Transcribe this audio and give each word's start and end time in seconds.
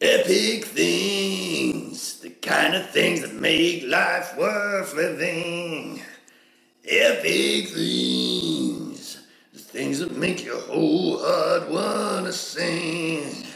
Epic 0.00 0.64
things, 0.66 2.20
the 2.20 2.30
kind 2.30 2.76
of 2.76 2.88
things 2.90 3.22
that 3.22 3.34
make 3.34 3.82
life 3.88 4.38
worth 4.38 4.94
living. 4.94 6.00
Epic 6.86 7.68
things, 7.70 9.18
the 9.52 9.58
things 9.60 10.00
that 10.00 10.16
make 10.16 10.44
your 10.44 10.60
whole 10.62 11.18
heart 11.18 11.70
wanna 11.70 12.32
sing. 12.32 13.46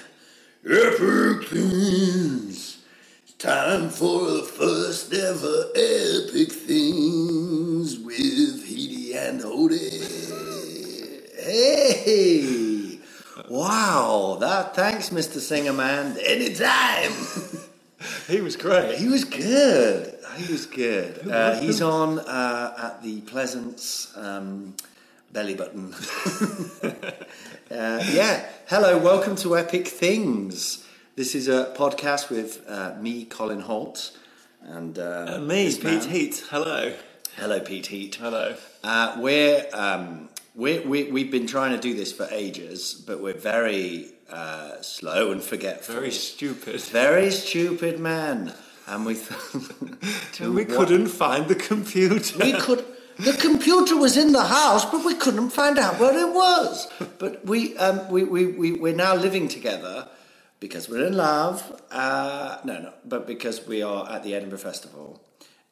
Epic 0.64 1.48
things, 1.48 2.78
it's 3.24 3.34
time 3.38 3.90
for 3.90 4.30
the 4.32 4.42
first 4.42 5.12
ever 5.14 5.66
epic 5.76 6.52
things 6.52 7.98
with 8.00 8.64
Heedy 8.66 9.16
and 9.16 9.42
Odie. 9.42 10.02
Hey! 11.38 12.69
Wow, 13.50 14.36
that 14.38 14.76
thanks, 14.76 15.10
Mr. 15.10 15.40
Singer 15.40 15.72
Man. 15.72 16.16
Anytime. 16.24 17.12
He 18.28 18.40
was 18.40 18.56
great. 18.56 18.96
He 18.96 19.08
was 19.08 19.24
good. 19.24 20.16
He 20.36 20.50
was 20.50 20.64
good. 20.64 21.28
Uh, 21.28 21.58
he's 21.60 21.82
on 21.82 22.20
uh, 22.20 22.74
at 22.94 23.02
the 23.02 23.20
Pleasance 23.22 24.10
um, 24.16 24.74
belly 25.32 25.54
button. 25.54 25.92
uh, 26.82 28.02
yeah. 28.12 28.46
Hello, 28.68 28.96
welcome 28.96 29.36
to 29.36 29.58
Epic 29.58 29.86
Things. 29.88 30.86
This 31.16 31.34
is 31.34 31.48
a 31.48 31.74
podcast 31.76 32.30
with 32.30 32.64
uh, 32.68 32.94
me, 33.00 33.26
Colin 33.26 33.62
Hoult, 33.62 34.16
and 34.62 34.98
uh, 34.98 35.40
me, 35.40 35.66
Pete 35.74 35.84
man. 35.84 36.08
Heat. 36.08 36.44
Hello. 36.50 36.94
Hello, 37.36 37.60
Pete 37.60 37.88
Heat. 37.88 38.14
Hello. 38.14 38.54
Uh, 38.82 39.16
we're, 39.18 39.66
um, 39.74 40.30
we're, 40.60 40.86
we, 40.86 41.04
we've 41.04 41.30
been 41.30 41.46
trying 41.46 41.72
to 41.72 41.80
do 41.80 41.94
this 41.94 42.12
for 42.12 42.28
ages, 42.30 42.92
but 43.06 43.20
we're 43.20 43.32
very 43.32 44.12
uh, 44.30 44.80
slow 44.82 45.32
and 45.32 45.42
forgetful. 45.42 45.94
Very 45.94 46.10
stupid. 46.10 46.80
Very 46.82 47.30
stupid 47.30 47.98
man. 47.98 48.52
And 48.86 49.06
we 49.06 49.14
we 50.40 50.64
couldn't 50.64 51.06
find 51.06 51.48
the 51.48 51.54
computer. 51.54 52.38
we 52.38 52.52
could 52.52 52.84
the 53.18 53.32
computer 53.34 53.96
was 53.96 54.16
in 54.16 54.32
the 54.32 54.44
house, 54.44 54.84
but 54.84 55.04
we 55.04 55.14
couldn't 55.14 55.50
find 55.50 55.78
out 55.78 55.98
where 56.00 56.16
it 56.18 56.32
was. 56.34 56.88
But 57.18 57.44
we 57.46 57.76
um, 57.76 58.08
we, 58.10 58.24
we, 58.24 58.46
we 58.46 58.72
we're 58.72 58.94
now 58.94 59.14
living 59.14 59.46
together 59.48 60.08
because 60.58 60.88
we're 60.88 61.06
in 61.06 61.16
love. 61.16 61.80
Uh, 61.90 62.58
no, 62.64 62.80
no, 62.80 62.92
but 63.04 63.26
because 63.26 63.66
we 63.66 63.82
are 63.82 64.10
at 64.10 64.24
the 64.24 64.34
Edinburgh 64.34 64.58
Festival, 64.58 65.22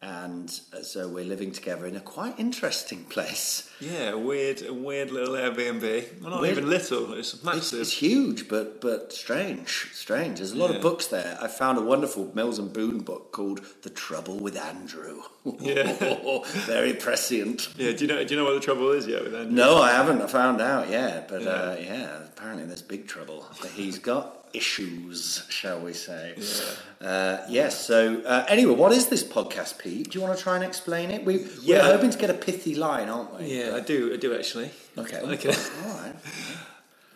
and 0.01 0.49
so 0.83 1.09
we're 1.09 1.25
living 1.25 1.51
together 1.51 1.85
in 1.85 1.97
a 1.97 2.01
quite 2.01 2.39
interesting 2.39 3.03
place. 3.05 3.69
Yeah, 3.81 4.15
weird, 4.15 4.63
weird 4.71 5.11
little 5.11 5.35
Airbnb. 5.35 6.21
Well, 6.21 6.31
not 6.31 6.41
Weird. 6.41 6.59
even 6.59 6.71
little. 6.71 7.15
It's 7.15 7.35
It's, 7.35 7.43
massive. 7.45 7.81
it's 7.81 7.93
huge, 7.93 8.49
but 8.49 8.81
but 8.81 9.13
strange, 9.13 9.89
strange. 9.93 10.39
There's 10.39 10.53
a 10.53 10.57
lot 10.57 10.71
Yeah. 10.71 10.77
of 10.77 10.83
books 10.83 11.09
there. 11.09 11.37
I 11.41 11.49
found 11.49 11.79
a 11.79 11.83
wonderful 11.83 12.31
Mills 12.35 12.59
and 12.61 12.73
Boon 12.73 13.01
book 13.01 13.33
called 13.33 13.61
"The 13.83 13.91
Trouble 13.91 14.39
with 14.39 14.57
Andrew." 14.57 15.23
Yeah. 15.59 15.93
very 16.67 16.95
prescient. 16.95 17.69
yeah. 17.77 17.93
Do 17.93 18.05
you 18.05 18.07
know? 18.09 18.23
Do 18.25 18.35
you 18.35 18.41
know 18.41 18.45
what 18.47 18.55
the 18.55 18.61
trouble 18.61 18.93
is 18.93 19.07
yet 19.07 19.25
with 19.25 19.35
Andrew? 19.35 19.53
No, 19.53 19.79
I 19.79 19.91
haven't 19.93 20.23
I 20.23 20.27
found 20.29 20.61
out 20.61 20.89
yet, 20.91 21.29
but 21.29 21.45
uh, 21.47 21.77
yeah, 21.81 22.25
apparently 22.25 22.67
there's 22.67 22.83
big 22.83 23.09
trouble. 23.09 23.47
He's 23.75 23.99
got 23.99 24.38
issues, 24.53 25.45
shall 25.49 25.81
we 25.81 25.93
say? 25.93 26.35
Yeah. 26.37 27.07
Uh, 27.09 27.47
yes. 27.49 27.85
So 27.87 28.23
uh, 28.23 28.45
anyway, 28.49 28.75
what 28.75 28.93
is 28.93 29.09
this 29.09 29.23
podcast, 29.23 29.79
Pete? 29.79 30.11
Do 30.11 30.19
you 30.19 30.25
want 30.25 30.37
to 30.37 30.43
try 30.43 30.55
and 30.57 30.65
explain 30.65 31.11
it? 31.11 31.25
We, 31.25 31.47
Yeah. 31.63 31.87
We're 31.87 31.93
hoping 31.95 32.11
to 32.11 32.19
get 32.19 32.31
a 32.31 32.35
pithy 32.35 32.75
line, 32.75 33.09
aren't 33.09 33.39
we? 33.39 33.59
Yeah, 33.59 33.77
I 33.77 33.81
do. 33.81 34.13
I 34.13 34.17
do 34.17 34.35
actually. 34.35 34.71
Okay. 34.97 35.21
Okay. 35.21 35.55
All 35.87 35.95
right. 36.01 36.15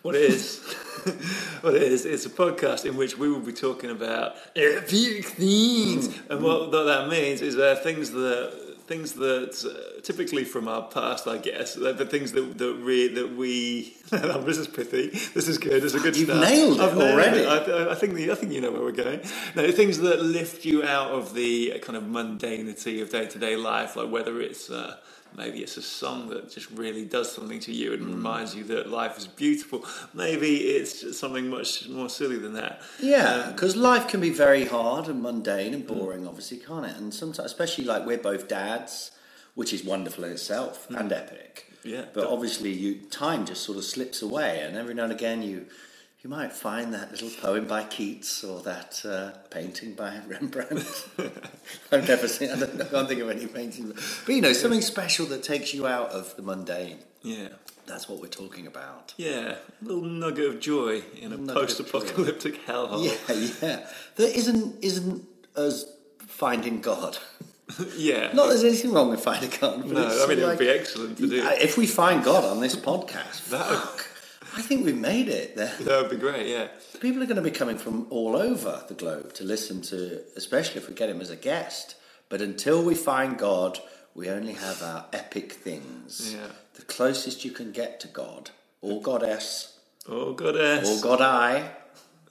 What 0.03 0.15
it 0.15 0.23
is? 0.23 0.59
what 1.61 1.75
it 1.75 1.83
is? 1.83 2.05
It's 2.05 2.25
a 2.25 2.29
podcast 2.29 2.85
in 2.85 2.97
which 2.97 3.17
we 3.17 3.29
will 3.29 3.39
be 3.39 3.53
talking 3.53 3.89
about 3.89 4.35
epic 4.53 5.25
things, 5.25 6.09
and 6.29 6.43
what 6.43 6.71
that, 6.71 6.83
that 6.83 7.07
means 7.09 7.41
is 7.41 7.55
there 7.55 7.71
are 7.71 7.75
things 7.75 8.11
that 8.11 8.72
things 8.87 9.13
that 9.13 9.53
uh, 9.65 10.01
typically 10.01 10.43
from 10.43 10.67
our 10.67 10.83
past, 10.83 11.27
I 11.27 11.37
guess, 11.37 11.75
the, 11.75 11.93
things 12.05 12.31
that 12.33 12.57
that, 12.57 12.73
re, 12.75 13.07
that 13.09 13.35
we. 13.35 13.95
this 14.09 14.57
is 14.57 14.67
pithy. 14.67 15.09
This 15.33 15.47
is 15.47 15.57
good. 15.57 15.81
This 15.81 15.93
is 15.93 16.01
a 16.01 16.03
good 16.03 16.15
You've 16.17 16.29
start. 16.29 16.41
nailed 16.49 16.79
it 16.79 16.83
I've 16.83 16.97
nailed 16.97 17.11
already. 17.11 17.39
it. 17.39 17.47
I, 17.47 17.91
I 17.91 17.95
think 17.95 18.15
the, 18.15 18.31
I 18.31 18.35
think 18.35 18.51
you 18.51 18.61
know 18.61 18.71
where 18.71 18.81
we're 18.81 18.91
going. 18.91 19.21
No, 19.55 19.71
things 19.71 19.99
that 19.99 20.21
lift 20.21 20.65
you 20.65 20.83
out 20.83 21.11
of 21.11 21.33
the 21.33 21.79
kind 21.81 21.97
of 21.97 22.03
mundanity 22.03 23.01
of 23.01 23.09
day 23.09 23.25
to 23.27 23.39
day 23.39 23.55
life, 23.55 23.95
like 23.95 24.09
whether 24.09 24.41
it's. 24.41 24.69
Uh, 24.69 24.97
Maybe 25.35 25.59
it's 25.59 25.77
a 25.77 25.81
song 25.81 26.29
that 26.29 26.51
just 26.51 26.69
really 26.71 27.05
does 27.05 27.31
something 27.31 27.59
to 27.61 27.71
you 27.71 27.93
and 27.93 28.03
hmm. 28.03 28.13
reminds 28.13 28.55
you 28.55 28.63
that 28.65 28.89
life 28.89 29.17
is 29.17 29.27
beautiful. 29.27 29.85
Maybe 30.13 30.57
it's 30.57 31.01
just 31.01 31.19
something 31.19 31.49
much 31.49 31.89
more 31.89 32.09
silly 32.09 32.37
than 32.37 32.53
that. 32.53 32.81
Yeah, 32.99 33.27
um, 33.27 33.51
because 33.51 33.75
life 33.75 34.07
can 34.07 34.21
be 34.21 34.29
very 34.29 34.65
hard 34.65 35.07
and 35.07 35.21
mundane 35.21 35.73
and 35.73 35.85
boring, 35.85 36.27
obviously, 36.27 36.57
can't 36.57 36.85
it? 36.85 36.95
And 36.97 37.13
sometimes, 37.13 37.45
especially 37.45 37.85
like 37.85 38.05
we're 38.05 38.17
both 38.17 38.47
dads, 38.47 39.11
which 39.55 39.73
is 39.73 39.83
wonderful 39.83 40.23
in 40.23 40.31
itself 40.31 40.85
hmm. 40.85 40.95
and 40.95 41.11
epic. 41.11 41.71
Yeah. 41.83 42.05
But 42.13 42.27
obviously, 42.27 42.71
you 42.71 42.95
time 43.09 43.45
just 43.45 43.63
sort 43.63 43.77
of 43.77 43.83
slips 43.83 44.21
away, 44.21 44.61
and 44.61 44.77
every 44.77 44.93
now 44.93 45.03
and 45.03 45.11
again, 45.11 45.41
you 45.41 45.65
you 46.23 46.29
might 46.29 46.53
find 46.53 46.93
that 46.93 47.11
little 47.11 47.29
poem 47.41 47.67
by 47.67 47.83
Keats 47.83 48.43
or 48.43 48.61
that 48.61 49.01
uh, 49.05 49.31
painting 49.49 49.93
by 49.93 50.19
Rembrandt. 50.25 51.07
I've 51.91 52.07
never 52.07 52.27
seen. 52.29 52.49
I, 52.51 52.59
don't, 52.59 52.81
I 52.81 52.85
can't 52.85 53.07
think 53.09 53.21
of 53.21 53.29
any 53.29 53.45
paintings, 53.47 54.21
but 54.25 54.33
you 54.33 54.41
know, 54.41 54.53
something 54.53 54.81
special 54.81 55.25
that 55.27 55.43
takes 55.43 55.73
you 55.73 55.85
out 55.85 56.11
of 56.11 56.35
the 56.37 56.41
mundane. 56.41 56.99
Yeah. 57.21 57.49
That's 57.85 58.07
what 58.07 58.21
we're 58.21 58.27
talking 58.27 58.67
about. 58.67 59.13
Yeah. 59.17 59.55
A 59.81 59.85
little 59.85 60.03
nugget 60.03 60.45
of 60.45 60.59
joy 60.61 61.03
in 61.19 61.33
a 61.33 61.37
Nugget 61.37 61.53
post 61.53 61.79
apocalyptic 61.81 62.65
hellhole. 62.65 63.03
Yeah, 63.03 63.67
yeah. 63.67 63.87
That 64.15 64.33
isn't 64.37 64.81
isn't 64.81 65.25
us 65.55 65.85
finding 66.19 66.79
God. 66.81 67.17
Yeah. 67.97 68.31
Not 68.33 68.49
there's 68.49 68.63
anything 68.63 68.91
wrong 68.93 69.09
with 69.09 69.23
finding 69.23 69.49
God. 69.59 69.81
But 69.81 69.93
No, 69.93 70.05
I 70.05 70.27
mean, 70.27 70.37
of 70.37 70.43
it 70.43 70.45
would 70.45 70.59
be 70.59 70.69
excellent 70.69 71.17
to 71.17 71.27
do. 71.27 71.41
If 71.59 71.75
we 71.75 71.87
find 71.87 72.23
God 72.23 72.43
on 72.43 72.59
this 72.59 72.75
podcast, 72.75 73.49
That- 73.49 73.65
fuck, 73.65 74.07
I 74.55 74.61
think 74.61 74.85
we've 74.85 74.97
made 74.97 75.29
it. 75.29 75.55
There. 75.55 75.73
that 75.81 76.01
would 76.01 76.11
be 76.11 76.17
great, 76.17 76.47
yeah. 76.47 76.67
People 76.99 77.21
are 77.23 77.25
going 77.25 77.37
to 77.37 77.41
be 77.41 77.51
coming 77.51 77.77
from 77.77 78.07
all 78.09 78.35
over 78.35 78.83
the 78.87 78.93
globe 78.93 79.33
to 79.33 79.43
listen 79.43 79.81
to, 79.83 80.21
especially 80.35 80.77
if 80.81 80.87
we 80.87 80.93
get 80.95 81.09
him 81.09 81.21
as 81.21 81.29
a 81.29 81.35
guest. 81.35 81.95
But 82.29 82.41
until 82.41 82.83
we 82.83 82.95
find 82.95 83.37
God, 83.37 83.79
we 84.15 84.29
only 84.29 84.53
have 84.53 84.81
our 84.83 85.05
epic 85.13 85.53
things. 85.53 86.33
Yeah. 86.33 86.47
The 86.75 86.83
closest 86.83 87.43
you 87.45 87.51
can 87.51 87.71
get 87.71 87.99
to 88.01 88.07
God, 88.07 88.51
or 88.81 89.01
goddess, 89.01 89.77
Oh, 90.07 90.33
goddess. 90.33 90.99
or 90.99 91.03
God 91.03 91.21
I. 91.21 91.71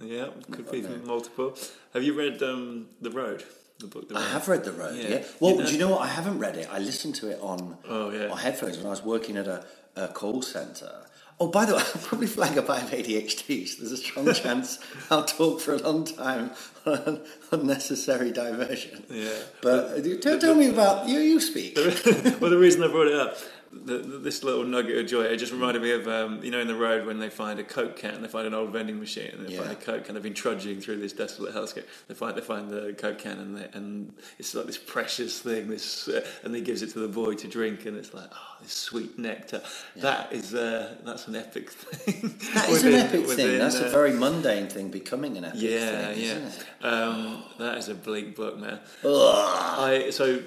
Yeah, 0.00 0.28
could 0.50 0.70
be 0.70 0.82
multiple. 0.82 1.56
Have 1.94 2.02
you 2.02 2.12
read 2.14 2.42
um, 2.42 2.88
The 3.00 3.10
Road? 3.10 3.44
The 3.78 3.86
book, 3.86 4.08
The 4.08 4.16
I 4.16 4.22
have 4.30 4.48
read 4.48 4.64
The 4.64 4.72
Road, 4.72 4.96
Yeah. 4.96 5.08
yeah. 5.08 5.24
Well, 5.40 5.52
You 5.52 5.58
know- 5.58 5.66
do 5.66 5.72
you 5.72 5.78
know 5.78 5.90
what? 5.90 6.00
I 6.02 6.06
haven't 6.08 6.38
read 6.38 6.56
it. 6.56 6.69
I 6.70 6.78
listened 6.80 7.14
to 7.16 7.30
it 7.30 7.38
on, 7.40 7.78
Oh, 7.88 8.10
yeah. 8.10 8.28
on 8.28 8.36
headphones 8.38 8.76
when 8.78 8.86
I 8.86 8.90
was 8.90 9.02
working 9.02 9.36
at 9.36 9.46
a, 9.46 9.64
a 9.96 10.08
call 10.08 10.42
centre. 10.42 11.06
Oh, 11.42 11.48
by 11.48 11.64
the 11.64 11.74
way, 11.74 11.80
I'll 11.94 12.00
probably 12.02 12.28
flag 12.28 12.56
up 12.56 12.70
I 12.70 12.78
have 12.78 12.90
ADHD, 12.90 13.66
so 13.66 13.80
there's 13.80 13.90
a 13.90 13.96
strong 13.96 14.32
chance 14.42 14.78
I'll 15.10 15.24
talk 15.24 15.60
for 15.60 15.74
a 15.74 15.78
long 15.78 16.04
time 16.04 16.52
on 16.86 17.20
unnecessary 17.50 18.30
diversion. 18.30 19.02
Yeah. 19.10 19.30
But 19.60 19.98
uh, 20.06 20.16
tell, 20.20 20.38
tell 20.38 20.54
me 20.54 20.68
about 20.68 21.08
you. 21.08 21.18
You 21.18 21.40
speak. 21.40 21.76
well, 22.40 22.48
the 22.50 22.58
reason 22.58 22.84
I 22.84 22.86
brought 22.86 23.08
it 23.08 23.14
up 23.16 23.36
the, 23.72 23.98
the, 23.98 24.18
this 24.18 24.44
little 24.44 24.64
nugget 24.64 24.98
of 24.98 25.06
joy. 25.06 25.22
It 25.22 25.38
just 25.38 25.52
reminded 25.52 25.82
me 25.82 25.92
of 25.92 26.06
um, 26.06 26.42
you 26.42 26.50
know 26.50 26.60
in 26.60 26.68
the 26.68 26.74
road 26.74 27.06
when 27.06 27.18
they 27.18 27.30
find 27.30 27.58
a 27.58 27.64
coke 27.64 27.96
can, 27.96 28.22
they 28.22 28.28
find 28.28 28.46
an 28.46 28.54
old 28.54 28.70
vending 28.70 28.98
machine, 29.00 29.30
and 29.32 29.46
they 29.46 29.54
Yeah. 29.54 29.60
find 29.60 29.72
a 29.72 29.76
coke 29.76 30.04
can. 30.04 30.14
They've 30.14 30.22
been 30.22 30.34
trudging 30.34 30.80
through 30.80 30.98
this 30.98 31.12
desolate 31.12 31.54
hellscape. 31.54 31.84
They 32.08 32.14
find 32.14 32.36
they 32.36 32.42
find 32.42 32.70
the 32.70 32.94
coke 32.96 33.18
can, 33.18 33.38
and 33.38 33.56
they, 33.56 33.68
and 33.72 34.12
it's 34.38 34.54
like 34.54 34.66
this 34.66 34.78
precious 34.78 35.40
thing. 35.40 35.68
This 35.68 36.08
uh, 36.08 36.24
and 36.44 36.54
he 36.54 36.60
gives 36.60 36.82
it 36.82 36.90
to 36.90 37.00
the 37.00 37.08
boy 37.08 37.34
to 37.34 37.48
drink, 37.48 37.86
and 37.86 37.96
it's 37.96 38.12
like 38.14 38.28
oh, 38.32 38.51
this 38.62 38.72
sweet 38.72 39.18
nectar. 39.18 39.60
That 39.96 40.32
is 40.32 40.54
uh, 40.54 40.96
that's 41.04 41.26
an 41.28 41.36
epic 41.36 41.70
thing. 41.70 42.34
That 42.54 42.68
is 42.70 42.84
an 42.84 42.92
Within- 42.92 43.06
epic 43.06 43.26
thing. 43.36 43.58
That's 43.58 43.80
uh, 43.80 43.84
a 43.86 43.90
very 43.90 44.12
mundane 44.12 44.68
thing 44.68 44.90
becoming 44.90 45.36
an 45.36 45.44
epic 45.44 45.60
yeah, 45.60 46.08
thing, 46.12 46.18
yeah. 46.24 46.32
isn't? 46.32 46.66
Um, 46.82 47.42
that 47.58 47.78
is 47.78 47.88
a 47.88 47.94
bleak 47.94 48.36
book, 48.36 48.58
man. 48.58 48.80
I 49.04 50.08
so 50.10 50.38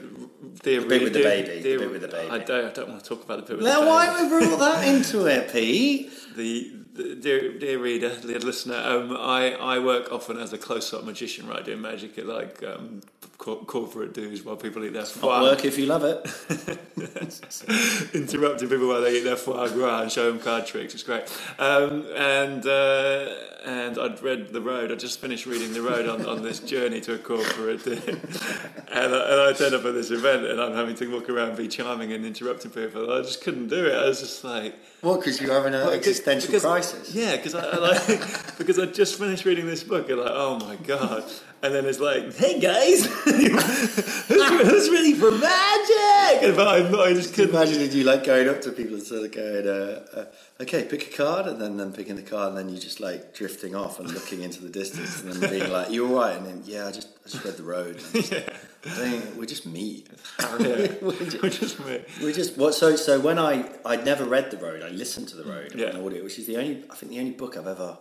dear 0.63 0.81
The 0.81 0.87
bit 0.87 1.03
with 1.03 1.13
the 1.13 1.23
baby, 1.23 1.47
the 1.57 1.61
dear- 1.61 1.79
bit 1.79 1.91
with 1.91 2.01
the 2.01 2.07
baby. 2.07 2.29
I 2.29 2.39
don't, 2.39 2.65
I 2.65 2.71
don't 2.71 2.89
want 2.89 3.03
to 3.03 3.09
talk 3.09 3.23
about 3.23 3.37
the 3.37 3.43
bit 3.53 3.57
with 3.57 3.65
Now, 3.65 3.81
the 3.81 3.87
why 3.87 4.05
baby. 4.07 4.17
have 4.29 4.31
we 4.41 4.47
brought 4.47 4.59
that 4.59 4.87
into 4.95 5.25
it, 5.25 5.51
Pete? 5.51 6.11
The, 6.35 6.71
the 6.93 7.15
dear, 7.15 7.57
dear 7.59 7.79
reader, 7.79 8.15
dear 8.21 8.39
listener, 8.39 8.75
um, 8.77 9.15
I, 9.17 9.53
I 9.53 9.79
work 9.79 10.11
often 10.11 10.37
as 10.39 10.53
a 10.53 10.57
close-up 10.57 11.03
magician, 11.03 11.47
right, 11.47 11.63
doing 11.63 11.81
magic 11.81 12.17
at 12.17 12.25
like 12.25 12.63
um, 12.63 13.01
corporate 13.37 14.13
dues 14.13 14.43
while 14.43 14.55
people 14.55 14.83
eat 14.85 14.93
their 14.93 15.01
Not 15.03 15.09
foie, 15.11 15.41
work 15.41 15.65
if 15.65 15.77
you 15.77 15.85
love 15.85 16.03
it. 16.03 16.25
interrupting 18.13 18.69
people 18.69 18.87
while 18.87 19.01
they 19.01 19.17
eat 19.17 19.23
their 19.23 19.35
foie 19.35 19.67
gras 19.69 20.03
and 20.03 20.11
show 20.11 20.31
them 20.31 20.39
card 20.39 20.65
tricks. 20.65 20.93
It's 20.93 21.03
great. 21.03 21.23
Um, 21.59 22.05
and 22.15 22.65
uh, 22.65 23.29
and 23.65 23.97
I'd 23.97 24.21
read 24.21 24.49
The 24.53 24.61
Road. 24.61 24.91
I 24.91 24.95
just 24.95 25.19
finished 25.19 25.45
reading 25.45 25.73
The 25.73 25.81
Road 25.81 26.07
on, 26.07 26.25
on 26.25 26.43
this 26.43 26.59
journey 26.59 27.01
to 27.01 27.15
a 27.15 27.17
corporate 27.17 27.85
and, 27.87 27.99
I, 28.91 29.03
and 29.03 29.41
I 29.41 29.53
turned 29.53 29.73
up 29.75 29.85
at 29.85 29.93
this 29.93 30.11
event 30.11 30.45
and 30.45 30.61
I'm 30.61 30.73
having 30.73 30.95
to 30.95 31.11
walk 31.11 31.29
around, 31.29 31.57
be 31.57 31.67
charming 31.67 32.13
and 32.13 32.25
interrupting 32.25 32.71
people. 32.71 33.11
I 33.11 33.21
just 33.21 33.41
couldn't 33.43 33.67
do 33.67 33.85
it. 33.87 33.93
I 33.95 34.05
was 34.07 34.19
just 34.21 34.43
like. 34.43 34.75
What? 35.01 35.19
Because 35.19 35.39
you're 35.41 35.53
having 35.53 35.73
an 35.73 35.81
Well, 35.85 35.93
existential 35.93 36.47
because- 36.47 36.63
crisis. 36.63 37.13
Yeah, 37.13 37.35
because 37.35 37.55
I, 37.55 37.69
I 37.69 37.77
like 37.77 38.07
because 38.57 38.79
I 38.79 38.85
just 38.87 39.19
finished 39.19 39.45
reading 39.45 39.65
this 39.65 39.83
book 39.83 40.09
and 40.09 40.19
like, 40.19 40.31
oh 40.31 40.59
my 40.59 40.75
god! 40.77 41.23
And 41.65 41.73
then 41.73 41.85
it's 41.85 41.99
like, 41.99 42.35
hey 42.35 42.59
guys, 42.59 43.05
who's, 43.23 43.95
who's 44.27 44.89
ready 44.91 45.13
for 45.13 45.31
magic? 45.31 46.55
But 46.55 46.67
I, 46.67 47.03
I 47.09 47.13
just 47.13 47.33
couldn't. 47.33 47.55
imagine 47.55 47.91
you 47.91 48.03
like 48.03 48.23
going 48.23 48.47
up 48.47 48.61
to 48.61 48.71
people 48.71 48.93
and 48.95 49.03
sort 49.03 49.23
of 49.25 49.31
going, 49.31 49.67
uh, 49.67 50.05
uh, 50.15 50.25
okay, 50.61 50.83
pick 50.83 51.07
a 51.13 51.17
card, 51.17 51.47
and 51.47 51.59
then 51.59 51.77
them 51.77 51.91
picking 51.91 52.15
the 52.17 52.21
card, 52.21 52.49
and 52.49 52.57
then 52.57 52.69
you 52.69 52.79
just 52.79 52.99
like 52.99 53.33
drifting 53.33 53.75
off 53.75 53.99
and 53.99 54.11
looking 54.11 54.43
into 54.43 54.61
the 54.61 54.69
distance, 54.69 55.21
and 55.23 55.33
then 55.33 55.49
being 55.49 55.71
like, 55.71 55.89
"You 55.89 56.07
all 56.07 56.21
right?" 56.21 56.37
And 56.37 56.45
then, 56.45 56.61
"Yeah, 56.65 56.87
I 56.87 56.91
just, 56.91 57.07
I 57.25 57.29
just 57.29 57.43
read 57.43 57.57
the 57.57 57.63
road." 57.63 57.95
And 58.13 58.23
just, 58.23 58.31
"Dang, 58.83 59.37
we're 59.37 59.45
just 59.45 59.65
meat. 59.65 60.07
Yeah, 60.59 60.87
we're 61.01 61.49
just, 61.49 61.83
me. 61.85 62.01
we 62.23 62.31
just 62.31 62.57
what? 62.57 62.75
So, 62.75 62.95
so 62.95 63.19
when 63.19 63.39
I, 63.39 63.67
I'd 63.85 64.05
never 64.05 64.23
read 64.25 64.51
the 64.51 64.57
road. 64.57 64.83
I 64.83 64.89
listened 64.89 65.27
to 65.29 65.35
the 65.37 65.43
road 65.43 65.73
Yeah. 65.75 65.89
on 65.89 66.05
audio, 66.05 66.23
which 66.23 66.37
is 66.39 66.45
the 66.45 66.57
only, 66.57 66.83
I 66.89 66.95
think, 66.95 67.11
the 67.11 67.19
only 67.19 67.31
book 67.31 67.57
I've 67.57 67.67
ever 67.67 67.97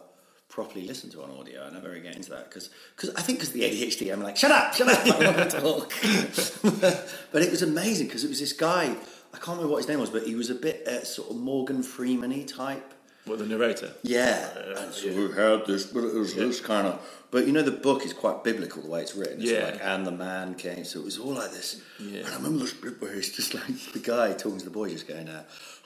properly 0.49 0.87
listen 0.87 1.11
to 1.11 1.23
on 1.23 1.31
audio. 1.31 1.65
I 1.67 1.71
never 1.71 1.89
really 1.89 2.01
get 2.03 2.17
into 2.17 2.31
that 2.31 2.49
because, 2.49 2.71
I 3.17 3.23
think 3.23 3.39
because 3.39 3.53
the 3.53 3.63
ADHD, 3.63 4.13
I'm 4.13 4.23
like, 4.23 4.37
shut 4.37 4.51
up, 4.53 4.75
shut 4.75 4.89
up, 4.89 5.21
I 5.21 5.37
want 5.37 5.51
to 5.51 5.61
talk. 5.61 5.93
but 7.33 7.43
it 7.43 7.51
was 7.51 7.63
amazing 7.63 8.07
because 8.07 8.25
it 8.25 8.29
was 8.29 8.41
this 8.41 8.53
guy. 8.53 8.85
I 9.33 9.37
can't 9.39 9.49
remember 9.59 9.69
what 9.73 9.79
his 9.79 9.89
name 9.89 9.99
was, 9.99 10.11
but 10.11 10.25
he 10.27 10.35
was 10.37 10.51
a 10.51 10.55
bit 10.55 10.87
uh, 10.87 11.03
sort 11.05 11.31
of 11.31 11.37
Morgan 11.37 11.83
Freeman-y 11.83 12.45
type. 12.45 12.93
What 13.27 13.39
the 13.39 13.47
narrator? 13.47 13.91
Yeah, 14.03 14.51
and 14.77 14.93
so 14.93 15.09
we 15.09 15.35
had 15.35 15.67
this, 15.67 15.87
but 15.87 16.05
it 16.05 16.15
was 16.15 16.35
this 16.35 16.61
kind 16.61 16.87
of. 16.87 17.01
But 17.31 17.47
you 17.47 17.53
know, 17.53 17.63
the 17.63 17.71
book 17.73 18.05
is 18.05 18.13
quite 18.13 18.45
biblical 18.45 18.83
the 18.83 18.89
way 18.91 19.01
it's 19.01 19.17
written. 19.17 19.41
It's 19.41 19.51
Yeah. 19.51 19.65
like, 19.65 19.81
and 19.83 20.07
the 20.07 20.11
man 20.13 20.55
came, 20.55 20.85
so 20.85 21.01
it 21.01 21.05
was 21.07 21.19
all 21.19 21.33
like 21.33 21.51
this. 21.51 21.81
Yeah. 21.99 22.19
And 22.19 22.29
I 22.29 22.37
remember 22.37 22.59
this 22.59 22.75
bit 22.75 23.01
where 23.01 23.15
it's 23.15 23.31
just 23.31 23.55
like 23.55 23.67
the 23.95 23.99
guy 23.99 24.35
talking 24.35 24.59
to 24.59 24.65
the 24.67 24.71
boy, 24.71 24.91
just 24.91 25.09
going, 25.09 25.29
uh, 25.29 25.43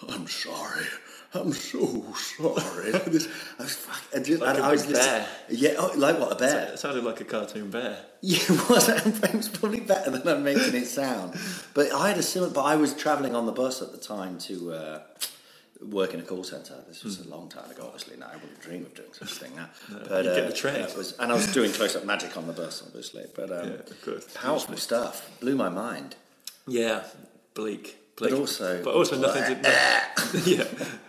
"I'm 0.09 0.27
sorry, 0.27 0.85
I'm 1.35 1.53
so 1.53 2.05
sorry." 2.15 2.93
This, 3.07 3.29
I 3.59 3.63
was 3.63 3.75
fuck, 3.75 4.03
and 4.15 4.25
just, 4.25 4.41
Like 4.43 4.59
I 4.59 4.71
was 4.71 4.83
big 4.87 4.97
listening- 4.97 5.11
bear. 5.13 5.29
Yeah, 5.51 5.75
oh, 5.79 5.93
like 5.97 6.19
what 6.19 6.33
a 6.33 6.37
bear. 6.37 6.73
It 6.73 6.79
sounded 6.79 7.05
like 7.05 7.21
a 7.21 7.25
cartoon 7.25 7.71
bear. 7.71 7.99
Yeah, 8.21 8.39
it 8.41 8.69
was. 8.69 8.89
It 9.29 9.35
was 9.35 9.49
probably 9.49 9.81
better 9.81 10.11
than 10.11 10.27
I'm 10.27 10.43
making 10.43 10.75
it 10.75 10.87
sound. 10.87 11.35
But 11.75 11.93
I 11.93 12.09
had 12.09 12.19
a 12.19 12.23
similar. 12.23 12.51
But 12.53 12.65
I 12.65 12.77
was 12.77 12.95
travelling 12.95 13.35
on 13.35 13.47
the 13.47 13.53
bus 13.53 13.83
at 13.83 13.93
the 13.93 13.99
time 13.99 14.39
to 14.49 14.73
uh, 14.73 15.01
work 15.83 16.15
in 16.15 16.21
a 16.21 16.23
call 16.23 16.45
centre. 16.45 16.75
This 16.89 17.05
was 17.05 17.21
a 17.25 17.29
long 17.29 17.49
time 17.49 17.71
ago. 17.71 17.85
Obviously, 17.87 18.17
now 18.17 18.27
I 18.33 18.37
wouldn't 18.37 18.61
dream 18.61 18.85
of 18.87 18.95
doing 18.95 19.13
such 19.13 19.31
a 19.33 19.35
thing 19.35 19.55
now. 19.57 19.69
but 20.09 20.25
you 20.25 20.35
get 20.35 20.47
the 20.49 20.53
train. 20.55 20.75
that 20.83 20.97
was, 20.97 21.13
and 21.19 21.31
I 21.31 21.35
was 21.35 21.53
doing 21.53 21.71
close-up 21.73 22.05
magic 22.05 22.37
on 22.37 22.47
the 22.47 22.53
bus, 22.53 22.83
obviously. 22.85 23.27
But 23.35 23.53
um, 23.53 23.73
Yeah, 24.07 24.15
powerful 24.35 24.77
stuff. 24.77 25.29
Blew 25.41 25.55
my 25.57 25.69
mind. 25.69 26.17
Yeah, 26.67 27.05
bleak. 27.55 27.97
But 28.17 28.31
bleak. 28.31 28.41
also- 28.41 28.83
but 28.83 28.95
also 28.95 29.17
nothing 29.19 29.63
to 29.63 29.71
yeah, 30.45 30.65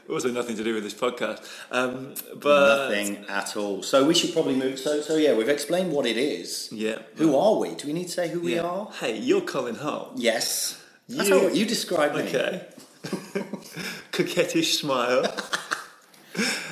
also 0.09 0.29
nothing 0.31 0.55
to 0.57 0.63
do 0.63 0.73
with 0.73 0.83
this 0.83 0.93
podcast. 0.93 1.45
Um, 1.71 2.13
but 2.35 2.89
Nothing 2.89 3.25
at 3.27 3.55
all. 3.55 3.83
So 3.83 4.05
we 4.05 4.13
should 4.13 4.33
probably 4.33 4.55
move. 4.55 4.79
So, 4.79 5.01
so 5.01 5.15
yeah, 5.15 5.33
we've 5.35 5.49
explained 5.49 5.91
what 5.91 6.05
it 6.05 6.17
is. 6.17 6.69
Yeah. 6.71 6.99
Who 7.15 7.35
are 7.37 7.57
we? 7.59 7.75
Do 7.75 7.87
we 7.87 7.93
need 7.93 8.05
to 8.05 8.11
say 8.11 8.29
who 8.29 8.39
we 8.39 8.57
are? 8.59 8.89
Hey, 8.99 9.17
you're 9.17 9.41
Colin 9.41 9.75
Hoult. 9.75 10.13
Yes. 10.15 10.81
That's 11.07 11.29
You- 11.29 11.39
how 11.39 11.47
you 11.47 11.65
describe 11.65 12.15
me. 12.15 12.21
Okay. 12.23 12.65
Coquettish 14.11 14.77
smile. 14.79 15.23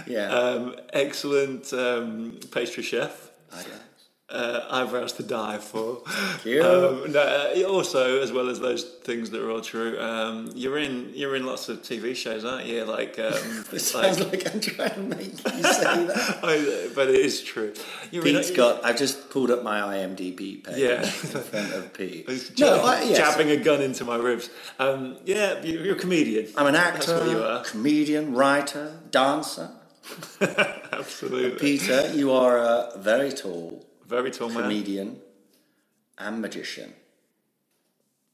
Yeah. 0.05 0.29
Um, 0.29 0.75
excellent 0.93 1.73
um, 1.73 2.39
pastry 2.51 2.81
chef. 2.81 3.29
I. 3.51 3.65
Uh, 4.29 4.59
eyebrows 4.69 5.13
to 5.13 5.23
die 5.23 5.57
for. 5.57 6.01
you. 6.43 6.61
Um, 6.61 7.13
no, 7.13 7.21
uh, 7.21 7.63
also, 7.69 8.21
as 8.21 8.29
well 8.29 8.49
as 8.49 8.59
those 8.59 8.83
things 8.83 9.29
that 9.29 9.41
are 9.41 9.49
all 9.49 9.61
true, 9.61 9.97
um, 10.01 10.51
you're 10.53 10.77
in 10.79 11.13
you're 11.15 11.37
in 11.37 11.45
lots 11.45 11.69
of 11.69 11.81
TV 11.81 12.13
shows, 12.13 12.43
aren't 12.43 12.65
you? 12.65 12.83
Like, 12.83 13.17
um, 13.19 13.31
It 13.71 13.79
sounds 13.79 14.19
like 14.19 14.53
I'm 14.53 14.59
trying 14.59 14.89
to 14.95 14.99
make 14.99 15.31
you 15.31 15.63
say 15.63 16.05
that. 16.07 16.39
I, 16.43 16.89
but 16.93 17.07
it 17.07 17.15
is 17.21 17.41
true. 17.41 17.73
You're 18.11 18.27
in- 18.27 18.35
Pete's 18.35 18.51
got. 18.51 18.83
I've 18.83 18.97
just 18.97 19.29
pulled 19.29 19.49
up 19.49 19.63
my 19.63 19.79
IMDb 19.79 20.61
page 20.61 20.75
Yeah. 20.77 21.03
in 21.03 21.07
front 21.07 21.73
of 21.73 21.93
Pete. 21.93 22.27
No, 22.59 22.81
I, 22.83 23.03
yes. 23.03 23.17
jabbing 23.17 23.49
a 23.51 23.55
gun 23.63 23.81
into 23.81 24.03
my 24.03 24.17
ribs. 24.17 24.49
Um, 24.77 25.15
yeah, 25.23 25.61
you- 25.63 25.79
you're 25.79 25.95
a 25.95 25.99
comedian. 25.99 26.47
I'm 26.57 26.67
an 26.67 26.73
That's 26.73 27.07
actor, 27.07 27.19
what 27.19 27.29
you 27.29 27.41
are. 27.41 27.63
comedian, 27.63 28.33
writer, 28.35 28.99
dancer. 29.09 29.69
Absolutely. 30.91 31.57
Peter, 31.59 32.11
you 32.13 32.33
are 32.33 32.57
a 32.57 32.91
very 32.97 33.31
tall 33.31 33.85
Very 34.07 34.31
tall 34.31 34.49
man. 34.49 34.63
comedian 34.63 35.19
and 36.17 36.41
magician, 36.41 36.93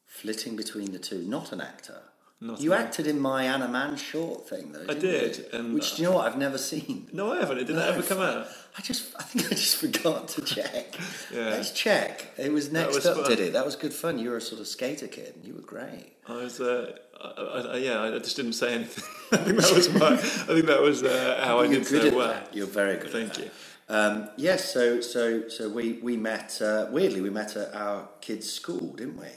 flitting 0.06 0.56
between 0.56 0.92
the 0.92 1.00
two. 1.00 1.24
Not 1.24 1.52
an 1.52 1.62
actor. 1.62 2.02
Not 2.40 2.60
you 2.60 2.74
acted 2.74 3.08
in 3.08 3.22
my 3.22 3.46
Anna 3.46 3.70
Mann 3.70 3.96
short 3.96 4.50
thing, 4.50 4.74
though. 4.74 4.86
I 4.90 4.96
did, 4.96 5.46
and, 5.54 5.74
which 5.74 5.94
uh, 5.94 5.96
do 5.96 6.02
you 6.02 6.10
know 6.10 6.16
what 6.16 6.28
I've 6.28 6.38
never 6.38 6.58
seen. 6.58 7.08
No, 7.14 7.32
I 7.32 7.40
haven't. 7.40 7.60
It 7.60 7.68
Did 7.68 7.78
that 7.78 7.94
ever 7.94 8.04
come 8.04 8.20
out? 8.20 8.48
I 8.78 8.82
just, 8.82 9.16
I 9.18 9.24
think 9.24 9.46
I 9.46 9.50
just 9.52 9.78
forgot 9.84 10.28
to 10.30 10.42
check. 10.42 10.98
Yeah. 11.34 11.46
Let's 11.50 11.72
check. 11.72 12.28
It 12.38 12.52
was 12.52 12.72
next 12.72 12.94
was 12.96 13.06
up, 13.08 13.18
fun. 13.18 13.30
did 13.30 13.40
it? 13.40 13.54
That 13.54 13.66
was 13.66 13.76
good 13.76 13.94
fun. 13.94 14.20
You 14.20 14.30
were 14.30 14.38
a 14.38 14.42
sort 14.42 14.62
of 14.62 14.68
skater 14.68 15.08
kid. 15.08 15.34
and 15.36 15.46
You 15.46 15.56
were 15.56 15.62
great. 15.62 16.14
I 16.28 16.34
was, 16.34 16.60
uh, 16.62 16.96
I, 17.20 17.42
I, 17.74 17.78
yeah, 17.78 18.02
I 18.04 18.20
just 18.20 18.36
didn't 18.36 18.54
say 18.54 18.74
anything. 18.76 19.04
I 19.32 19.38
think 19.44 19.58
that 19.60 19.74
was 19.74 19.92
my, 19.94 20.14
I 20.14 20.18
think 20.18 20.66
that 20.68 20.82
was 20.82 21.02
uh, 21.02 21.42
how 21.44 21.60
I 21.62 21.68
did 21.68 21.88
so 21.88 22.16
well. 22.16 22.28
that. 22.28 22.54
You're 22.54 22.68
very 22.68 22.98
good. 22.98 23.10
Thank 23.12 23.38
you. 23.40 23.46
that. 23.46 23.54
Um, 23.90 24.30
yes. 24.38 24.72
So, 24.74 25.02
so, 25.02 25.48
so 25.50 25.70
we 25.70 25.94
we 26.02 26.18
met. 26.18 26.62
Uh, 26.62 26.88
weirdly, 26.92 27.22
we 27.22 27.30
met 27.30 27.56
at 27.56 27.74
our 27.76 28.08
kids' 28.22 28.52
school, 28.52 28.94
didn't 28.94 29.18
we? 29.18 29.28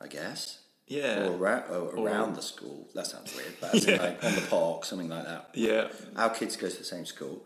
I 0.00 0.06
guess. 0.08 0.58
Yeah. 0.86 1.26
Or, 1.28 1.36
ra- 1.36 1.64
or 1.70 1.94
around 1.96 2.36
the 2.36 2.42
school. 2.42 2.88
That 2.94 3.06
sounds 3.06 3.34
weird. 3.36 3.54
But 3.60 3.74
in, 3.86 3.98
like 4.06 4.22
on 4.24 4.34
the 4.34 4.40
park, 4.42 4.84
something 4.84 5.08
like 5.08 5.24
that. 5.24 5.48
Yeah, 5.54 5.88
Our 6.16 6.30
kids 6.30 6.56
go 6.56 6.68
to 6.68 6.76
the 6.76 6.84
same 6.84 7.06
school, 7.06 7.44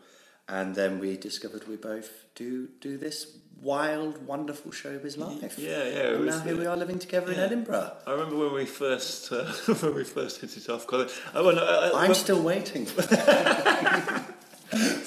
and 0.49 0.75
then 0.75 0.99
we 0.99 1.15
discovered 1.17 1.67
we 1.67 1.75
both 1.77 2.09
do 2.35 2.67
do 2.81 2.97
this 2.97 3.37
wild, 3.61 4.25
wonderful 4.27 4.71
showbiz 4.71 5.17
life. 5.17 5.57
yeah, 5.57 5.83
yeah, 5.87 6.07
And 6.15 6.25
now 6.25 6.39
here 6.41 6.57
we 6.57 6.65
are 6.65 6.75
living 6.77 6.99
together 6.99 7.31
in. 7.31 7.39
Edinburgh. 7.39 7.91
I 8.05 8.11
remember 8.11 8.37
when 8.37 8.53
we 8.53 8.65
first 8.65 9.31
uh, 9.31 9.45
when 9.81 9.95
we 9.95 10.03
first 10.03 10.41
hit 10.41 10.55
it 10.57 10.69
off. 10.69 10.85
I, 10.93 11.41
well, 11.41 11.55
no, 11.55 11.63
I, 11.65 11.87
I, 11.87 12.01
I'm 12.01 12.07
when- 12.09 12.15
still 12.15 12.41
waiting. 12.43 12.85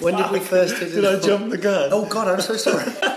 when 0.01 0.17
did 0.17 0.31
we 0.31 0.41
first 0.41 0.79
hit 0.79 0.93
Did 0.93 1.05
I 1.05 1.21
jump 1.21 1.51
the 1.51 1.59
gun? 1.59 1.91
Oh 1.93 2.07
God, 2.07 2.29
I'm 2.29 2.41
so 2.41 2.57
sorry. 2.57 2.91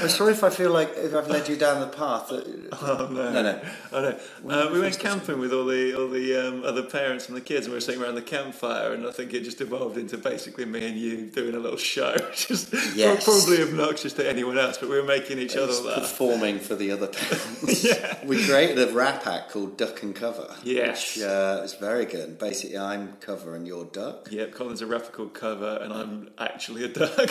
I'm 0.00 0.08
sorry 0.08 0.32
if 0.32 0.42
I 0.44 0.50
feel 0.50 0.72
like 0.72 0.90
if 0.96 1.14
I've 1.14 1.28
led 1.28 1.48
you 1.48 1.56
down 1.56 1.80
the 1.80 1.86
path. 1.88 2.32
Oh, 2.80 3.08
no. 3.10 3.32
No, 3.32 3.42
no. 3.42 3.60
Oh, 3.92 4.16
no. 4.44 4.50
Uh, 4.54 4.70
we 4.72 4.78
went 4.80 4.98
camping 4.98 5.38
with 5.40 5.52
all 5.52 5.64
the 5.64 5.94
all 5.98 6.08
the 6.08 6.36
um, 6.36 6.64
other 6.64 6.82
parents 6.82 7.26
and 7.28 7.36
the 7.36 7.40
kids, 7.40 7.66
and 7.66 7.72
we 7.72 7.76
were 7.76 7.80
sitting 7.80 8.00
around 8.02 8.14
the 8.14 8.22
campfire, 8.22 8.92
and 8.92 9.06
I 9.06 9.10
think 9.10 9.32
it 9.34 9.42
just 9.42 9.60
evolved 9.60 9.96
into 9.96 10.16
basically 10.18 10.64
me 10.64 10.86
and 10.86 10.96
you 10.96 11.26
doing 11.26 11.54
a 11.54 11.58
little 11.58 11.78
show, 11.78 12.14
just 12.34 12.72
Yes. 12.94 13.24
probably 13.24 13.62
obnoxious 13.62 14.12
to 14.14 14.28
anyone 14.28 14.58
else, 14.58 14.78
but 14.78 14.88
we 14.90 14.96
were 14.96 15.06
making 15.06 15.38
each 15.38 15.56
other 15.56 15.72
laugh. 15.72 16.00
performing 16.02 16.58
for 16.60 16.74
the 16.76 16.90
other 16.92 17.06
parents. 17.08 17.84
Yeah. 17.88 18.18
We 18.24 18.44
created 18.44 18.78
a 18.88 18.92
rap 18.92 19.26
act 19.26 19.50
called 19.50 19.76
Duck 19.78 20.02
and 20.02 20.14
Cover. 20.14 20.54
Yes. 20.62 21.16
Which 21.16 21.24
uh, 21.24 21.62
is 21.64 21.74
very 21.74 22.04
good. 22.04 22.38
Basically, 22.38 22.76
I'm 22.78 23.14
cover 23.20 23.56
and 23.56 23.66
you're 23.66 23.84
duck. 23.86 24.28
Yep, 24.30 24.52
Colin's 24.52 24.82
a 24.82 24.86
rapper 24.86 25.10
called 25.10 25.34
Cover, 25.34 25.78
and 25.82 25.92
I'm 25.92 26.30
actually 26.38 26.84
a 26.84 26.88
duck. 26.88 27.30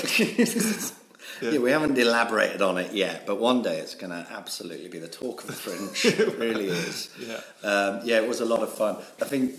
Yeah. 1.41 1.59
we 1.59 1.71
haven't 1.71 1.97
elaborated 1.97 2.61
on 2.61 2.77
it 2.77 2.93
yet, 2.93 3.25
but 3.25 3.39
one 3.39 3.61
day 3.61 3.79
it's 3.79 3.95
going 3.95 4.11
to 4.11 4.25
absolutely 4.31 4.89
be 4.89 4.99
the 4.99 5.07
talk 5.07 5.41
of 5.41 5.47
the 5.47 5.53
fringe. 5.53 6.05
it 6.19 6.37
really 6.37 6.67
is. 6.67 7.09
Yeah. 7.19 7.41
Um, 7.63 8.01
yeah, 8.03 8.17
it 8.21 8.27
was 8.27 8.39
a 8.41 8.45
lot 8.45 8.61
of 8.63 8.73
fun. 8.73 8.97
I 9.21 9.25
think 9.25 9.53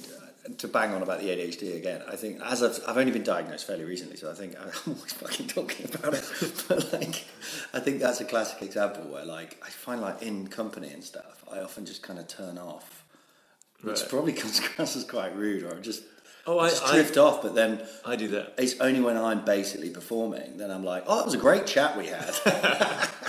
uh, 0.46 0.50
to 0.58 0.68
bang 0.68 0.92
on 0.94 1.02
about 1.02 1.20
the 1.20 1.28
ADHD 1.28 1.76
again, 1.76 2.02
I 2.10 2.16
think 2.16 2.40
as 2.42 2.62
I've, 2.62 2.78
I've 2.88 2.96
only 2.96 3.12
been 3.12 3.22
diagnosed 3.22 3.66
fairly 3.66 3.84
recently, 3.84 4.16
so 4.16 4.30
I 4.30 4.34
think 4.34 4.54
I'm 4.60 4.70
always 4.94 5.12
fucking 5.12 5.48
talking 5.48 5.86
about 5.94 6.14
it. 6.14 6.24
but 6.68 6.92
like, 6.92 7.24
I 7.74 7.80
think 7.80 8.00
that's 8.00 8.20
a 8.20 8.24
classic 8.24 8.62
example 8.62 9.04
where 9.04 9.24
like 9.24 9.56
I 9.64 9.68
find 9.70 10.00
like 10.00 10.22
in 10.22 10.46
company 10.48 10.90
and 10.92 11.04
stuff, 11.04 11.44
I 11.52 11.60
often 11.60 11.86
just 11.86 12.02
kind 12.02 12.18
of 12.18 12.26
turn 12.28 12.58
off, 12.58 13.04
which 13.82 14.00
Right. 14.00 14.08
probably 14.10 14.32
comes 14.32 14.58
across 14.58 14.96
as 14.96 15.04
quite 15.04 15.34
rude, 15.36 15.62
or 15.64 15.78
just. 15.80 16.02
Oh, 16.50 16.58
I- 16.60 16.70
just 16.70 16.82
I- 16.84 16.92
drift 16.94 17.18
off, 17.18 17.42
but 17.42 17.54
then 17.54 17.80
I 18.06 18.16
do 18.16 18.26
that. 18.28 18.54
it's 18.56 18.80
only 18.80 19.00
when 19.00 19.18
I'm 19.18 19.44
basically 19.44 19.90
performing 19.90 20.56
then 20.56 20.70
I'm 20.70 20.82
like, 20.82 21.04
oh, 21.06 21.16
that 21.18 21.26
was 21.26 21.34
a 21.34 21.38
great 21.38 21.66
chat 21.66 21.96
we 21.98 22.06
had. 22.06 22.34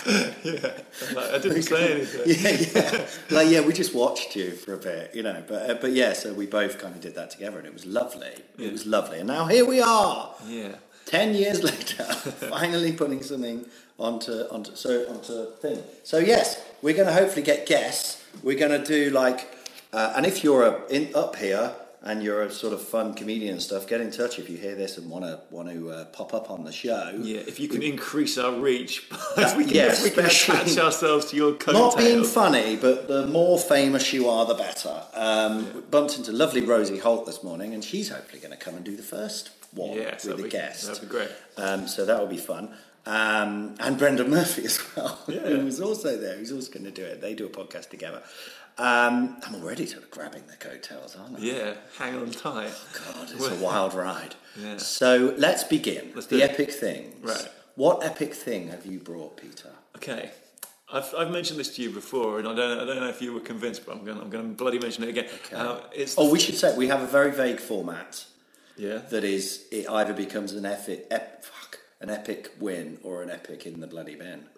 I'm 0.08 1.16
like, 1.16 1.32
I 1.34 1.38
didn't 1.38 1.64
say 1.64 1.94
anything. 1.96 2.22
yeah, 2.74 2.82
yeah. 2.98 3.06
Like, 3.30 3.50
yeah, 3.50 3.62
we 3.62 3.74
just 3.74 3.94
watched 3.94 4.36
you 4.38 4.52
for 4.52 4.74
a 4.74 4.78
bit, 4.78 5.14
you 5.14 5.22
know. 5.24 5.44
But, 5.48 5.70
uh, 5.70 5.74
but 5.76 5.92
yeah, 5.92 6.14
so 6.14 6.34
we 6.34 6.46
both 6.46 6.80
kind 6.80 6.96
of 6.96 7.02
did 7.02 7.16
that 7.16 7.30
together, 7.32 7.58
and 7.58 7.68
it 7.68 7.74
was 7.74 7.86
lovely. 7.86 8.32
It 8.58 8.72
was 8.72 8.86
lovely, 8.86 9.20
and 9.20 9.28
now 9.28 9.46
here 9.48 9.66
we 9.66 9.82
are, 9.82 10.34
Yeah. 10.48 10.76
ten 11.06 11.36
years 11.36 11.62
later, 11.72 12.06
finally 12.06 12.94
putting 12.94 13.22
something 13.22 13.66
onto 14.00 14.32
onto 14.50 14.76
so 14.76 15.06
onto 15.10 15.52
thing. 15.58 15.84
So 16.04 16.18
yes, 16.20 16.64
we're 16.82 16.96
going 16.96 17.08
to 17.08 17.14
hopefully 17.14 17.44
get 17.44 17.66
guests. 17.68 18.24
We're 18.44 18.58
going 18.58 18.72
to 18.82 18.86
do 18.86 19.10
like, 19.12 19.54
uh, 19.92 20.14
and 20.16 20.26
if 20.26 20.44
you're 20.44 20.64
a, 20.64 20.86
in 20.88 21.14
up 21.14 21.36
here. 21.36 21.74
And 22.01 22.24
you're 22.24 22.44
a 22.44 22.50
sort 22.51 22.72
of 22.74 22.82
fun 22.82 23.13
comedian 23.13 23.53
and 23.56 23.62
stuff. 23.62 23.86
Get 23.86 24.00
in 24.00 24.10
touch 24.10 24.39
if 24.39 24.50
you 24.50 24.56
hear 24.56 24.74
this 24.74 24.98
and 24.98 25.10
want 25.10 25.25
to 25.25 25.41
want 25.51 25.70
to 25.70 25.91
uh, 25.91 26.06
pop 26.06 26.34
up 26.34 26.50
on 26.50 26.63
the 26.63 26.72
show. 26.72 27.13
Yeah, 27.22 27.41
if 27.41 27.60
you 27.60 27.68
can 27.68 27.84
increase 27.84 28.38
our 28.38 28.53
reach, 28.53 29.10
we 29.58 29.65
can, 29.65 29.74
Yeah, 29.74 30.01
we 30.01 30.10
can 30.10 30.25
attach 30.25 30.77
ourselves 30.77 31.25
to 31.32 31.36
your 31.36 31.58
Not 31.68 31.98
being 31.98 32.24
funny, 32.24 32.77
but 32.77 33.10
the 33.10 33.27
more 33.27 33.60
famous 33.60 34.13
you 34.13 34.29
are, 34.29 34.46
the 34.46 34.53
better. 34.56 35.01
Um, 35.13 35.74
we 35.74 35.82
Bumped 35.82 36.18
into 36.18 36.32
lovely 36.32 36.62
Rosie 36.62 37.00
Holt 37.00 37.25
this 37.25 37.44
morning, 37.44 37.74
and 37.74 37.84
she's 37.84 38.10
hopefully 38.10 38.39
going 38.39 38.51
to 38.51 38.58
come 38.58 38.75
and 38.75 38.86
do 38.86 38.96
the 38.96 39.03
first 39.03 39.50
one 39.74 39.98
with 39.98 40.25
a 40.25 40.36
be- 40.44 40.50
guest. 40.50 40.88
that'd 40.88 41.01
be 41.01 41.08
great. 41.08 41.29
Um, 41.58 41.86
so 41.88 42.06
that 42.06 42.18
will 42.20 42.27
be 42.27 42.38
fun. 42.38 42.70
Um, 43.06 43.75
and 43.79 43.98
Brendan 43.98 44.29
Murphy 44.29 44.65
as 44.65 44.79
well, 44.96 45.20
Yeah. 45.27 45.39
who 45.39 45.65
was 45.65 45.82
also 45.82 46.15
there. 46.18 46.38
He's 46.38 46.51
also 46.51 46.72
going 46.72 46.86
to 46.86 46.91
do 46.91 47.03
it. 47.03 47.22
They 47.22 47.34
do 47.34 47.46
a 47.46 47.50
podcast 47.50 47.89
together. 47.89 48.22
Um, 48.80 49.38
I'm 49.46 49.56
already 49.56 49.86
sort 49.86 50.04
of 50.04 50.12
grabbing 50.12 50.44
the 50.48 50.56
coattails, 50.56 51.16
aren't 51.20 51.38
I? 51.38 51.42
Yeah, 51.42 51.74
hang 51.98 52.16
on 52.16 52.32
tight. 52.32 52.72
Oh, 52.74 53.14
God, 53.14 53.30
it's 53.32 53.48
a 53.48 53.56
wild 53.64 53.94
ride. 53.94 54.36
Yeah. 54.60 54.78
So 54.78 55.34
let's 55.38 55.64
begin. 55.66 56.12
Let's 56.16 56.28
the 56.28 56.42
it. 56.42 56.52
epic 56.52 56.72
things. 56.72 57.14
Right. 57.22 57.48
What 57.76 58.04
epic 58.04 58.34
thing 58.34 58.70
have 58.70 58.86
you 58.86 59.00
brought, 59.00 59.36
Peter? 59.38 59.70
Okay. 59.98 60.32
I've, 60.92 61.14
I've 61.18 61.30
mentioned 61.30 61.60
this 61.60 61.76
to 61.76 61.82
you 61.84 61.92
before, 61.92 62.40
and 62.40 62.48
I 62.48 62.56
don't, 62.56 62.80
I 62.80 62.86
don't 62.86 63.00
know 63.02 63.10
if 63.10 63.22
you 63.22 63.34
were 63.34 63.42
convinced, 63.42 63.86
but 63.86 63.96
I'm 63.98 64.04
going 64.06 64.18
I'm 64.20 64.30
going 64.30 64.50
to 64.50 64.56
bloody 64.56 64.80
mention 64.80 65.04
it 65.04 65.10
again. 65.10 65.28
Uh, 65.54 65.82
it's 65.94 66.16
Oh, 66.18 66.32
we 66.32 66.40
should 66.40 66.56
say 66.56 66.76
we 66.78 66.88
have 66.88 67.02
a 67.02 67.06
very 67.08 67.32
vague 67.32 67.60
format. 67.60 68.26
yeah. 68.78 69.00
that 69.10 69.24
is 69.24 69.66
it 69.72 69.88
either 69.90 70.14
becomes 70.14 70.54
an 70.54 70.66
epic, 70.66 71.06
ep, 71.12 71.46
an 72.01 72.10
epic 72.10 72.51
win 72.62 72.98
or 73.03 73.24
an 73.24 73.29
epic 73.29 73.65
in 73.65 73.82
the 73.82 73.88
bloody 73.88 74.15
bin. 74.15 74.46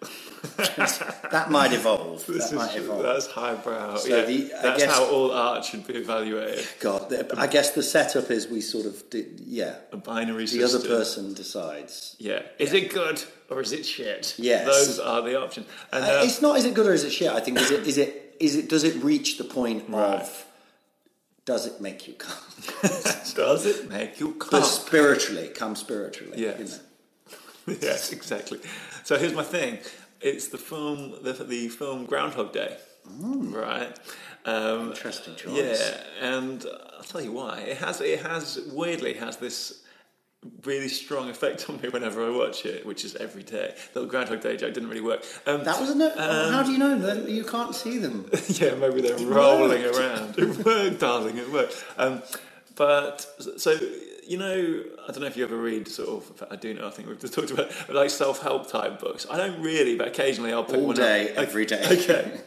that 1.30 1.46
might 1.50 1.72
evolve. 1.72 2.24
This 2.26 2.50
that 2.50 2.56
might 2.56 2.76
is, 2.76 2.84
evolve. 2.84 3.02
that's 3.02 3.26
highbrow. 3.26 3.96
So 3.96 4.08
yeah, 4.16 4.24
the- 4.24 4.52
that's 4.62 4.82
guess- 4.84 4.92
how 4.94 5.04
all 5.06 5.32
art 5.32 5.64
should 5.64 5.84
be 5.86 5.94
evaluated. 5.94 6.64
God, 6.78 7.12
I 7.36 7.48
guess 7.48 7.72
the 7.72 7.82
setup 7.82 8.30
is 8.30 8.46
we 8.46 8.60
sort 8.60 8.86
of, 8.86 9.08
did, 9.10 9.40
yeah. 9.44 9.76
A 9.92 9.96
binary 9.96 10.44
The 10.44 10.60
system. 10.60 10.80
other 10.82 10.88
person 10.88 11.34
decides. 11.34 12.14
Yeah. 12.20 12.42
Is 12.60 12.72
it 12.72 12.92
good 12.92 13.22
or 13.50 13.60
is 13.60 13.72
it 13.72 13.84
shit? 13.84 14.34
Yes. 14.38 14.64
Those 14.64 14.98
are 15.00 15.22
the 15.22 15.40
options. 15.40 15.66
And 15.92 16.04
Uh, 16.04 16.08
uh, 16.20 16.24
it's 16.24 16.40
not 16.40 16.56
is 16.58 16.64
it 16.64 16.74
good 16.74 16.86
or 16.86 16.92
is 16.94 17.02
it 17.04 17.10
shit? 17.10 17.28
I 17.32 17.40
think 17.40 17.58
is 17.58 17.70
it 17.72 17.86
is 17.86 17.98
it 17.98 18.36
is 18.38 18.54
it 18.56 18.68
does 18.68 18.84
it 18.84 19.02
reach 19.02 19.38
the 19.38 19.44
point 19.44 19.84
Right. 19.88 20.20
of 20.20 20.46
does 21.44 21.66
it 21.66 21.80
make 21.80 22.06
you 22.06 22.14
come? 22.14 22.38
does 23.34 23.66
it 23.66 23.90
make 23.90 24.20
you 24.20 24.34
come? 24.34 24.50
But 24.60 24.62
spiritually, 24.64 25.48
come 25.48 25.74
spiritually. 25.74 26.38
you 26.38 26.46
Yes. 26.46 26.70
know. 26.70 26.78
yes, 27.80 28.12
exactly. 28.12 28.58
So 29.04 29.16
here's 29.18 29.34
my 29.34 29.42
thing. 29.42 29.78
It's 30.20 30.48
the 30.48 30.58
film, 30.58 31.14
the, 31.22 31.32
the 31.32 31.68
film 31.68 32.06
Groundhog 32.06 32.52
Day, 32.52 32.76
right? 33.06 33.98
Um, 34.44 34.90
Interesting 34.90 35.34
choice. 35.34 35.54
Yeah, 35.56 36.00
and 36.20 36.64
I'll 36.96 37.02
tell 37.02 37.20
you 37.20 37.32
why. 37.32 37.60
It 37.60 37.78
has, 37.78 38.00
it 38.00 38.20
has 38.20 38.60
weirdly 38.72 39.14
has 39.14 39.36
this 39.36 39.82
really 40.64 40.88
strong 40.88 41.30
effect 41.30 41.68
on 41.70 41.80
me 41.80 41.88
whenever 41.88 42.24
I 42.24 42.30
watch 42.36 42.66
it, 42.66 42.84
which 42.84 43.04
is 43.04 43.14
every 43.16 43.44
day. 43.44 43.74
The 43.92 44.00
little 44.00 44.10
Groundhog 44.10 44.40
Day 44.40 44.56
joke 44.56 44.74
didn't 44.74 44.88
really 44.88 45.00
work. 45.00 45.24
Um, 45.46 45.62
That 45.64 45.78
wasn't 45.78 46.02
it. 46.02 46.16
How 46.16 46.62
do 46.64 46.72
you 46.72 46.78
know? 46.78 46.98
Then 46.98 47.28
You 47.28 47.44
can't 47.44 47.74
see 47.74 47.98
them. 47.98 48.28
yeah, 48.48 48.74
maybe 48.74 49.00
they're 49.00 49.18
rolling 49.18 49.84
around. 49.84 50.38
It 50.38 50.64
worked, 50.64 51.00
darling, 51.00 51.38
it 51.38 51.50
worked. 51.52 51.84
Um, 51.96 52.22
but 52.74 53.26
so 53.58 53.78
you 54.26 54.38
know, 54.38 54.84
I 55.08 55.12
don't 55.12 55.20
know 55.20 55.26
if 55.26 55.36
you 55.36 55.44
ever 55.44 55.56
read 55.56 55.88
sort 55.88 56.08
of. 56.08 56.44
I 56.50 56.56
do 56.56 56.74
know. 56.74 56.86
I 56.86 56.90
think 56.90 57.08
we've 57.08 57.18
just 57.18 57.34
talked 57.34 57.50
about 57.50 57.70
like 57.92 58.10
self-help 58.10 58.70
type 58.70 59.00
books. 59.00 59.26
I 59.30 59.36
don't 59.36 59.60
really, 59.60 59.96
but 59.96 60.08
occasionally 60.08 60.52
I'll 60.52 60.64
pick 60.64 60.76
All 60.76 60.86
one 60.88 60.96
day, 60.96 61.32
up. 61.32 61.38
every 61.38 61.66
day. 61.66 61.80
Okay, 61.92 62.40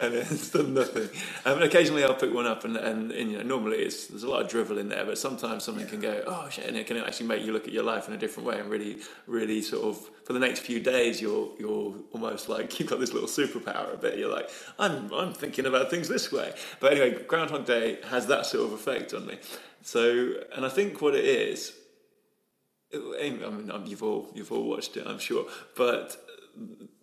and 0.00 0.14
it's 0.14 0.50
done 0.50 0.74
nothing. 0.74 1.08
Um, 1.44 1.54
and 1.54 1.62
occasionally 1.62 2.02
I'll 2.04 2.14
pick 2.14 2.32
one 2.32 2.46
up, 2.46 2.64
and, 2.64 2.76
and, 2.76 3.12
and 3.12 3.30
you 3.30 3.38
know, 3.38 3.44
normally 3.44 3.78
it's 3.78 4.06
there's 4.08 4.22
a 4.22 4.28
lot 4.28 4.42
of 4.42 4.48
drivel 4.48 4.78
in 4.78 4.88
there, 4.88 5.04
but 5.04 5.18
sometimes 5.18 5.64
something 5.64 5.86
can 5.86 6.00
go, 6.00 6.22
oh 6.26 6.48
shit, 6.50 6.66
and 6.66 6.76
it 6.76 6.86
can 6.86 6.96
actually 6.96 7.26
make 7.26 7.44
you 7.44 7.52
look 7.52 7.66
at 7.66 7.72
your 7.72 7.84
life 7.84 8.08
in 8.08 8.14
a 8.14 8.18
different 8.18 8.48
way, 8.48 8.58
and 8.58 8.68
really, 8.70 8.98
really 9.26 9.62
sort 9.62 9.84
of 9.84 10.10
for 10.24 10.34
the 10.34 10.38
next 10.38 10.60
few 10.60 10.78
days, 10.78 11.20
you're 11.20 11.50
you're 11.58 11.92
almost 12.12 12.48
like 12.48 12.78
you've 12.78 12.88
got 12.88 13.00
this 13.00 13.12
little 13.12 13.28
superpower 13.28 13.94
a 13.94 13.96
bit. 13.96 14.18
You're 14.18 14.32
like, 14.32 14.48
I'm 14.78 15.12
I'm 15.12 15.32
thinking 15.32 15.66
about 15.66 15.90
things 15.90 16.08
this 16.08 16.30
way. 16.30 16.52
But 16.78 16.92
anyway, 16.92 17.22
Groundhog 17.24 17.66
Day 17.66 17.98
has 18.08 18.26
that 18.28 18.46
sort 18.46 18.66
of 18.66 18.72
effect 18.72 19.12
on 19.12 19.26
me. 19.26 19.38
So, 19.82 20.34
and 20.54 20.64
I 20.64 20.68
think 20.68 21.00
what 21.00 21.14
it 21.14 21.24
is, 21.24 21.72
I 22.92 23.30
mean, 23.30 23.70
you've 23.86 24.02
all 24.02 24.30
you've 24.34 24.52
all 24.52 24.68
watched 24.68 24.96
it, 24.96 25.06
I'm 25.06 25.18
sure, 25.18 25.46
but 25.76 26.16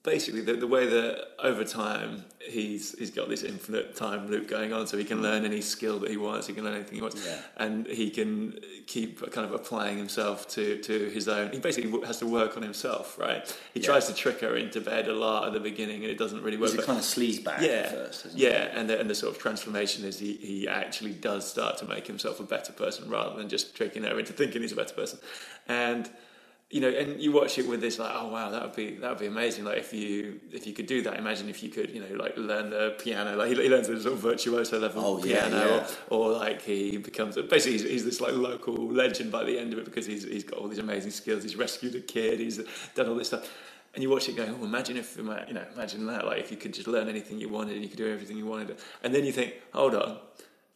basically 0.08 0.42
the, 0.42 0.54
the 0.54 0.66
way 0.68 0.86
that 0.88 1.28
over 1.44 1.64
time 1.66 2.24
he's 2.40 2.98
he's 2.98 3.12
got 3.12 3.28
this 3.28 3.44
infinite 3.44 3.94
time 3.96 4.22
loop 4.32 4.48
going 4.48 4.72
on, 4.72 4.88
so 4.88 4.98
he 4.98 5.04
can 5.04 5.22
learn 5.22 5.44
any 5.44 5.60
skill 5.60 6.00
that 6.00 6.10
he 6.10 6.16
wants, 6.16 6.48
he 6.48 6.54
can 6.54 6.64
learn 6.64 6.76
anything 6.76 6.96
he 6.96 7.02
wants, 7.02 7.20
Yeah. 7.26 7.38
and 7.58 7.86
he 7.86 8.10
can 8.10 8.58
keep 8.94 9.20
kind 9.36 9.46
of 9.46 9.54
applying 9.54 9.98
himself 9.98 10.48
to 10.56 10.64
to 10.84 10.94
his 11.18 11.28
own. 11.28 11.52
He 11.52 11.60
basically 11.60 11.92
has 12.08 12.18
to 12.20 12.26
work 12.40 12.56
on 12.58 12.64
himself, 12.64 13.20
right? 13.20 13.42
He 13.74 13.82
Yeah. 13.82 13.88
tries 13.92 14.08
to 14.08 14.14
trick 14.14 14.40
her 14.46 14.56
into 14.56 14.80
bed 14.80 15.10
a 15.10 15.14
lot 15.26 15.46
at 15.48 15.54
the 15.54 15.60
beginning, 15.72 16.00
and 16.04 16.10
it 16.16 16.18
doesn't 16.18 16.42
really 16.42 16.58
work. 16.58 16.72
He's 16.72 16.80
a 16.80 16.86
kind 16.92 16.98
of 16.98 17.04
sleaze 17.06 17.44
bag 17.44 17.62
yeah, 17.62 17.70
at 17.70 17.92
first, 17.92 18.28
yeah, 18.34 18.70
and 18.78 18.90
the, 18.90 18.96
and 19.02 19.10
the 19.10 19.16
sort 19.16 19.36
of 19.36 19.42
transformation 19.42 20.06
is 20.06 20.18
he, 20.18 20.34
he 20.52 20.68
actually 20.70 21.14
does 21.30 21.44
start 21.56 21.78
to 21.82 21.86
make 21.86 22.08
himself 22.08 22.40
a 22.40 22.44
better 22.56 22.72
person 22.72 23.10
rather 23.10 23.36
than 23.40 23.50
just 23.50 23.76
tricking 23.76 24.04
her 24.04 24.18
into 24.18 24.32
thinking 24.32 24.62
he's 24.62 24.72
a 24.72 24.82
better 24.84 24.96
person, 24.96 25.20
and 25.68 26.10
you 26.70 26.82
know, 26.82 26.90
and 26.90 27.22
you 27.22 27.32
watch 27.32 27.58
it 27.58 27.66
with 27.66 27.80
this 27.80 27.98
like, 27.98 28.12
oh 28.14 28.28
wow, 28.28 28.50
that 28.50 28.62
would 28.62 28.76
be 28.76 28.96
that 28.96 29.10
would 29.10 29.20
be 29.20 29.28
amazing. 29.28 29.64
Like 29.64 29.78
if 29.78 29.94
you 29.94 30.42
if 30.52 30.68
you 30.68 30.74
could 30.74 30.86
do 30.86 31.02
that, 31.04 31.18
imagine 31.18 31.48
if 31.48 31.64
you 31.64 31.70
could, 31.70 31.90
you 31.92 32.02
know, 32.02 32.16
like 32.16 32.36
learn 32.36 32.72
the 32.72 32.96
piano, 33.00 33.38
like 33.38 33.50
he, 33.50 33.56
he 33.56 33.70
learns 33.70 33.88
the 33.88 34.00
sort 34.02 34.14
of 34.14 34.20
virtuoso 34.20 34.78
level 34.78 35.02
Oh, 35.06 35.18
yeah, 35.24 35.48
piano, 35.48 35.66
yeah. 35.66 35.88
Or, 36.10 36.32
or 36.32 36.32
like 36.34 36.62
he 36.62 36.98
becomes 36.98 37.36
basically 37.36 37.74
he's, 37.74 37.84
he's 37.84 38.06
this 38.06 38.20
like 38.20 38.34
local 38.34 38.76
legend 38.76 39.32
by 39.32 39.46
the 39.46 39.58
end 39.58 39.72
of 39.72 39.80
it 39.80 39.86
because 39.86 40.06
he's 40.06 40.26
he's 40.26 40.44
got 40.44 40.60
all 40.60 40.68
these 40.68 40.80
amazing 40.80 41.12
skills. 41.12 41.44
He's 41.44 41.56
rescued 41.56 41.96
a 41.96 42.02
kid. 42.02 42.42
He's 42.42 42.60
done 42.96 43.08
all 43.08 43.16
this 43.16 43.28
stuff. 43.28 43.50
And 43.94 44.04
you 44.04 44.12
watch 44.12 44.30
it 44.30 44.36
going, 44.36 44.56
oh, 44.62 44.64
imagine 44.64 44.96
if, 44.98 45.18
you 45.18 45.24
know, 45.24 45.66
imagine 45.74 46.06
that, 46.06 46.24
like 46.24 46.40
if 46.40 46.52
you 46.52 46.58
could 46.58 46.72
just 46.72 46.88
learn 46.88 47.08
anything 47.08 47.40
you 47.40 47.50
wanted 47.50 47.74
and 47.74 47.82
you 47.82 47.90
could 47.90 47.98
do 47.98 48.12
everything 48.12 48.38
you 48.38 48.46
wanted. 48.46 48.78
And 49.02 49.16
then 49.16 49.26
you 49.26 49.32
think, 49.32 49.56
hold 49.74 49.96
on, 49.96 50.20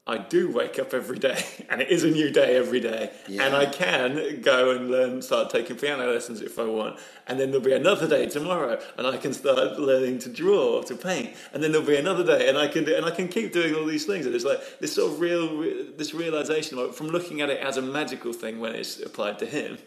I 0.07 0.17
do 0.17 0.51
wake 0.51 0.79
up 0.79 0.95
every 0.95 1.19
day 1.19 1.43
and 1.69 1.79
it 1.79 1.89
is 1.89 2.03
a 2.03 2.09
new 2.09 2.31
day 2.31 2.55
every 2.55 2.79
day. 2.79 3.11
Yeah. 3.27 3.45
And 3.45 3.55
I 3.55 3.65
can 3.67 4.41
go 4.41 4.71
and 4.71 4.89
learn, 4.89 5.21
start 5.21 5.51
taking 5.51 5.77
piano 5.77 6.11
lessons 6.11 6.41
if 6.41 6.57
I 6.57 6.65
want. 6.65 6.99
And 7.27 7.39
then 7.39 7.51
there'll 7.51 7.65
be 7.65 7.73
another 7.73 8.07
day 8.07 8.25
tomorrow 8.27 8.81
and 8.97 9.05
I 9.05 9.17
can 9.17 9.31
start 9.33 9.79
learning 9.79 10.19
to 10.19 10.29
draw 10.29 10.77
or 10.77 10.83
to 10.85 10.95
paint. 10.95 11.35
And 11.53 11.61
then 11.61 11.71
there'll 11.71 11.85
be 11.85 11.97
another 11.97 12.25
day 12.25 12.49
and 12.49 12.57
I 12.57 12.67
can 12.67 12.83
do, 12.83 12.95
and 12.95 13.05
I 13.05 13.11
can 13.11 13.27
keep 13.27 13.53
doing 13.53 13.75
all 13.75 13.85
these 13.85 14.05
things. 14.05 14.25
And 14.25 14.33
it's 14.33 14.45
like 14.45 14.79
this 14.79 14.95
sort 14.95 15.11
of 15.11 15.19
real, 15.19 15.59
this 15.95 16.13
realization 16.15 16.91
from 16.93 17.07
looking 17.07 17.41
at 17.41 17.49
it 17.49 17.59
as 17.59 17.77
a 17.77 17.81
magical 17.81 18.33
thing 18.33 18.59
when 18.59 18.73
it's 18.73 18.99
applied 18.99 19.37
to 19.39 19.45
him 19.45 19.77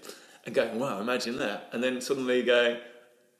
and 0.47 0.54
going, 0.54 0.78
wow, 0.78 1.00
imagine 1.00 1.38
that. 1.38 1.71
And 1.73 1.83
then 1.83 2.00
suddenly 2.00 2.42
going, 2.42 2.78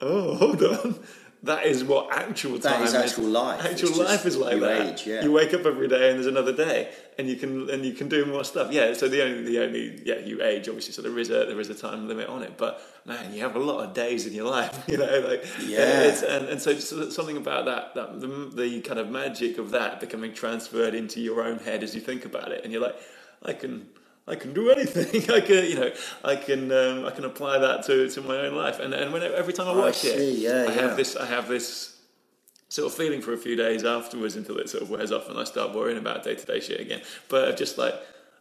oh, 0.01 0.35
hold 0.35 0.61
on. 0.61 0.99
That 1.45 1.65
is 1.65 1.83
what 1.83 2.11
actual 2.11 2.57
time 2.59 2.81
is 2.83 2.93
actual 2.93 3.25
life. 3.25 3.63
Actual 3.63 3.89
It's 3.89 3.97
life 3.97 4.25
is 4.25 4.35
like 4.37 4.55
you 4.55 4.59
that. 4.61 4.81
age, 4.81 5.07
yeah. 5.07 5.23
You 5.23 5.31
wake 5.31 5.53
up 5.53 5.65
every 5.65 5.87
day 5.87 6.09
and 6.09 6.17
there's 6.17 6.25
another 6.27 6.51
day, 6.51 6.89
and 7.17 7.27
you 7.29 7.35
can 7.35 7.69
and 7.69 7.85
you 7.85 7.93
can 7.93 8.07
do 8.09 8.25
more 8.25 8.43
stuff. 8.43 8.71
Yeah. 8.71 8.93
So 8.93 9.07
the 9.07 9.21
only 9.23 9.43
the 9.43 9.63
only 9.63 10.01
yeah 10.03 10.19
you 10.19 10.41
age 10.41 10.67
obviously. 10.67 10.93
So 10.93 11.01
there 11.01 11.17
is 11.19 11.29
a 11.29 11.45
there 11.45 11.59
is 11.59 11.69
a 11.69 11.75
time 11.75 12.07
limit 12.07 12.27
on 12.29 12.41
it, 12.41 12.57
but 12.57 12.81
man, 13.05 13.33
you 13.33 13.41
have 13.41 13.55
a 13.55 13.59
lot 13.59 13.85
of 13.85 13.93
days 13.93 14.25
in 14.25 14.33
your 14.33 14.49
life. 14.49 14.73
You 14.87 14.97
know, 14.97 15.19
like 15.29 15.45
Yeah. 15.65 16.03
It's, 16.09 16.23
and 16.23 16.47
and 16.49 16.59
so, 16.61 16.73
so 16.79 17.09
something 17.09 17.37
about 17.37 17.65
that 17.65 17.93
that 17.95 18.19
the, 18.21 18.27
the 18.61 18.81
kind 18.81 18.99
of 18.99 19.09
magic 19.09 19.57
of 19.57 19.71
that 19.71 19.99
becoming 19.99 20.33
transferred 20.33 20.93
into 20.95 21.21
your 21.21 21.43
own 21.43 21.59
head 21.59 21.83
as 21.83 21.93
you 21.95 22.01
think 22.01 22.25
about 22.25 22.51
it, 22.51 22.63
and 22.63 22.73
you're 22.73 22.81
like, 22.81 22.97
I 23.43 23.53
can. 23.53 23.87
I 24.27 24.35
can 24.35 24.53
do 24.53 24.71
anything. 24.71 25.29
I 25.35 25.41
can, 25.41 25.65
you 25.65 25.75
know, 25.75 25.91
I 26.23 26.35
can, 26.35 26.71
um, 26.71 27.05
I 27.05 27.11
can 27.11 27.25
apply 27.25 27.59
that 27.59 27.83
to, 27.85 28.09
to 28.09 28.21
my 28.21 28.37
own 28.37 28.55
life. 28.55 28.79
And 28.79 28.93
and 28.93 29.13
when, 29.13 29.21
every 29.21 29.53
time 29.53 29.67
I 29.67 29.75
watch 29.75 30.03
it, 30.03 30.37
yeah, 30.37 30.49
I 30.49 30.63
yeah. 30.63 30.71
have 30.71 30.97
this, 30.97 31.15
I 31.15 31.25
have 31.25 31.47
this 31.47 31.95
sort 32.69 32.91
of 32.91 32.97
feeling 32.97 33.21
for 33.21 33.33
a 33.33 33.37
few 33.37 33.55
days 33.55 33.85
afterwards 33.85 34.35
until 34.35 34.57
it 34.57 34.69
sort 34.69 34.83
of 34.83 34.89
wears 34.89 35.11
off 35.11 35.29
and 35.29 35.37
I 35.37 35.43
start 35.43 35.73
worrying 35.73 35.97
about 35.97 36.23
day 36.23 36.35
to 36.35 36.45
day 36.45 36.59
shit 36.59 36.79
again. 36.79 37.01
But 37.29 37.49
I'm 37.49 37.55
just 37.55 37.77
like, 37.77 37.93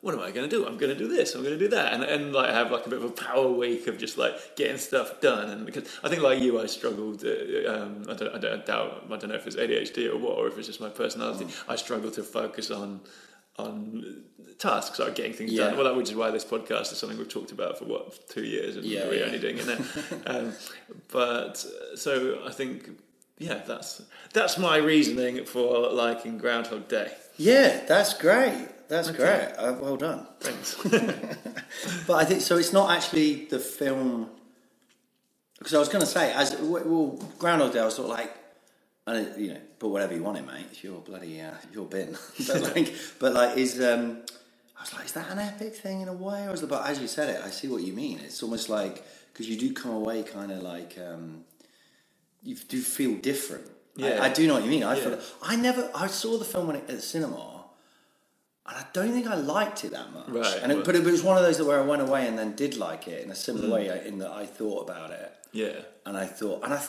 what 0.04 0.14
am 0.14 0.20
I 0.20 0.32
going 0.32 0.48
to 0.48 0.54
do? 0.54 0.66
I'm 0.66 0.76
going 0.76 0.92
to 0.92 0.98
do 0.98 1.08
this. 1.08 1.34
I'm 1.34 1.42
going 1.42 1.58
to 1.58 1.58
do 1.58 1.68
that, 1.68 1.94
and 1.94 2.02
and 2.02 2.34
like 2.34 2.50
have 2.50 2.70
like 2.70 2.84
a 2.86 2.90
bit 2.90 2.98
of 2.98 3.04
a 3.04 3.10
power 3.10 3.48
week 3.48 3.86
of 3.86 3.96
just 3.96 4.18
like 4.18 4.54
getting 4.54 4.76
stuff 4.76 5.18
done. 5.22 5.48
And 5.48 5.64
because 5.64 5.88
I 6.02 6.10
think 6.10 6.20
like 6.20 6.42
you, 6.42 6.60
I 6.60 6.66
struggled. 6.66 7.24
Uh, 7.24 7.72
um, 7.72 8.04
I 8.06 8.12
don't, 8.12 8.34
I 8.34 8.38
don't 8.38 8.66
doubt. 8.66 9.04
I 9.06 9.16
don't 9.16 9.30
know 9.30 9.34
if 9.34 9.46
it's 9.46 9.56
ADHD 9.56 10.12
or 10.12 10.18
what, 10.18 10.36
or 10.36 10.46
if 10.46 10.58
it's 10.58 10.66
just 10.66 10.78
my 10.78 10.90
personality. 10.90 11.46
Mm. 11.46 11.64
I 11.68 11.76
struggle 11.76 12.10
to 12.10 12.22
focus 12.22 12.70
on 12.70 13.00
on 13.58 14.24
tasks 14.58 14.98
or 15.00 15.10
getting 15.10 15.32
things 15.32 15.52
Yeah. 15.52 15.66
done. 15.66 15.76
Well, 15.76 15.84
that 15.84 15.96
which 15.96 16.08
is 16.10 16.14
why 16.14 16.30
this 16.30 16.44
podcast 16.44 16.92
is 16.92 16.98
something 16.98 17.18
we've 17.18 17.28
talked 17.28 17.52
about 17.52 17.78
for 17.78 17.84
what 17.84 18.28
two 18.28 18.44
years, 18.44 18.76
and 18.76 18.84
Yeah, 18.84 19.06
we're 19.06 19.20
yeah. 19.20 19.26
only 19.26 19.38
doing 19.38 19.58
it 19.58 19.66
now. 19.66 19.78
um, 20.26 20.52
but 21.12 21.64
uh, 21.64 21.96
so 21.96 22.40
I 22.46 22.50
think. 22.50 22.90
Yeah, 23.38 23.62
that's 23.66 24.00
that's 24.32 24.58
my 24.58 24.76
reasoning 24.76 25.44
for 25.44 25.88
liking 25.90 26.38
Groundhog 26.38 26.86
Day. 26.86 27.10
Yeah, 27.36 27.84
that's 27.84 28.14
great. 28.14 28.68
That's 28.88 29.10
great. 29.10 29.48
Uh, 29.58 29.74
well 29.80 29.96
done. 29.96 30.26
Thanks. 30.40 30.76
But 32.06 32.14
I 32.14 32.24
think 32.24 32.42
so. 32.42 32.56
It's 32.56 32.72
not 32.72 32.90
actually 32.96 33.46
the 33.46 33.58
film 33.58 34.30
because 35.58 35.74
I 35.74 35.78
was 35.80 35.88
going 35.88 36.00
to 36.04 36.06
say 36.10 36.32
as 36.32 36.56
well. 36.60 37.18
Groundhog 37.38 37.72
Day. 37.72 37.80
I 37.80 37.84
was 37.86 37.94
sort 37.96 38.08
of 38.10 38.16
like, 38.16 38.32
I 39.06 39.20
you 39.36 39.48
know, 39.54 39.60
put 39.78 39.90
whatever 39.90 40.14
you 40.14 40.22
want 40.22 40.38
in, 40.38 40.46
mate. 40.46 40.66
It's 40.70 40.82
your 40.82 41.00
bloody 41.00 41.40
uh, 41.40 41.52
your 41.72 41.84
bin. 41.86 42.16
but 42.46 42.62
like, 42.74 42.94
but 43.18 43.34
like, 43.34 43.56
is 43.58 43.80
um, 43.82 44.22
I 44.78 44.82
was 44.82 44.92
like, 44.94 45.04
is 45.06 45.12
that 45.12 45.30
an 45.30 45.38
epic 45.38 45.74
thing 45.76 46.00
in 46.00 46.08
a 46.08 46.12
way, 46.12 46.46
or 46.46 46.54
is 46.54 46.62
it? 46.62 46.68
But 46.68 46.88
as 46.88 47.00
you 47.00 47.06
said 47.08 47.28
it, 47.28 47.42
I 47.44 47.50
see 47.50 47.68
what 47.68 47.82
you 47.82 47.92
mean. 47.92 48.20
It's 48.20 48.42
almost 48.42 48.68
like 48.68 49.04
because 49.32 49.48
you 49.48 49.58
do 49.58 49.72
come 49.74 49.92
away 49.92 50.22
kind 50.22 50.50
of 50.50 50.62
like 50.62 50.96
um, 50.98 51.44
you 52.42 52.56
do 52.56 52.80
feel 52.80 53.16
different. 53.16 53.66
Yeah. 53.96 54.20
I, 54.22 54.26
I 54.26 54.32
do 54.32 54.46
know 54.46 54.54
what 54.54 54.64
you 54.64 54.70
mean. 54.70 54.82
I 54.84 54.96
Yeah. 54.96 55.02
feel 55.04 55.18
I 55.42 55.56
never. 55.56 55.90
I 55.94 56.06
saw 56.06 56.38
the 56.38 56.44
film 56.46 56.68
when 56.68 56.76
it, 56.76 56.84
at 56.88 56.96
the 56.96 57.02
cinema. 57.02 57.50
And 58.66 58.78
I 58.78 58.86
don't 58.94 59.12
think 59.12 59.26
I 59.26 59.34
liked 59.34 59.84
it 59.84 59.90
that 59.90 60.10
much. 60.14 60.26
Right, 60.28 60.58
And 60.62 60.72
it, 60.72 60.76
well- 60.76 60.84
but 60.86 60.96
it 60.96 61.04
was 61.04 61.22
one 61.22 61.36
of 61.36 61.42
those 61.42 61.58
that 61.58 61.66
where 61.66 61.78
I 61.78 61.82
went 61.84 62.00
away 62.00 62.26
and 62.26 62.38
then 62.38 62.54
did 62.56 62.78
like 62.78 63.06
it 63.06 63.22
in 63.22 63.28
a 63.30 63.34
Mm. 63.34 63.36
similar 63.36 63.68
way 63.68 63.90
uh, 63.90 63.96
in 63.96 64.18
that 64.20 64.30
I 64.30 64.46
thought 64.46 64.80
about 64.88 65.10
it 65.10 65.30
yeah. 65.52 65.80
and 66.06 66.16
I 66.16 66.24
thought 66.24 66.64
and 66.64 66.72
I, 66.72 66.78
th- 66.78 66.88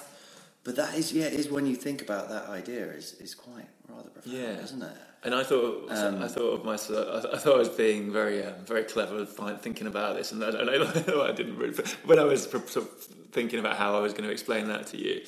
but 0.66 0.76
that 0.76 0.96
is 0.96 1.14
yeah 1.14 1.26
is 1.28 1.50
when 1.50 1.66
you 1.66 1.76
think 1.78 2.02
about 2.02 2.28
that 2.30 2.50
idea 2.50 2.86
is 2.88 3.14
is 3.22 3.34
quite 3.34 3.68
rather 3.88 4.10
profound, 4.10 4.36
Yeah. 4.38 4.64
isn't 4.64 4.82
it? 4.84 4.98
And 5.24 5.34
I 5.34 5.44
thought, 5.44 5.88
Um, 5.90 6.22
I 6.22 6.28
thought 6.28 6.54
of 6.60 6.66
myself. 6.66 7.26
I, 7.34 7.38
thought 7.40 7.56
I 7.56 7.58
was 7.58 7.70
being 7.70 8.12
very, 8.14 8.44
um, 8.44 8.54
very 8.64 8.84
clever, 8.84 9.26
thinking 9.26 9.88
about 9.88 10.16
this, 10.16 10.32
and 10.32 10.44
I, 10.44 10.50
and 10.50 10.70
I, 10.70 10.74
I 11.30 11.32
didn't 11.32 11.58
really. 11.58 11.74
When 12.06 12.20
I 12.20 12.24
was 12.26 12.44
sort 12.44 12.76
of 12.76 12.88
thinking 13.32 13.58
about 13.60 13.76
how 13.76 13.96
I 13.98 14.02
was 14.02 14.14
going 14.14 14.26
to 14.26 14.30
explain 14.30 14.68
that 14.68 14.86
to 14.92 14.98
you, 14.98 15.22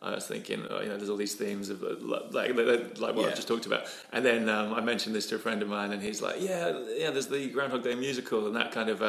I 0.00 0.14
was 0.14 0.26
thinking, 0.26 0.64
oh, 0.70 0.80
you 0.80 0.88
know, 0.88 0.96
there's 0.96 1.10
all 1.10 1.18
these 1.18 1.34
themes 1.34 1.68
of 1.68 1.82
uh, 1.82 1.96
like, 2.00 2.32
like, 2.32 2.54
like 2.98 3.14
what 3.14 3.24
Yeah. 3.26 3.32
I 3.32 3.34
just 3.34 3.46
talked 3.46 3.66
about, 3.66 3.82
and 4.14 4.24
then 4.24 4.48
um, 4.48 4.72
I 4.72 4.80
mentioned 4.80 5.14
this 5.14 5.26
to 5.26 5.34
a 5.34 5.38
friend 5.38 5.60
of 5.60 5.68
mine, 5.68 5.92
and 5.92 6.00
he's 6.02 6.22
like, 6.22 6.36
yeah, 6.40 6.72
yeah, 6.96 7.10
there's 7.10 7.26
the 7.26 7.50
Groundhog 7.50 7.82
Day 7.84 7.94
musical, 7.94 8.46
and 8.46 8.56
that 8.56 8.72
kind 8.72 8.88
of. 8.88 9.02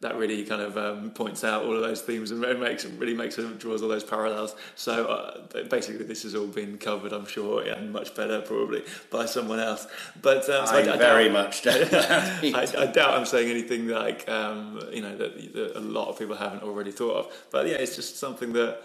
That 0.00 0.16
really 0.16 0.44
kind 0.44 0.60
of 0.60 0.76
um, 0.76 1.10
points 1.10 1.42
out 1.42 1.64
all 1.64 1.74
of 1.74 1.80
those 1.80 2.02
themes 2.02 2.30
and 2.30 2.44
it 2.44 2.60
makes 2.60 2.84
really 2.84 3.14
makes 3.14 3.38
it 3.38 3.58
draws 3.58 3.82
all 3.82 3.88
those 3.88 4.04
parallels. 4.04 4.54
So 4.74 5.06
uh, 5.06 5.64
basically, 5.64 6.04
this 6.04 6.22
has 6.24 6.34
all 6.34 6.46
been 6.46 6.76
covered, 6.76 7.14
I'm 7.14 7.24
sure, 7.24 7.62
and 7.62 7.92
much 7.92 8.14
better 8.14 8.42
probably 8.42 8.84
by 9.10 9.24
someone 9.24 9.58
else. 9.58 9.86
But 10.20 10.48
um, 10.50 10.66
so 10.66 10.74
I, 10.74 10.82
I, 10.82 10.94
I 10.94 10.96
very 10.98 11.28
doubt, 11.30 11.32
much. 11.32 11.66
I, 11.66 12.66
I 12.76 12.86
doubt 12.86 13.14
I'm 13.14 13.24
saying 13.24 13.50
anything 13.50 13.88
like 13.88 14.28
um, 14.28 14.80
you 14.92 15.00
know 15.00 15.16
that, 15.16 15.54
that 15.54 15.78
a 15.78 15.80
lot 15.80 16.08
of 16.08 16.18
people 16.18 16.36
haven't 16.36 16.62
already 16.62 16.92
thought 16.92 17.16
of. 17.16 17.46
But 17.50 17.66
yeah, 17.66 17.76
it's 17.76 17.96
just 17.96 18.18
something 18.18 18.52
that 18.52 18.82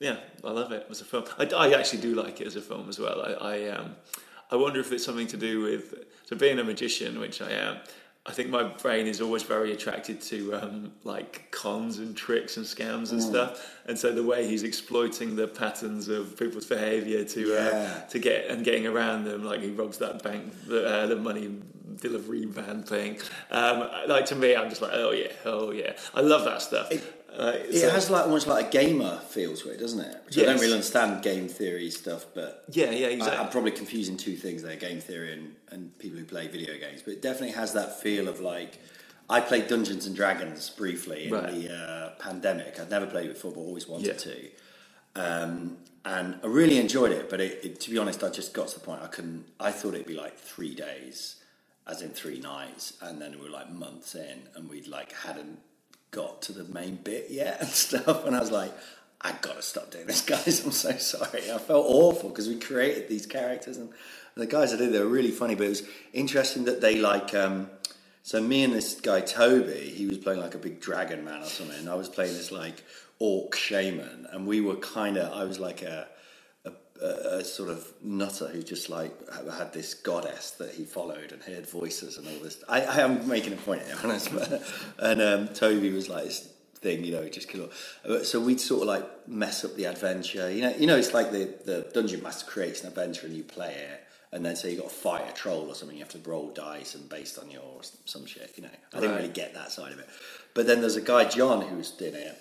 yeah, 0.00 0.16
I 0.42 0.50
love 0.50 0.72
it 0.72 0.86
as 0.90 1.02
a 1.02 1.04
film. 1.04 1.24
I, 1.38 1.44
I 1.44 1.78
actually 1.78 2.00
do 2.00 2.14
like 2.14 2.40
it 2.40 2.46
as 2.46 2.56
a 2.56 2.62
film 2.62 2.88
as 2.88 2.98
well. 2.98 3.20
I 3.20 3.32
I, 3.32 3.68
um, 3.68 3.96
I 4.50 4.56
wonder 4.56 4.80
if 4.80 4.90
it's 4.90 5.04
something 5.04 5.26
to 5.28 5.36
do 5.36 5.60
with 5.60 5.94
so 6.24 6.34
being 6.34 6.58
a 6.58 6.64
magician, 6.64 7.20
which 7.20 7.42
I 7.42 7.50
am. 7.50 7.76
I 8.26 8.32
think 8.32 8.50
my 8.50 8.64
brain 8.64 9.06
is 9.06 9.20
always 9.22 9.42
very 9.44 9.72
attracted 9.72 10.20
to 10.22 10.54
um, 10.54 10.92
like 11.04 11.50
cons 11.50 11.98
and 11.98 12.14
tricks 12.14 12.58
and 12.58 12.66
scams 12.66 13.12
and 13.12 13.22
stuff, 13.22 13.74
and 13.86 13.98
so 13.98 14.12
the 14.12 14.22
way 14.22 14.46
he's 14.46 14.62
exploiting 14.62 15.36
the 15.36 15.48
patterns 15.48 16.08
of 16.08 16.36
people's 16.38 16.66
behaviour 16.66 17.24
to 17.24 17.40
Yeah. 17.48 17.68
uh, 18.04 18.08
to 18.08 18.18
get 18.18 18.46
and 18.50 18.62
getting 18.64 18.86
around 18.86 19.24
them, 19.24 19.42
like 19.42 19.60
he 19.62 19.70
robs 19.70 19.98
that 19.98 20.22
bank, 20.22 20.52
the, 20.66 20.86
uh, 20.86 21.06
the 21.06 21.16
money 21.16 21.60
delivery 22.00 22.44
van 22.44 22.82
thing. 22.82 23.18
Um, 23.50 23.88
like 24.06 24.26
to 24.26 24.36
me, 24.36 24.54
I'm 24.54 24.68
just 24.68 24.82
like, 24.82 24.92
oh 24.94 25.12
yeah, 25.12 25.32
oh 25.46 25.70
yeah, 25.70 25.92
I 26.14 26.20
love 26.20 26.44
that 26.44 26.60
stuff. 26.62 26.90
Uh, 27.32 27.52
It 27.68 27.80
so- 27.80 27.90
has 27.90 28.10
like 28.10 28.24
almost 28.24 28.46
like 28.46 28.66
a 28.66 28.70
gamer 28.70 29.18
feel 29.28 29.56
to 29.56 29.70
it, 29.70 29.78
doesn't 29.78 30.00
it? 30.00 30.16
Which 30.26 30.38
I 30.38 30.42
don't 30.42 30.60
really 30.60 30.72
understand 30.74 31.22
game 31.22 31.48
theory 31.48 31.90
stuff, 31.90 32.26
but 32.34 32.64
yeah, 32.70 32.90
yeah, 32.90 33.06
I, 33.06 33.10
exactly. 33.10 33.38
I'm 33.38 33.50
probably 33.50 33.70
confusing 33.70 34.16
two 34.16 34.36
things 34.36 34.62
there: 34.62 34.76
game 34.76 35.00
theory 35.00 35.32
and, 35.32 35.54
and 35.70 35.96
people 35.98 36.18
who 36.18 36.24
play 36.24 36.48
video 36.48 36.76
games. 36.78 37.02
But 37.02 37.12
it 37.14 37.22
definitely 37.22 37.52
has 37.54 37.72
that 37.74 38.00
feel 38.00 38.28
of 38.28 38.40
like 38.40 38.78
I 39.28 39.40
played 39.40 39.68
Dungeons 39.68 40.06
and 40.06 40.14
Dragons 40.16 40.68
briefly 40.70 41.26
in 41.26 41.32
Right. 41.32 41.52
the 41.54 41.72
uh, 41.72 42.10
pandemic. 42.18 42.78
I'd 42.80 42.90
never 42.90 43.06
played 43.06 43.26
it 43.26 43.34
before, 43.34 43.52
but 43.52 43.60
always 43.60 43.86
wanted 43.88 44.06
Yeah. 44.08 44.12
to. 44.14 44.50
Um, 45.16 45.78
and 46.04 46.38
I 46.42 46.46
really 46.46 46.78
enjoyed 46.78 47.12
it, 47.12 47.28
but 47.28 47.40
it, 47.40 47.60
it, 47.64 47.80
to 47.80 47.90
be 47.90 47.98
honest, 47.98 48.24
I 48.24 48.30
just 48.30 48.52
got 48.54 48.68
to 48.68 48.78
the 48.78 48.84
point 48.84 49.02
I 49.02 49.06
couldn't. 49.06 49.44
I 49.58 49.70
thought 49.70 49.94
it'd 49.94 50.06
be 50.06 50.14
like 50.14 50.38
three 50.38 50.74
days, 50.74 51.36
as 51.86 52.00
in 52.02 52.10
three 52.10 52.38
nights, 52.40 52.94
and 53.02 53.20
then 53.20 53.32
we 53.38 53.44
were 53.44 53.50
like 53.50 53.70
months 53.70 54.14
in, 54.14 54.48
and 54.54 54.68
we'd 54.68 54.86
like 54.88 55.12
hadn't 55.12 55.58
got 56.10 56.42
to 56.42 56.52
the 56.52 56.64
main 56.72 56.96
bit 56.96 57.26
yet 57.30 57.60
and 57.60 57.68
stuff. 57.70 58.24
And 58.26 58.34
I 58.36 58.40
was 58.40 58.50
like, 58.50 58.72
I 59.20 59.32
gotta 59.40 59.62
stop 59.62 59.90
doing 59.90 60.06
this, 60.06 60.22
guys. 60.26 60.64
I'm 60.64 60.72
so 60.72 60.92
sorry. 60.96 61.50
I 61.50 61.58
felt 61.58 61.86
awful 61.88 62.30
because 62.30 62.48
we 62.48 62.58
created 62.58 63.08
these 63.08 63.26
characters, 63.26 63.76
and 63.76 63.90
the 64.34 64.46
guys 64.46 64.72
I 64.72 64.76
did 64.76 64.92
they 64.92 64.98
were 64.98 65.06
really 65.06 65.30
funny. 65.30 65.54
But 65.54 65.66
it 65.66 65.70
was 65.70 65.82
interesting 66.12 66.64
that 66.64 66.80
they 66.80 66.96
like. 66.98 67.34
Um, 67.34 67.70
so 68.22 68.40
me 68.40 68.64
and 68.64 68.72
this 68.72 69.00
guy 69.00 69.22
Toby, 69.22 69.92
he 69.94 70.06
was 70.06 70.18
playing 70.18 70.40
like 70.40 70.54
a 70.54 70.58
big 70.58 70.80
dragon 70.80 71.24
man 71.24 71.42
or 71.42 71.46
something, 71.46 71.78
and 71.78 71.88
I 71.88 71.94
was 71.94 72.08
playing 72.08 72.34
this 72.34 72.52
like 72.52 72.82
orc 73.18 73.54
shaman, 73.54 74.26
and 74.32 74.46
we 74.46 74.60
were 74.60 74.76
kind 74.76 75.16
of. 75.16 75.32
I 75.32 75.44
was 75.44 75.58
like 75.58 75.82
a, 75.82 76.08
a, 77.02 77.44
sort 77.44 77.70
of 77.70 77.92
nutter 78.02 78.48
who 78.48 78.62
just 78.62 78.88
like 78.90 79.12
had 79.58 79.72
this 79.72 79.94
goddess 79.94 80.52
that 80.52 80.72
he 80.74 80.84
followed 80.84 81.32
and 81.32 81.42
heard 81.42 81.66
voices 81.68 82.16
and 82.18 82.26
all 82.26 82.42
this. 82.42 82.62
I, 82.68 82.82
I 82.82 83.00
am 83.00 83.26
making 83.28 83.52
a 83.52 83.56
point 83.56 83.82
here, 83.82 83.96
honest, 84.04 84.32
but, 84.32 84.62
and 84.98 85.22
um, 85.22 85.48
Toby 85.54 85.90
was 85.92 86.08
like 86.08 86.24
this 86.24 86.48
thing, 86.76 87.04
you 87.04 87.12
know, 87.12 87.28
just 87.28 87.48
kill. 87.48 87.70
So 88.24 88.40
we'd 88.40 88.60
sort 88.60 88.82
of 88.82 88.88
like 88.88 89.28
mess 89.28 89.64
up 89.64 89.76
the 89.76 89.84
adventure, 89.84 90.50
you 90.50 90.62
know. 90.62 90.74
You 90.76 90.86
know, 90.86 90.96
it's 90.96 91.14
like 91.14 91.30
the 91.32 91.54
the 91.64 91.90
dungeon 91.92 92.22
master 92.22 92.46
creates 92.50 92.82
an 92.82 92.88
adventure 92.88 93.26
and 93.26 93.36
you 93.36 93.42
play 93.44 93.72
it. 93.74 94.00
And 94.32 94.46
then 94.46 94.54
say 94.54 94.70
you 94.70 94.76
got 94.78 94.88
to 94.90 94.94
fight 94.94 95.28
a 95.28 95.32
troll 95.32 95.66
or 95.68 95.74
something, 95.74 95.96
you 95.96 96.04
have 96.04 96.12
to 96.12 96.30
roll 96.30 96.50
dice 96.52 96.94
and 96.94 97.08
based 97.08 97.36
on 97.36 97.50
your 97.50 97.80
some 98.04 98.26
shit, 98.26 98.52
you 98.56 98.62
know. 98.62 98.68
I 98.94 99.00
didn't 99.00 99.10
Right. 99.16 99.22
really 99.22 99.32
get 99.32 99.54
that 99.54 99.72
side 99.72 99.90
of 99.92 99.98
it. 99.98 100.08
But 100.54 100.68
then 100.68 100.80
there's 100.80 100.94
a 100.94 101.00
guy 101.00 101.24
John 101.24 101.62
who 101.62 101.76
was 101.76 101.90
doing 101.90 102.14
it, 102.14 102.38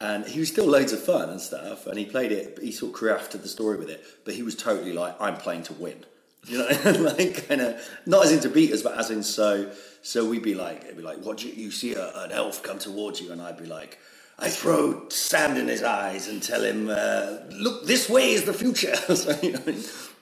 and 0.00 0.26
he 0.26 0.40
was 0.40 0.48
still 0.48 0.66
loads 0.66 0.92
of 0.92 1.02
fun 1.02 1.28
and 1.28 1.40
stuff. 1.40 1.86
And 1.86 1.98
he 1.98 2.04
played 2.04 2.32
it. 2.32 2.58
He 2.60 2.72
sort 2.72 2.94
of 2.94 3.00
crafted 3.00 3.42
the 3.42 3.48
story 3.48 3.76
with 3.76 3.90
it, 3.90 4.04
but 4.24 4.34
he 4.34 4.42
was 4.42 4.54
totally 4.54 4.92
like, 4.92 5.20
"I'm 5.20 5.36
playing 5.36 5.64
to 5.64 5.74
win," 5.74 6.04
you 6.46 6.58
know, 6.58 6.68
like 7.16 7.48
kind 7.48 7.60
of 7.60 7.88
not 8.06 8.24
as 8.24 8.32
into 8.32 8.48
beat 8.48 8.72
us, 8.72 8.82
but 8.82 8.98
as 8.98 9.10
in 9.10 9.22
so. 9.22 9.70
So 10.02 10.28
we'd 10.28 10.42
be 10.42 10.54
like, 10.54 10.84
it'd 10.84 10.96
be 10.96 11.02
like, 11.02 11.18
"What 11.18 11.44
you, 11.44 11.52
you 11.52 11.70
see 11.70 11.94
a, 11.94 12.12
an 12.22 12.32
elf 12.32 12.62
come 12.62 12.78
towards 12.78 13.20
you?" 13.20 13.32
And 13.32 13.40
I'd 13.42 13.58
be 13.58 13.66
like. 13.66 13.98
I 14.42 14.48
throw 14.48 15.06
sand 15.10 15.58
in 15.58 15.68
his 15.68 15.82
eyes 15.82 16.26
and 16.26 16.42
tell 16.42 16.64
him, 16.64 16.88
uh, 16.88 17.40
"Look, 17.50 17.86
this 17.86 18.08
way 18.08 18.32
is 18.32 18.44
the 18.44 18.54
future." 18.54 18.96
so, 19.14 19.38
you 19.42 19.52
know, 19.52 19.74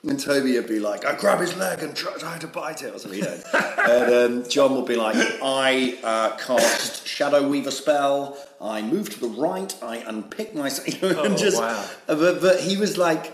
and 0.03 0.19
Toby 0.19 0.55
would 0.55 0.67
be 0.67 0.79
like, 0.79 1.05
"I 1.05 1.15
grab 1.15 1.39
his 1.39 1.55
leg 1.57 1.83
and 1.83 1.95
try, 1.95 2.13
try 2.17 2.37
to 2.37 2.47
bite 2.47 2.81
it," 2.83 2.93
or 2.95 2.99
something. 2.99 3.19
You 3.19 3.25
know. 3.25 3.41
and 3.53 4.43
um, 4.43 4.49
John 4.49 4.75
would 4.75 4.85
be 4.87 4.95
like, 4.95 5.15
"I 5.43 5.97
uh, 6.03 6.37
cast 6.37 7.05
Shadow 7.07 7.47
Weaver 7.47 7.71
spell. 7.71 8.37
I 8.61 8.81
move 8.81 9.09
to 9.11 9.19
the 9.19 9.27
right. 9.27 9.73
I 9.83 9.97
unpick 9.97 10.55
myself." 10.55 10.87
You 11.01 11.13
know, 11.13 11.23
and 11.23 11.33
Oh, 11.33 11.37
just, 11.37 11.57
wow. 11.61 11.85
uh, 12.07 12.15
But, 12.15 12.41
but 12.41 12.59
he 12.61 12.77
was 12.77 12.97
like, 12.97 13.33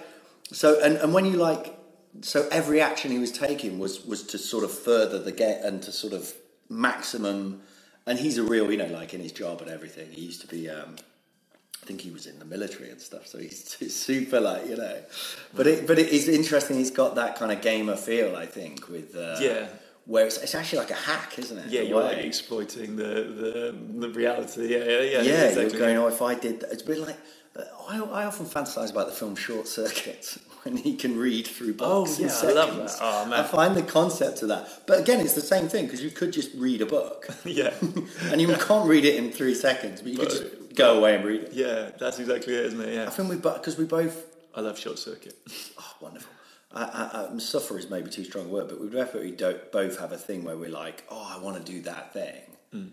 so, 0.52 0.80
and, 0.84 0.98
and 0.98 1.14
when 1.14 1.26
you 1.26 1.38
like, 1.38 1.78
so 2.22 2.48
every 2.52 2.82
action 2.82 3.12
he 3.12 3.20
was 3.20 3.32
taking 3.32 3.78
was 3.80 4.06
was 4.06 4.24
to 4.24 4.38
sort 4.38 4.64
of 4.64 4.72
further 4.72 5.20
the 5.20 5.32
get 5.32 5.64
and 5.64 5.82
to 5.84 5.92
sort 5.92 6.14
of 6.14 6.34
maximum. 6.70 7.62
And 8.08 8.20
he's 8.20 8.38
a 8.38 8.44
real, 8.44 8.72
you 8.72 8.78
know, 8.78 8.86
like 8.88 9.14
in 9.16 9.22
his 9.22 9.32
job 9.32 9.62
and 9.62 9.70
everything. 9.70 10.12
He 10.12 10.22
used 10.22 10.42
to 10.42 10.48
be. 10.48 10.70
Um, 10.70 10.96
I 11.86 11.88
think 11.88 12.02
he 12.02 12.10
was 12.10 12.26
in 12.26 12.40
the 12.40 12.46
military 12.46 12.90
and 12.90 13.00
stuff, 13.00 13.28
so 13.28 13.38
he's 13.46 13.96
super 13.96 14.40
like 14.40 14.66
you 14.68 14.76
know. 14.76 14.98
But 15.54 15.68
it, 15.68 15.86
but 15.86 16.00
it 16.00 16.10
is 16.10 16.28
interesting. 16.28 16.78
He's 16.78 16.90
got 16.90 17.14
that 17.16 17.36
kind 17.38 17.52
of 17.52 17.62
gamer 17.62 17.96
feel, 17.96 18.36
I 18.36 18.48
think, 18.48 18.90
with 18.90 19.16
uh, 19.16 19.38
Yeah. 19.40 19.68
where 20.06 20.26
it's, 20.26 20.38
it's 20.38 20.56
actually 20.56 20.80
like 20.80 20.90
a 20.90 20.96
hack, 20.96 21.38
isn't 21.38 21.58
it? 21.60 21.68
yeah, 21.68 21.82
you're 21.82 22.02
like 22.02 22.18
exploiting 22.18 22.96
the, 22.96 23.04
the 23.42 23.76
the 24.00 24.10
reality. 24.10 24.68
Yeah, 24.74 24.80
yeah, 24.80 25.02
yeah. 25.02 25.22
yeah. 25.22 25.44
exactly. 25.44 25.64
You're 25.78 25.80
going, 25.80 25.98
oh, 25.98 26.08
if 26.08 26.24
I 26.24 26.34
did 26.34 26.62
that, 26.62 26.72
it's 26.72 26.82
a 26.82 26.86
bit 26.88 26.98
like 26.98 27.18
I, 27.88 28.00
I 28.00 28.26
often 28.26 28.48
fantasize 28.48 28.92
about 28.92 29.08
the 29.08 29.14
film 29.14 29.36
Short 29.36 29.68
Circuit 29.68 30.38
when 30.64 30.78
he 30.78 30.96
can 30.96 31.18
read 31.20 31.46
through 31.46 31.76
books. 31.76 31.88
Oh, 31.88 32.06
books 32.24 32.44
yeah, 32.44 32.50
in 32.52 32.58
I 32.58 32.62
love 32.62 32.78
that. 32.78 32.98
Oh, 33.00 33.26
man. 33.28 33.40
I 33.42 33.44
find 33.44 33.76
the 33.76 33.84
concept 33.84 34.42
of 34.42 34.48
that. 34.48 34.68
But 34.88 35.00
again, 35.02 35.20
it's 35.22 35.34
the 35.34 35.42
same 35.42 35.68
thing 35.68 35.86
because 35.86 36.04
you 36.04 36.10
could 36.10 36.34
just 36.34 36.52
read 36.56 36.82
a 36.82 36.88
book 36.88 37.28
yeah, 37.46 37.74
and 38.32 38.42
you 38.42 38.48
can't 38.56 38.90
read 38.90 39.06
it 39.06 39.16
in 39.18 39.32
three 39.32 39.54
seconds, 39.54 40.02
but 40.02 40.12
you 40.12 40.18
could 40.18 40.30
just 40.32 40.44
go 40.76 40.98
away 40.98 41.16
and 41.16 41.26
read 41.26 41.42
it. 41.44 41.54
yeah, 41.54 41.92
that's 42.00 42.20
exactly 42.20 42.54
it, 42.56 42.66
isn't 42.68 42.82
it? 42.82 42.94
Yeah. 42.94 43.02
I 43.02 43.04
Yeah, 43.06 43.10
think 43.10 43.30
we 43.30 43.36
because 43.38 43.78
we 43.78 43.86
both 43.86 44.36
I 44.56 44.62
love 44.62 44.80
Short 44.80 45.00
Circuit. 45.00 45.38
Oh, 45.78 45.94
wonderful. 46.02 46.32
I, 46.74 46.84
I, 46.84 47.34
I, 47.34 47.38
suffer 47.40 47.78
is 47.78 47.90
maybe 47.90 48.10
too 48.10 48.24
strong 48.24 48.46
a 48.46 48.50
word, 48.50 48.68
but 48.70 48.82
we 48.82 48.90
definitely 48.90 49.32
don't 49.32 49.72
both 49.72 50.00
have 50.00 50.12
a 50.12 50.18
thing 50.18 50.44
where 50.44 50.58
we're 50.58 50.70
like, 50.70 51.04
oh, 51.10 51.36
I 51.38 51.42
want 51.42 51.58
to 51.58 51.72
do 51.72 51.82
that 51.84 52.14
thing. 52.14 52.42
Hmm. 52.72 52.88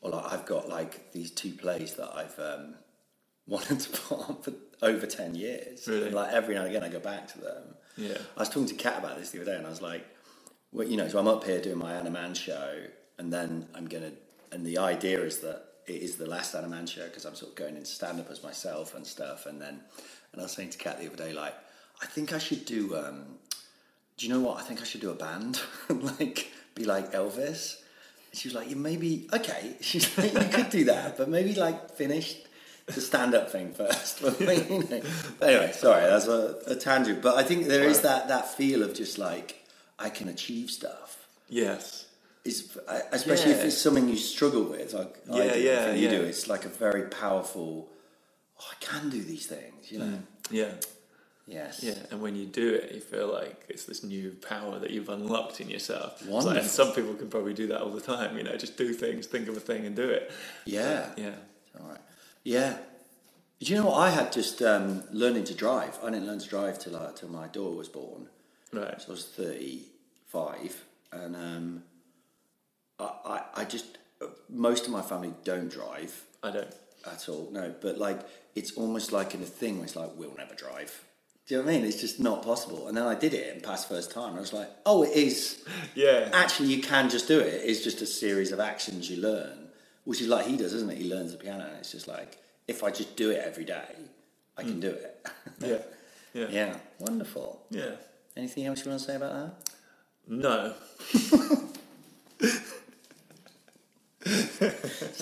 Or 0.00 0.10
like, 0.10 0.32
I've 0.32 0.46
got 0.46 0.68
like 0.68 1.12
these 1.12 1.30
two 1.30 1.52
plays 1.52 1.94
that 1.94 2.10
I've 2.14 2.38
um, 2.38 2.74
wanted 3.46 3.80
to 3.80 3.90
put 4.00 4.18
on 4.28 4.42
for 4.42 4.52
over 4.82 5.06
10 5.06 5.34
years. 5.34 5.86
Really? 5.88 6.06
And 6.06 6.14
like 6.14 6.32
every 6.32 6.54
now 6.54 6.62
and 6.62 6.70
again, 6.70 6.82
I 6.84 6.88
go 6.88 7.00
back 7.00 7.28
to 7.32 7.40
them. 7.40 7.62
Yeah. 7.96 8.18
I 8.36 8.40
was 8.40 8.48
talking 8.48 8.66
to 8.66 8.74
Kat 8.74 8.98
about 8.98 9.18
this 9.18 9.30
the 9.30 9.40
other 9.42 9.52
day, 9.52 9.56
and 9.56 9.66
I 9.66 9.70
was 9.70 9.82
like, 9.82 10.04
well, 10.72 10.86
you 10.86 10.96
know, 10.96 11.08
so 11.08 11.18
I'm 11.18 11.28
up 11.28 11.44
here 11.44 11.60
doing 11.60 11.78
my 11.78 11.94
Anna 11.94 12.10
Mann 12.10 12.34
show, 12.34 12.82
and 13.18 13.32
then 13.32 13.68
I'm 13.74 13.86
going 13.86 14.02
to, 14.02 14.12
and 14.52 14.66
the 14.66 14.78
idea 14.78 15.20
is 15.22 15.38
that 15.40 15.64
it 15.86 16.02
is 16.02 16.16
the 16.16 16.26
last 16.26 16.52
show 16.52 17.04
because 17.04 17.24
I'm 17.24 17.34
sort 17.34 17.52
of 17.52 17.56
going 17.56 17.76
into 17.76 17.86
stand 17.86 18.20
up 18.20 18.30
as 18.30 18.42
myself 18.42 18.94
and 18.94 19.06
stuff. 19.06 19.46
And 19.46 19.60
then, 19.60 19.80
and 20.32 20.40
I 20.40 20.44
was 20.44 20.52
saying 20.52 20.70
to 20.70 20.78
Kat 20.78 21.00
the 21.00 21.06
other 21.06 21.16
day, 21.16 21.32
like, 21.32 21.54
I 22.02 22.06
think 22.06 22.32
I 22.32 22.38
should 22.38 22.64
do, 22.64 22.96
um, 22.96 23.24
do 24.16 24.26
you 24.26 24.32
know 24.32 24.40
what? 24.40 24.58
I 24.58 24.62
think 24.62 24.80
I 24.80 24.84
should 24.84 25.00
do 25.00 25.10
a 25.10 25.14
band, 25.14 25.60
like, 25.88 26.50
be 26.74 26.84
like 26.84 27.12
Elvis. 27.12 27.80
And 28.30 28.40
she 28.40 28.48
was 28.48 28.54
like, 28.54 28.68
yeah, 28.68 28.76
maybe, 28.76 29.28
okay. 29.32 29.76
She's 29.80 30.16
like, 30.16 30.32
you 30.32 30.48
could 30.50 30.70
do 30.70 30.84
that, 30.84 31.16
but 31.16 31.28
maybe 31.28 31.54
like 31.54 31.90
finish 31.96 32.36
the 32.86 33.00
stand 33.00 33.34
up 33.34 33.50
thing 33.50 33.72
first. 33.72 34.20
But, 34.38 34.40
you 34.70 34.78
know. 34.78 35.02
But 35.38 35.48
anyway, 35.48 35.72
sorry, 35.72 36.02
that's 36.02 36.26
a, 36.26 36.58
a 36.66 36.76
tangent. 36.76 37.22
But 37.22 37.36
I 37.36 37.42
think 37.42 37.66
there 37.66 37.84
is 37.84 38.00
that, 38.02 38.28
that 38.28 38.48
feel 38.48 38.82
of 38.82 38.94
just 38.94 39.18
like, 39.18 39.64
I 39.98 40.10
can 40.10 40.28
achieve 40.28 40.70
stuff. 40.70 41.26
Yes, 41.48 42.03
Is 42.44 42.76
especially 43.12 43.52
if 43.52 43.64
it's 43.64 43.78
something 43.78 44.08
you 44.08 44.16
struggle 44.16 44.64
with, 44.64 44.92
like 44.94 45.16
I 45.32 45.36
Yeah, 45.44 45.52
do, 45.54 45.60
yeah, 45.60 45.84
and 45.86 45.98
you 46.00 46.08
yeah. 46.10 46.18
do. 46.18 46.22
It's 46.24 46.48
like 46.48 46.64
a 46.64 46.68
very 46.68 47.08
powerful. 47.08 47.90
Oh, 48.60 48.64
I 48.70 48.74
can 48.84 49.10
do 49.10 49.22
these 49.22 49.46
things, 49.46 49.90
you 49.90 49.98
know. 50.00 50.18
yeah, 50.50 50.72
Yes. 51.46 51.82
yeah. 51.82 51.94
And 52.10 52.22
when 52.22 52.36
you 52.36 52.46
do 52.46 52.74
it, 52.74 52.92
you 52.94 53.00
feel 53.00 53.32
like 53.32 53.64
it's 53.68 53.84
this 53.84 54.04
new 54.04 54.36
power 54.48 54.78
that 54.78 54.90
you've 54.90 55.08
unlocked 55.08 55.60
in 55.60 55.68
yourself. 55.70 56.22
It's 56.22 56.30
like- 56.30 56.58
and 56.58 56.66
some 56.68 56.92
people 56.92 57.14
can 57.14 57.28
probably 57.28 57.54
do 57.54 57.66
that 57.68 57.80
all 57.82 57.90
the 57.90 58.00
time. 58.00 58.36
You 58.38 58.44
know, 58.44 58.56
just 58.56 58.76
do 58.76 58.92
things, 58.94 59.26
think 59.26 59.48
of 59.48 59.56
a 59.56 59.60
thing, 59.60 59.86
and 59.86 59.96
do 59.96 60.08
it. 60.08 60.30
Yeah. 60.66 61.10
Yeah. 61.16 61.34
All 61.80 61.88
right. 61.88 62.00
Yeah. 62.44 62.78
Do 63.60 63.72
you 63.72 63.80
know 63.80 63.86
what 63.86 63.98
I 63.98 64.10
had 64.10 64.32
just 64.32 64.60
um, 64.62 65.04
learning 65.12 65.44
to 65.44 65.54
drive? 65.54 65.98
I 66.02 66.10
didn't 66.10 66.26
learn 66.26 66.40
to 66.40 66.48
drive 66.48 66.78
till 66.78 66.96
uh, 66.96 67.12
till 67.12 67.30
my 67.30 67.46
daughter 67.48 67.76
was 67.76 67.88
born. 67.88 68.28
Right. 68.72 69.00
So 69.00 69.08
I 69.08 69.10
was 69.12 69.24
thirty 69.26 69.86
five, 70.26 70.84
and 71.12 71.34
um, 71.36 71.84
I, 72.98 73.10
I 73.24 73.42
I 73.56 73.64
just 73.64 73.98
most 74.48 74.86
of 74.86 74.92
my 74.92 75.02
family 75.02 75.32
don't 75.44 75.70
drive 75.70 76.24
I 76.42 76.50
don't. 76.50 76.74
at 77.06 77.28
all. 77.28 77.48
No, 77.52 77.74
but 77.80 77.98
like 77.98 78.20
it's 78.54 78.72
almost 78.72 79.12
like 79.12 79.34
in 79.34 79.42
a 79.42 79.46
thing 79.46 79.76
where 79.76 79.84
it's 79.84 79.96
like 79.96 80.10
we'll 80.16 80.34
never 80.36 80.54
drive. 80.54 81.04
Do 81.46 81.54
you 81.54 81.60
know 81.60 81.66
what 81.66 81.74
I 81.74 81.76
mean? 81.76 81.86
It's 81.86 82.00
just 82.00 82.20
not 82.20 82.42
possible. 82.42 82.88
And 82.88 82.96
then 82.96 83.04
I 83.04 83.14
did 83.14 83.34
it 83.34 83.52
and 83.52 83.62
passed 83.62 83.86
first 83.86 84.10
time. 84.10 84.34
I 84.34 84.40
was 84.40 84.54
like, 84.54 84.70
oh, 84.86 85.02
it 85.02 85.12
is. 85.12 85.62
Yeah. 85.94 86.30
Actually, 86.32 86.70
you 86.70 86.82
can 86.82 87.08
just 87.08 87.28
do 87.28 87.38
it. 87.38 87.60
It's 87.64 87.84
just 87.84 88.02
a 88.02 88.06
series 88.06 88.50
of 88.50 88.58
actions 88.58 89.08
you 89.08 89.20
learn, 89.20 89.68
which 90.04 90.20
is 90.20 90.26
like 90.26 90.46
he 90.46 90.56
does, 90.56 90.72
isn't 90.72 90.90
it? 90.90 90.98
He 90.98 91.08
learns 91.08 91.32
the 91.32 91.38
piano, 91.38 91.66
and 91.66 91.76
it's 91.76 91.92
just 91.92 92.08
like 92.08 92.38
if 92.66 92.82
I 92.82 92.90
just 92.90 93.16
do 93.16 93.30
it 93.30 93.40
every 93.44 93.64
day, 93.64 93.94
I 94.56 94.62
can 94.62 94.74
mm. 94.74 94.80
do 94.80 94.90
it. 94.90 95.26
Yeah. 95.60 95.78
Yeah. 96.32 96.46
yeah, 96.50 96.76
wonderful. 96.98 97.64
Yeah. 97.70 97.92
Anything 98.36 98.66
else 98.66 98.84
you 98.84 98.90
want 98.90 99.00
to 99.02 99.06
say 99.06 99.14
about 99.14 99.32
that? 99.32 99.54
No. 100.26 100.74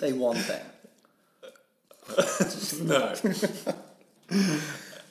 Say 0.02 0.12
one 0.12 0.36
thing. 0.36 0.60
No. 2.82 3.14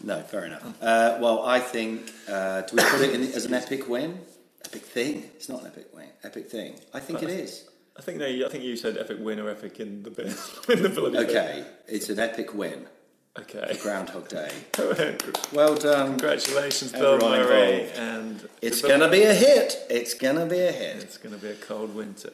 No, 0.03 0.19
fair 0.23 0.45
enough. 0.45 0.63
Uh, 0.81 1.19
well, 1.21 1.43
I 1.45 1.59
think 1.59 2.11
uh, 2.27 2.61
do 2.61 2.75
we 2.75 2.83
put 2.83 3.01
it 3.01 3.13
in 3.13 3.21
as 3.33 3.45
an 3.45 3.53
epic 3.53 3.87
win? 3.87 4.19
Epic 4.65 4.81
thing. 4.81 5.29
It's 5.35 5.47
not 5.47 5.61
an 5.61 5.67
epic 5.67 5.89
win. 5.93 6.07
Epic 6.23 6.49
thing. 6.49 6.73
I 6.91 6.99
think 6.99 7.21
it 7.21 7.29
is. 7.29 7.69
I 7.97 8.01
think 8.01 8.17
no. 8.17 8.25
I 8.25 8.49
think 8.49 8.63
you 8.63 8.75
said 8.75 8.97
epic 8.97 9.17
win 9.21 9.39
or 9.39 9.49
epic 9.49 9.79
in 9.79 10.01
the 10.01 10.09
bit 10.09 10.25
in 10.69 10.81
the 10.81 10.89
bit. 10.89 11.29
Okay, 11.29 11.63
it's 11.87 12.09
an 12.09 12.17
epic 12.19 12.55
win. 12.55 12.87
Okay. 13.39 13.73
For 13.75 13.83
Groundhog 13.83 14.27
Day. 14.27 14.51
Well 15.53 15.75
done. 15.75 16.17
Congratulations, 16.17 16.91
Bill 16.91 17.19
Murray, 17.19 17.89
and 17.91 18.49
It's 18.61 18.81
gonna 18.81 19.07
be 19.07 19.21
a 19.21 19.33
hit. 19.35 19.85
It's 19.89 20.15
gonna 20.15 20.47
be 20.47 20.59
a 20.59 20.71
hit. 20.71 20.97
It's 21.03 21.17
going 21.17 21.35
to 21.35 21.41
be 21.41 21.49
a 21.49 21.55
cold 21.55 21.95
winter. 21.95 22.33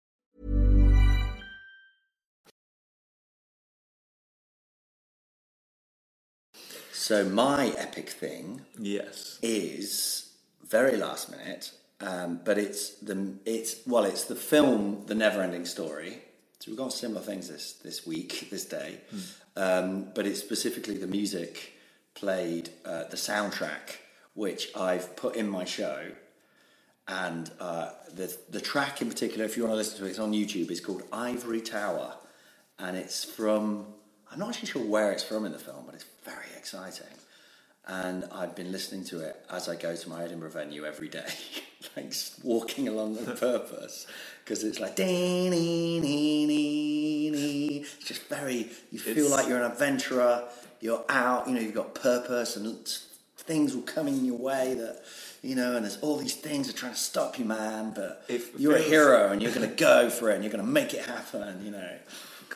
So 7.11 7.25
my 7.25 7.73
epic 7.77 8.09
thing 8.09 8.61
Yes. 8.79 9.37
is 9.41 10.31
very 10.65 10.95
last 10.95 11.29
minute, 11.29 11.73
um, 11.99 12.39
but 12.45 12.57
it's 12.57 12.91
the 13.01 13.33
it's 13.43 13.85
well, 13.85 14.05
it's 14.05 14.23
the 14.23 14.35
film 14.37 15.03
The 15.07 15.13
Neverending 15.13 15.67
Story. 15.67 16.21
So 16.59 16.71
we've 16.71 16.77
got 16.77 16.93
similar 16.93 17.19
things 17.19 17.49
this 17.49 17.73
this 17.73 18.07
week, 18.07 18.47
this 18.49 18.63
day, 18.63 19.01
um, 19.57 20.07
but 20.15 20.25
it's 20.25 20.39
specifically 20.39 20.95
the 20.95 21.05
music 21.05 21.73
played, 22.13 22.69
uh, 22.85 23.03
the 23.09 23.17
soundtrack, 23.17 23.97
which 24.33 24.69
I've 24.73 25.17
put 25.17 25.35
in 25.35 25.49
my 25.49 25.65
show, 25.65 26.11
and 27.09 27.51
uh, 27.59 27.89
the 28.15 28.33
the 28.51 28.61
track 28.61 29.01
in 29.01 29.09
particular, 29.09 29.43
if 29.43 29.57
you 29.57 29.63
want 29.63 29.73
to 29.73 29.77
listen 29.83 29.97
to 29.99 30.05
it, 30.05 30.11
it's 30.11 30.19
on 30.19 30.31
YouTube. 30.31 30.71
It's 30.71 30.79
called 30.79 31.03
Ivory 31.11 31.59
Tower, 31.59 32.13
and 32.79 32.95
it's 32.95 33.25
from 33.25 33.87
I'm 34.31 34.39
not 34.39 34.49
actually 34.49 34.69
sure 34.69 34.83
where 34.83 35.11
it's 35.11 35.23
from 35.23 35.45
in 35.45 35.51
the 35.51 35.59
film, 35.59 35.83
but 35.85 35.95
it's 35.95 36.05
very 36.23 36.45
exciting 36.57 37.07
and 37.87 38.25
I've 38.31 38.55
been 38.55 38.71
listening 38.71 39.03
to 39.05 39.19
it 39.21 39.43
as 39.49 39.67
I 39.67 39.75
go 39.75 39.95
to 39.95 40.09
my 40.09 40.23
Edinburgh 40.23 40.51
venue 40.51 40.85
every 40.85 41.09
day, 41.09 41.25
like 41.97 42.13
walking 42.43 42.87
along 42.87 43.17
on 43.17 43.25
purpose, 43.37 44.05
because 44.43 44.63
it's 44.63 44.79
like 44.79 44.95
dee, 44.95 45.49
nee, 45.49 45.99
nee, 45.99 46.45
nee, 46.45 47.29
nee. 47.31 47.77
it's 47.79 48.07
just 48.07 48.23
very. 48.27 48.69
You 48.91 48.99
feel 48.99 49.25
It's- 49.25 49.31
like 49.31 49.47
you're 49.47 49.61
an 49.61 49.69
adventurer. 49.71 50.47
You're 50.79 51.03
out. 51.09 51.47
You 51.47 51.55
know, 51.55 51.61
you've 51.61 51.75
got 51.75 51.93
purpose, 51.95 52.55
and 52.55 52.87
things 53.37 53.75
will 53.75 53.83
come 53.83 54.07
in 54.07 54.25
your 54.25 54.37
way 54.37 54.75
that 54.75 55.01
you 55.41 55.55
know, 55.55 55.75
and 55.75 55.83
there's 55.83 55.97
all 56.01 56.17
these 56.17 56.35
things 56.35 56.67
that 56.67 56.75
are 56.75 56.79
trying 56.79 56.93
to 56.93 56.99
stop 56.99 57.39
you, 57.39 57.45
man. 57.45 57.93
But 57.95 58.25
It 58.27 58.43
you're 58.57 58.75
a 58.75 58.81
hero, 58.81 59.31
and 59.31 59.41
you're 59.41 59.53
going 59.53 59.67
to 59.67 59.75
go 59.75 60.09
for 60.09 60.29
it, 60.29 60.35
and 60.35 60.43
you're 60.43 60.53
going 60.53 60.63
to 60.63 60.71
make 60.71 60.93
it 60.93 61.05
happen. 61.05 61.65
You 61.65 61.71
know. 61.71 61.97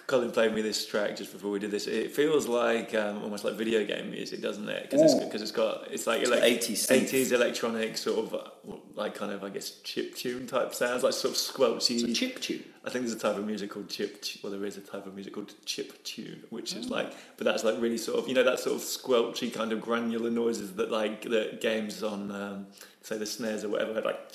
Colin 0.08 0.32
played 0.32 0.54
me 0.54 0.62
this 0.62 0.86
track 0.86 1.16
just 1.16 1.32
before 1.34 1.52
we 1.52 1.60
did 1.60 1.72
this. 1.72 1.88
It 1.88 2.12
feels 2.12 2.48
like 2.48 2.94
um, 2.94 3.24
almost 3.24 3.44
like 3.44 3.56
video 3.56 3.86
game 3.86 4.12
music, 4.12 4.42
doesn't 4.42 4.68
it? 4.70 4.84
Because 4.90 5.02
it's. 5.02 5.32
'cause 5.32 5.42
it's 5.42 5.52
got 5.52 5.88
it's 5.92 6.06
like 6.08 6.24
got 6.24 6.40
elec- 6.40 6.60
80s 6.60 6.88
synth. 6.88 7.10
80s 7.10 7.32
electronic 7.32 7.98
sort 7.98 8.26
of 8.26 8.34
uh, 8.36 8.76
like 8.96 9.16
kind 9.16 9.32
of 9.32 9.44
I 9.44 9.50
guess 9.50 9.80
chip 9.84 10.16
tune 10.16 10.48
type 10.48 10.74
sounds, 10.74 11.04
like 11.04 11.14
sort 11.14 11.34
of 11.34 11.38
squelchy. 11.40 11.96
It's 11.96 12.04
a 12.04 12.14
chip 12.14 12.40
tune. 12.40 12.64
I 12.86 12.90
think 12.90 13.06
there's 13.06 13.16
a 13.16 13.20
type 13.20 13.36
of 13.38 13.46
music 13.46 13.72
called 13.72 13.90
chip. 13.90 14.24
Well, 14.44 14.52
there 14.52 14.64
is 14.64 14.78
a 14.78 14.82
type 14.82 15.08
of 15.08 15.16
music 15.16 15.34
called 15.34 15.54
chip 15.66 16.04
tune, 16.04 16.44
which 16.52 16.74
is 16.76 16.90
like, 16.90 17.12
but 17.38 17.46
that's 17.46 17.64
like 17.64 17.82
really 17.82 17.98
sort 17.98 18.20
of 18.20 18.28
you 18.28 18.36
know 18.36 18.44
that 18.44 18.60
sort 18.60 18.76
of 18.76 18.82
squelchy 18.82 19.52
kind 19.52 19.72
of 19.72 19.82
granular 19.82 20.30
noises 20.30 20.74
that 20.74 20.92
like 20.92 21.24
the 21.24 21.58
games 21.62 22.04
on. 22.04 22.32
Um, 22.32 22.68
Say 23.02 23.20
the 23.20 23.26
snares 23.28 23.64
or 23.64 23.70
whatever, 23.70 24.02
like 24.02 24.34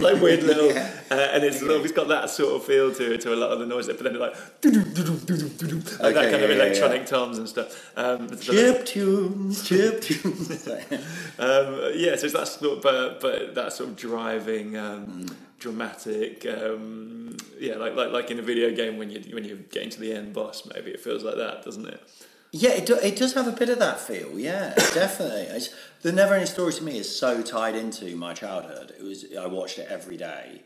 like 0.00 0.20
weird 0.20 0.42
little, 0.50 0.70
uh, 0.70 1.14
and 1.14 1.44
it's 1.44 1.62
it's 1.62 1.92
got 1.92 2.08
that 2.08 2.28
sort 2.28 2.56
of 2.56 2.64
feel 2.64 2.92
to 2.92 3.14
it 3.14 3.20
to 3.20 3.32
a 3.32 3.36
lot 3.36 3.52
of 3.52 3.60
the 3.60 3.66
noise. 3.66 3.86
But 3.86 4.00
then 4.00 4.18
like, 4.18 4.34
like 4.34 4.72
that 4.72 5.98
Okay, 6.00 6.12
kind 6.12 6.30
yeah, 6.32 6.38
of 6.38 6.50
yeah, 6.50 6.56
electronic 6.56 7.02
yeah. 7.02 7.06
toms 7.06 7.38
and 7.38 7.48
stuff. 7.48 7.92
Um, 7.96 8.36
Chip 8.40 8.84
tunes, 8.84 9.62
chip 9.68 10.00
tunes. 10.00 10.66
um, 11.38 11.92
yeah, 11.94 12.16
so 12.16 12.24
it's 12.26 12.32
that 12.32 12.48
sort 12.48 12.78
of, 12.78 12.82
but, 12.82 13.20
but 13.20 13.54
that 13.54 13.72
sort 13.72 13.90
of 13.90 13.96
driving, 13.96 14.76
um, 14.76 15.06
Mm. 15.06 15.34
Dramatic, 15.62 16.44
um, 16.46 17.36
yeah, 17.58 17.76
like, 17.76 17.94
like 17.94 18.10
like 18.10 18.30
in 18.30 18.38
a 18.38 18.42
video 18.42 18.74
game 18.74 18.98
when 18.98 19.10
you 19.10 19.22
when 19.32 19.44
you're 19.44 19.56
getting 19.56 19.90
to 19.90 20.00
the 20.00 20.12
end 20.12 20.32
boss, 20.32 20.68
maybe 20.74 20.90
it 20.90 21.00
feels 21.00 21.22
like 21.22 21.36
that, 21.36 21.62
doesn't 21.64 21.86
it? 21.86 22.02
Yeah, 22.50 22.72
it, 22.72 22.84
do, 22.84 22.96
it 22.96 23.16
does 23.16 23.32
have 23.32 23.48
a 23.48 23.52
bit 23.52 23.70
of 23.70 23.78
that 23.78 23.98
feel. 23.98 24.38
Yeah, 24.38 24.74
definitely. 24.94 25.42
It's, 25.56 25.70
the 26.02 26.12
Never 26.12 26.34
Ending 26.34 26.48
Story 26.48 26.72
to 26.74 26.84
me 26.84 26.98
is 26.98 27.16
so 27.16 27.40
tied 27.40 27.74
into 27.74 28.14
my 28.16 28.34
childhood. 28.34 28.92
It 28.98 29.02
was 29.02 29.24
I 29.38 29.46
watched 29.46 29.78
it 29.78 29.86
every 29.88 30.16
day, 30.16 30.62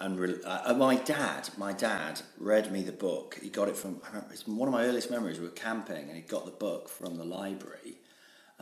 and 0.00 0.18
re, 0.18 0.34
uh, 0.44 0.74
my 0.74 0.96
dad, 0.96 1.48
my 1.56 1.72
dad 1.72 2.20
read 2.38 2.72
me 2.72 2.82
the 2.82 2.92
book. 2.92 3.38
He 3.40 3.48
got 3.48 3.68
it 3.68 3.76
from. 3.76 4.00
I 4.04 4.08
remember, 4.08 4.32
it's 4.32 4.46
one 4.48 4.68
of 4.68 4.72
my 4.72 4.84
earliest 4.84 5.10
memories. 5.10 5.38
We 5.38 5.46
were 5.46 5.52
camping, 5.52 6.08
and 6.08 6.16
he 6.16 6.22
got 6.22 6.44
the 6.44 6.50
book 6.50 6.88
from 6.88 7.16
the 7.16 7.24
library, 7.24 7.98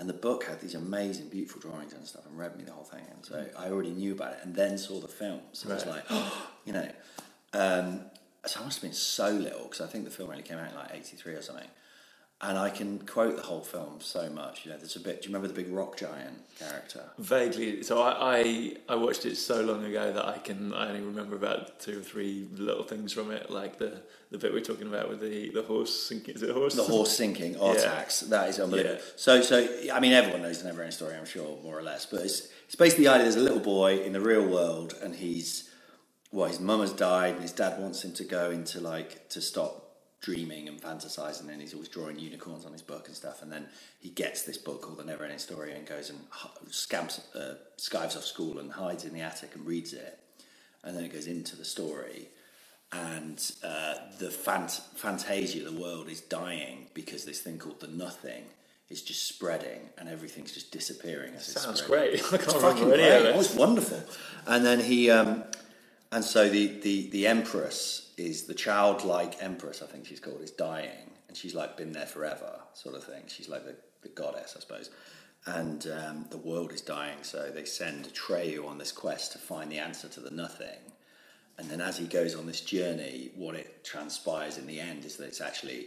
and 0.03 0.09
the 0.09 0.15
book 0.15 0.43
had 0.43 0.61
these 0.61 0.75
amazing, 0.75 1.29
beautiful 1.29 1.61
drawings 1.61 1.93
and 1.93 2.05
stuff, 2.05 2.27
and 2.27 2.37
read 2.37 2.59
me 2.59 2.65
the 2.65 2.73
whole 2.73 2.83
thing. 2.83 3.05
And 3.15 3.25
so 3.25 3.47
I 3.57 3.69
already 3.69 3.91
knew 3.91 4.11
about 4.11 4.33
it, 4.33 4.41
and 4.43 4.53
then 4.53 4.77
saw 4.77 4.99
the 4.99 5.07
film. 5.07 5.39
So 5.53 5.71
I 5.71 5.75
was 5.75 5.87
like, 5.87 6.03
oh, 6.11 6.49
you 6.65 6.73
know. 6.73 6.89
Um, 7.53 8.01
so 8.45 8.61
I 8.61 8.65
must 8.65 8.79
have 8.79 8.83
been 8.83 8.95
so 8.95 9.31
little 9.31 9.63
because 9.63 9.81
I 9.81 9.87
think 9.87 10.05
the 10.05 10.11
film 10.11 10.31
only 10.31 10.43
came 10.43 10.59
out 10.59 10.69
in 10.69 10.75
like 10.75 10.91
'83 10.93 11.35
or 11.35 11.43
something. 11.43 11.69
And 12.45 12.59
I 12.59 12.71
can 12.71 12.99
quote 12.99 13.37
the 13.37 13.43
whole 13.43 13.61
film 13.61 14.01
so 14.01 14.29
much. 14.29 14.65
You 14.65 14.73
know, 14.73 14.77
there's 14.77 14.97
a 14.97 15.01
bit. 15.01 15.23
Do 15.23 15.29
you 15.29 15.35
remember 15.35 15.47
the 15.47 15.63
big 15.63 15.73
rock 15.73 15.97
giant 15.97 16.43
character? 16.59 17.05
Vaguely, 17.19 17.85
so 17.85 18.03
I, 18.03 18.41
I 18.41 18.73
I 18.89 18.95
watched 18.97 19.25
it 19.27 19.37
so 19.37 19.61
long 19.61 19.85
ago 19.85 20.13
that 20.13 20.27
I 20.27 20.39
can 20.39 20.75
I 20.75 20.89
only 20.89 21.03
remember 21.03 21.37
about 21.37 21.79
two 21.79 22.01
or 22.01 22.03
three 22.03 22.49
little 22.57 22.83
things 22.83 23.13
from 23.13 23.31
it, 23.31 23.49
like 23.49 23.79
the 23.79 24.03
the 24.33 24.39
bit 24.39 24.53
we're 24.53 24.61
talking 24.61 24.89
about 24.89 25.09
with 25.09 25.21
the 25.21 25.51
the 25.51 25.63
horse 25.63 25.95
sinking. 26.09 26.35
Is 26.35 26.43
it 26.43 26.51
horse? 26.51 26.75
The 26.75 26.83
horse 26.83 27.17
sinking, 27.17 27.55
Artax. 27.61 28.29
That 28.29 28.49
is 28.49 28.59
unbelievable. 28.59 28.97
Yeah. 28.97 29.11
So, 29.15 29.41
so 29.43 29.69
I 29.93 30.01
mean, 30.01 30.13
everyone 30.13 30.43
knows 30.43 30.59
the 30.59 30.69
never 30.69 30.81
ending 30.83 30.97
story, 30.97 31.15
I'm 31.15 31.27
sure, 31.27 31.59
more 31.63 31.79
or 31.79 31.83
less. 31.83 32.07
But 32.07 32.23
it's 32.23 32.49
it's 32.67 32.75
basically 32.75 33.05
the 33.05 33.13
idea: 33.13 33.23
there's 33.23 33.37
a 33.37 33.41
little 33.41 33.61
boy 33.61 34.01
in 34.01 34.13
the 34.15 34.21
real 34.21 34.45
world, 34.49 34.97
and 35.01 35.15
he's 35.15 35.71
well, 36.33 36.49
his 36.49 36.59
mum 36.59 36.81
has 36.81 36.93
died, 36.93 37.35
and 37.35 37.43
his 37.43 37.53
dad 37.53 37.81
wants 37.81 38.05
him 38.05 38.13
to 38.15 38.25
go 38.25 38.51
into 38.51 38.81
like 38.81 39.29
to 39.29 39.41
stop 39.41 39.82
dreaming 40.23 40.69
and 40.69 40.81
fantasizing, 40.81 41.51
and 41.51 41.61
he's 41.61 41.75
always 41.75 41.89
drawing 41.89 42.19
unicorns 42.19 42.65
on 42.65 42.73
his 42.73 42.81
book 42.83 43.09
and 43.09 43.15
stuff. 43.17 43.43
And 43.43 43.53
then 43.53 43.67
he 44.01 44.09
gets 44.09 44.43
this 44.43 44.57
book 44.57 44.83
called 44.83 44.99
The 44.99 45.05
Never 45.05 45.25
Ending 45.25 45.39
Story 45.39 45.73
and 45.75 45.87
goes 45.87 46.09
and 46.11 46.21
scamps, 46.71 47.21
uh, 47.35 47.57
skives 47.77 48.17
off 48.17 48.25
school 48.25 48.59
and 48.59 48.73
hides 48.73 49.05
in 49.05 49.13
the 49.13 49.21
attic 49.21 49.55
and 49.55 49.67
reads 49.67 49.93
it. 49.93 50.19
And 50.85 50.97
then 50.97 51.05
it 51.05 51.13
goes 51.13 51.27
into 51.27 51.55
the 51.57 51.65
story, 51.65 52.29
and 52.93 53.39
uh, 53.65 53.95
the 54.19 54.27
fant- 54.27 54.81
fantasia 54.97 55.67
of 55.67 55.75
the 55.75 55.81
world 55.81 56.09
is 56.09 56.21
dying 56.21 56.89
because 56.93 57.25
this 57.25 57.41
thing 57.41 57.59
called 57.59 57.81
the 57.81 57.87
nothing 57.87 58.45
is 58.91 59.01
just 59.01 59.27
spreading 59.27 59.89
and 59.97 60.09
everything's 60.09 60.53
just 60.53 60.71
disappearing. 60.71 61.35
As 61.35 61.47
Sounds 61.47 61.81
great. 61.81 62.15
I 62.33 62.37
can't 62.37 62.43
It's 62.43 62.55
remember 62.55 62.95
any 62.95 63.03
of 63.05 63.25
it. 63.25 63.27
It 63.31 63.37
was 63.37 63.55
wonderful. 63.55 64.03
And 64.47 64.65
then 64.67 64.81
he, 64.81 65.11
um, 65.11 65.45
and 66.13 66.23
so 66.23 66.49
the, 66.49 66.67
the, 66.81 67.09
the 67.09 67.27
empress 67.27 68.13
is 68.19 68.45
the 68.45 68.55
childlike 68.55 69.43
empress, 69.43 69.83
I 69.83 69.87
think 69.87 70.07
she's 70.07 70.21
called, 70.21 70.43
is 70.43 70.51
dying. 70.51 71.11
And 71.29 71.37
she's 71.37 71.55
like 71.55 71.79
been 71.79 71.93
there 71.93 72.07
forever, 72.07 72.61
sort 72.75 72.95
of 72.95 73.05
thing. 73.05 73.23
She's 73.27 73.49
like 73.49 73.65
the, 73.65 73.75
the 74.03 74.11
goddess, 74.11 74.55
I 74.55 74.61
suppose. 74.61 74.91
And 75.47 75.87
um, 75.87 76.27
the 76.31 76.37
world 76.37 76.71
is 76.73 76.83
dying, 76.83 77.19
so 77.23 77.51
they 77.51 77.65
send 77.65 78.05
Atreyu 78.05 78.69
on 78.69 78.77
this 78.77 78.93
quest 78.93 79.33
to 79.33 79.39
find 79.39 79.73
the 79.73 79.79
answer 79.79 80.07
to 80.09 80.21
the 80.21 80.31
nothing. 80.31 80.79
And 81.59 81.71
then 81.71 81.81
as 81.81 81.97
he 81.97 82.07
goes 82.07 82.35
on 82.35 82.47
this 82.47 82.61
journey, 82.61 83.31
what 83.35 83.55
it 83.55 83.83
transpires 83.83 84.59
in 84.59 84.67
the 84.67 84.79
end 84.79 85.07
is 85.07 85.17
that 85.17 85.25
it's 85.25 85.41
actually 85.41 85.87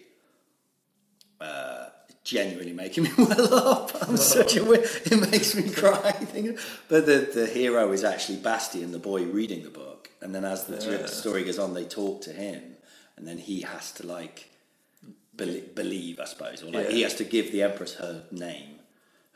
uh, 1.40 1.90
genuinely 2.26 2.74
making 2.74 3.04
me 3.06 3.12
well 3.18 3.54
up. 3.54 3.92
I'm 4.02 4.18
such 4.18 4.58
a 4.58 4.64
weird, 4.66 4.84
it 5.06 5.32
makes 5.32 5.56
me 5.56 5.70
cry. 5.70 6.12
thinking- 6.12 6.58
But 6.90 7.06
the, 7.06 7.30
the 7.34 7.46
hero 7.48 7.92
is 7.94 8.04
actually 8.04 8.40
Bastian, 8.40 8.92
the 8.92 9.00
boy 9.00 9.24
reading 9.24 9.64
the 9.64 9.70
book. 9.70 10.10
And 10.22 10.36
then 10.36 10.44
as 10.44 10.66
the 10.66 10.76
Yeah. 10.84 11.06
story 11.06 11.44
goes 11.46 11.60
on, 11.60 11.74
they 11.74 11.86
talk 11.86 12.22
to 12.24 12.34
him. 12.34 12.76
And 13.16 13.26
then 13.28 13.38
he 13.38 13.62
has 13.62 13.92
to 13.94 14.06
like 14.06 14.50
bel 15.34 15.62
believe, 15.74 16.20
I 16.20 16.26
suppose, 16.26 16.62
or 16.64 16.72
like 16.72 16.88
Yeah. 16.90 16.96
he 16.96 17.02
has 17.04 17.14
to 17.16 17.24
give 17.24 17.52
the 17.54 17.62
Empress 17.62 17.94
her 17.96 18.24
name, 18.32 18.80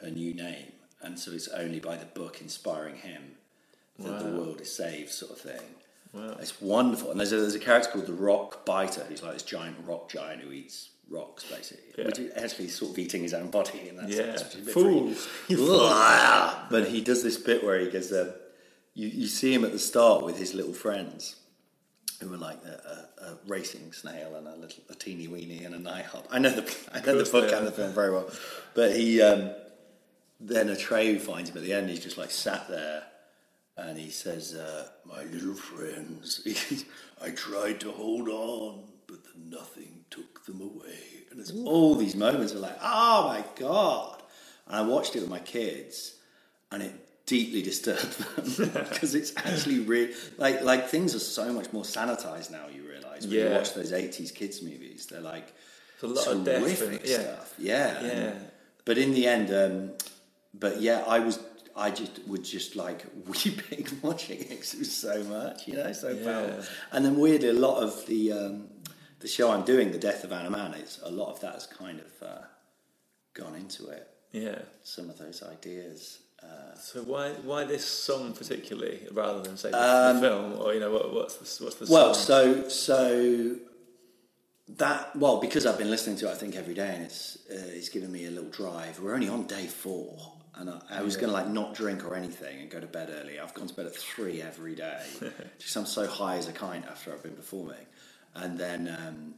her 0.02 0.10
new 0.10 0.34
name. 0.34 0.71
And 1.02 1.17
so 1.17 1.32
it's 1.32 1.47
only 1.47 1.80
by 1.80 1.95
the 1.95 2.06
book 2.06 2.41
inspiring 2.41 2.95
him 2.97 3.36
that 3.99 4.19
the 4.19 4.32
world 4.32 4.60
is 4.62 4.75
saved, 4.75 5.12
sort 5.12 5.32
of 5.34 5.38
thing. 5.39 5.62
Wow. 6.13 6.38
It's 6.39 6.60
wonderful. 6.60 7.12
And 7.12 7.19
there's 7.19 7.32
a, 7.34 7.38
there's 7.38 7.54
a 7.56 7.60
character 7.60 7.91
called 7.91 8.08
the 8.08 8.13
Rock 8.13 8.65
Biter, 8.65 9.04
who's 9.08 9.21
like 9.21 9.34
this 9.34 9.43
giant 9.43 9.78
rock 9.86 10.10
giant 10.10 10.41
who 10.41 10.52
eats 10.52 10.89
rocks, 11.10 11.43
basically. 11.45 11.93
Yeah. 11.98 12.06
Which 12.06 12.19
is 12.19 12.32
actually 12.36 12.67
sort 12.69 12.91
of 12.91 13.00
eating 13.00 13.24
his 13.24 13.34
own 13.34 13.50
body 13.50 13.89
in 13.89 13.98
that 13.98 14.10
Yeah. 14.10 14.36
sense. 14.36 14.43
which 14.43 14.56
is 14.56 14.62
a 14.62 14.65
bit 14.65 14.74
Fools. 14.74 15.28
but 16.69 16.88
he 16.88 17.02
does 17.02 17.24
this 17.24 17.38
bit 17.38 17.63
where 17.63 17.80
he 17.80 17.89
goes, 17.89 18.12
um, 18.13 18.30
you, 18.93 19.08
you 19.08 19.28
see 19.28 19.54
him 19.54 19.63
at 19.65 19.72
the 19.72 19.80
start 19.80 20.24
with 20.24 20.38
his 20.38 20.54
little 20.54 20.74
friends 20.74 21.36
who 22.22 22.34
are 22.34 22.38
like 22.38 22.60
a, 22.65 23.08
a, 23.22 23.26
a 23.32 23.38
racing 23.48 23.91
snail 23.93 24.36
and 24.36 24.48
a 24.48 24.56
little 24.56 24.84
a 24.89 24.95
teeny 24.95 25.28
weeny 25.28 25.63
and 25.63 25.74
a 25.74 25.80
nighthawk. 25.80 26.26
I 26.30 26.39
know 26.39 26.50
the 26.50 26.78
I 26.93 27.00
know 27.02 27.22
the 27.22 27.30
book 27.30 27.52
and 27.52 27.65
the 27.65 27.72
film 27.72 27.93
very 27.93 28.12
well, 28.12 28.30
but 28.74 28.95
he 28.95 29.22
um, 29.22 29.52
then 30.39 30.67
Atreyu 30.67 31.19
finds 31.22 31.50
him 31.50 31.58
at 31.58 31.63
the 31.63 31.72
end. 31.74 31.89
He's 31.89 32.04
just 32.04 32.17
like 32.17 32.30
sat 32.32 32.67
there, 32.67 33.04
and 33.78 33.98
he 33.98 34.10
says, 34.10 34.54
uh, 34.54 34.89
"My 35.06 35.24
little 35.24 35.54
friends, 35.54 36.45
I 37.24 37.30
tried 37.30 37.80
to 37.82 37.91
hold 37.91 38.28
on, 38.28 38.84
but 39.08 39.24
the 39.24 39.32
nothing 39.56 39.98
took 40.10 40.45
them 40.45 40.62
away." 40.62 41.04
And 41.30 41.39
there's 41.39 41.52
all 41.52 41.95
these 41.95 42.15
moments 42.15 42.54
of 42.54 42.60
like, 42.60 42.78
"Oh 42.82 43.28
my 43.28 43.43
god!" 43.56 44.22
And 44.67 44.76
I 44.76 44.82
watched 44.82 45.15
it 45.15 45.22
with 45.22 45.30
my 45.30 45.39
kids, 45.39 46.15
and 46.72 46.82
it 46.84 46.93
deeply 47.26 47.62
disturbed 47.72 48.17
them 48.58 48.69
because 48.89 49.13
it's 49.15 49.34
actually 49.38 49.80
real. 49.80 50.10
Like 50.38 50.62
like 50.63 50.88
things 50.89 51.15
are 51.15 51.19
so 51.19 51.52
much 51.54 51.72
more 51.74 51.84
sanitized 51.84 52.52
now. 52.52 52.65
You 52.74 52.84
realise 52.88 53.24
when 53.24 53.32
you 53.32 53.50
watch 53.52 53.74
those 53.74 53.91
'80s 53.91 54.34
kids 54.34 54.62
movies, 54.62 55.06
they're 55.08 55.22
like 55.22 55.54
a 56.02 56.08
lot 56.08 56.28
of 56.28 56.43
death 56.45 56.82
and- 56.82 57.00
yeah. 57.04 57.19
stuff. 57.22 57.54
Yeah, 57.58 58.02
Yeah. 58.04 58.10
And- 58.10 58.45
but 58.86 58.98
in 58.98 59.12
the 59.13 59.28
end, 59.28 59.54
um, 59.54 59.91
but 60.54 60.82
yeah, 60.82 61.04
I 61.08 61.19
was. 61.19 61.39
I 61.76 61.91
just 61.91 62.19
would 62.28 62.43
just 62.43 62.76
like 62.76 63.06
weeping 63.28 63.88
watching 64.02 64.39
it 64.39 64.52
it 64.52 64.76
was 64.80 64.91
so 64.91 65.24
much, 65.24 65.65
you 65.67 65.76
know, 65.76 65.93
so 65.93 66.13
powerful. 66.17 66.63
And 66.91 67.06
then 67.06 67.17
weirdly, 67.17 67.50
a 67.50 67.54
lot 67.54 67.82
of 67.82 68.06
the 68.06 68.34
um, 68.34 68.67
the 69.19 69.27
show 69.27 69.51
I'm 69.51 69.63
doing, 69.65 69.91
The 69.91 69.97
Death 69.97 70.23
of 70.23 70.32
Anna 70.32 70.49
Mann, 70.49 70.73
is 70.75 70.99
a 71.03 71.12
lot 71.12 71.32
of 71.32 71.39
that 71.41 71.53
has 71.53 71.65
kind 71.67 71.99
of 71.99 72.27
uh, 72.27 72.41
gone 73.34 73.55
into 73.55 73.88
it. 73.89 74.08
Yeah. 74.32 74.60
Some 74.84 75.10
of 75.10 75.17
those 75.17 75.41
ideas. 75.43 76.19
Uh, 76.41 76.73
So 76.75 77.01
why 77.03 77.32
why 77.43 77.65
this 77.65 77.84
song 77.86 78.34
particularly, 78.34 79.01
rather 79.12 79.41
than 79.41 79.58
say 79.58 79.71
the, 79.71 79.77
Um, 79.77 80.15
the 80.15 80.21
film, 80.21 80.60
or 80.62 80.73
you 80.73 80.79
know 80.79 80.91
what, 80.91 81.13
what's 81.13 81.36
the 81.36 81.63
what's 81.65 81.75
the 81.77 81.88
Well, 81.93 82.13
song? 82.13 82.25
so 82.25 82.69
so 82.69 83.55
that 84.77 85.15
well 85.15 85.39
because 85.39 85.65
I've 85.65 85.77
been 85.77 85.89
listening 85.89 86.15
to 86.17 86.27
it, 86.29 86.32
I 86.32 86.36
think 86.36 86.55
every 86.55 86.73
day, 86.75 86.93
and 86.95 87.03
it's 87.03 87.38
uh, 87.51 87.55
it's 87.79 87.89
given 87.89 88.12
me 88.12 88.25
a 88.25 88.32
little 88.32 88.49
drive. 88.51 88.99
We're 88.99 89.13
only 89.15 89.27
on 89.27 89.47
day 89.47 89.65
four, 89.67 90.34
and 90.55 90.69
I, 90.69 90.79
I 90.89 91.01
was 91.01 91.17
going 91.17 91.29
to 91.29 91.34
like 91.34 91.47
not 91.47 91.73
drink 91.73 92.05
or 92.05 92.15
anything 92.15 92.62
and 92.62 92.69
go 92.69 92.79
to 92.79 92.88
bed 92.88 93.10
early. 93.12 93.39
I've 93.39 93.53
gone 93.53 93.67
to 93.67 93.73
bed 93.73 93.88
at 93.88 93.95
three 93.95 94.41
every 94.41 94.75
day, 94.75 95.01
just 95.60 95.75
I'm 95.75 95.86
so 95.88 96.08
high 96.08 96.38
as 96.38 96.47
a 96.47 96.53
kite 96.53 96.86
after 96.88 97.12
I've 97.12 97.23
been 97.23 97.34
performing, 97.36 97.86
and 98.35 98.57
then 98.57 98.87
um, 98.99 99.33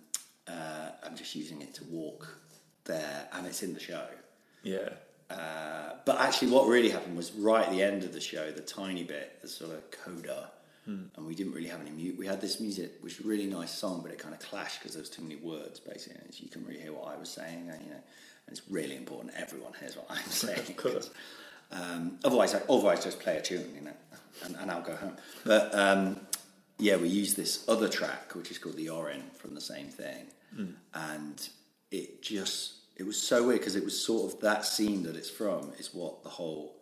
uh, 0.48 0.90
I'm 1.04 1.16
just 1.16 1.36
using 1.36 1.62
it 1.62 1.74
to 1.76 1.84
walk 1.86 2.38
there, 2.86 3.28
and 3.34 3.46
it's 3.48 3.64
in 3.64 3.74
the 3.74 3.80
show. 3.80 4.06
yeah, 4.64 4.90
Uh, 5.30 5.94
but 6.06 6.20
actually, 6.20 6.52
what 6.52 6.68
really 6.68 6.90
happened 6.90 7.16
was 7.16 7.32
right 7.34 7.66
at 7.66 7.72
the 7.72 7.82
end 7.84 8.04
of 8.04 8.12
the 8.14 8.20
show, 8.22 8.52
the 8.52 8.62
tiny 8.62 9.04
bit, 9.04 9.42
the 9.42 9.48
sort 9.48 9.72
of 9.72 9.90
coda, 9.92 10.52
and 11.16 11.26
we 11.26 11.36
didn't 11.36 11.54
really 11.54 11.70
have 11.70 11.80
any 11.80 11.92
mute. 11.92 12.18
We 12.18 12.26
had 12.28 12.42
this 12.42 12.60
music, 12.60 12.96
which 13.02 13.18
was 13.18 13.26
a 13.26 13.30
really 13.30 13.46
nice 13.46 13.72
song, 13.72 14.02
but 14.04 14.12
it 14.12 14.18
kind 14.20 14.34
of 14.34 14.42
clashed 14.42 14.80
because 14.80 14.94
there 14.94 15.02
was 15.02 15.10
too 15.10 15.22
many 15.22 15.38
words, 15.38 15.80
basically. 15.80 16.20
And 16.22 16.38
you 16.38 16.50
couldn't 16.50 16.68
really 16.68 16.82
hear 16.82 16.92
what 16.92 17.08
I 17.08 17.18
was 17.18 17.30
saying, 17.30 17.70
and, 17.72 17.82
you 17.82 17.92
know. 17.92 18.02
And 18.48 18.58
it's 18.58 18.62
really 18.70 18.98
important 18.98 19.34
everyone 19.38 19.72
hears 19.80 19.96
what 19.96 20.08
I'm 20.10 20.26
saying. 20.30 20.60
of 20.60 20.76
course. 20.76 21.10
Um, 21.72 22.18
otherwise, 22.26 22.54
I, 22.56 22.62
otherwise 22.68 23.04
just 23.06 23.20
play 23.22 23.38
a 23.38 23.42
tune, 23.42 23.72
you 23.74 23.82
know, 23.82 23.94
and, 24.44 24.56
and 24.58 24.70
I'll 24.70 24.82
go 24.82 24.96
home. 24.96 25.16
But 25.46 25.74
um, 25.74 26.20
yeah, 26.82 26.98
we 26.98 27.08
use 27.08 27.36
this 27.36 27.64
other 27.70 27.88
track, 27.88 28.36
which 28.36 28.50
is 28.50 28.58
called 28.58 28.76
the 28.76 28.88
Auryn 28.88 29.32
from 29.36 29.54
the 29.54 29.62
same 29.62 29.88
thing, 29.88 30.26
hmm. 30.54 30.72
and 30.94 31.50
it 31.92 32.22
just 32.24 32.74
it 32.98 33.04
was 33.04 33.22
so 33.22 33.48
weird 33.48 33.60
because 33.60 33.76
it 33.76 33.84
was 33.84 34.04
sort 34.04 34.34
of 34.34 34.42
that 34.42 34.66
scene 34.66 35.04
that 35.04 35.16
it's 35.16 35.30
from 35.30 35.72
is 35.78 35.94
what 35.94 36.24
the 36.24 36.30
whole 36.30 36.76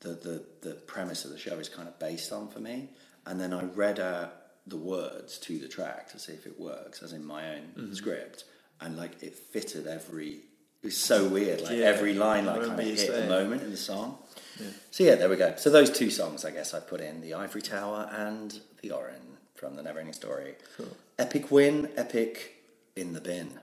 the, 0.00 0.10
the 0.10 0.44
the 0.62 0.74
premise 0.74 1.24
of 1.24 1.30
the 1.30 1.38
show 1.38 1.58
is 1.58 1.68
kind 1.68 1.86
of 1.86 1.98
based 1.98 2.32
on 2.32 2.48
for 2.48 2.60
me. 2.60 2.88
And 3.26 3.40
then 3.40 3.52
I 3.52 3.64
read 3.64 4.00
out 4.00 4.34
the 4.66 4.76
words 4.76 5.38
to 5.38 5.58
the 5.58 5.68
track 5.68 6.10
to 6.12 6.18
see 6.18 6.32
if 6.32 6.46
it 6.46 6.58
works, 6.58 7.02
as 7.02 7.12
in 7.12 7.24
my 7.24 7.56
own 7.56 7.62
mm-hmm. 7.76 7.92
script, 7.92 8.44
and 8.80 8.96
like 8.96 9.22
it 9.22 9.34
fitted 9.34 9.86
every. 9.86 10.40
It 10.84 10.88
was 10.88 10.98
so 10.98 11.26
weird, 11.26 11.62
like 11.62 11.78
Yeah, 11.78 11.86
every 11.86 12.12
line 12.12 12.44
like 12.44 12.60
kind 12.60 12.78
of 12.78 12.78
hit 12.78 13.10
the 13.10 13.26
moment 13.26 13.62
in 13.62 13.70
the 13.70 13.76
song. 13.78 14.18
So 14.90 15.02
yeah, 15.02 15.14
there 15.14 15.30
we 15.30 15.36
go. 15.36 15.54
So 15.56 15.70
those 15.70 15.88
two 15.88 16.10
songs, 16.10 16.44
I 16.44 16.50
guess, 16.50 16.74
I 16.74 16.80
put 16.80 17.00
in 17.00 17.22
the 17.22 17.32
Ivory 17.32 17.62
Tower 17.62 18.06
and 18.12 18.60
the 18.82 18.90
Auryn 18.90 19.38
from 19.54 19.76
the 19.76 19.82
Neverending 19.82 20.14
Story. 20.14 20.56
Epic 21.18 21.50
win, 21.50 21.88
epic 21.96 22.56
in 22.96 23.14
the 23.14 23.22
bin, 23.22 23.60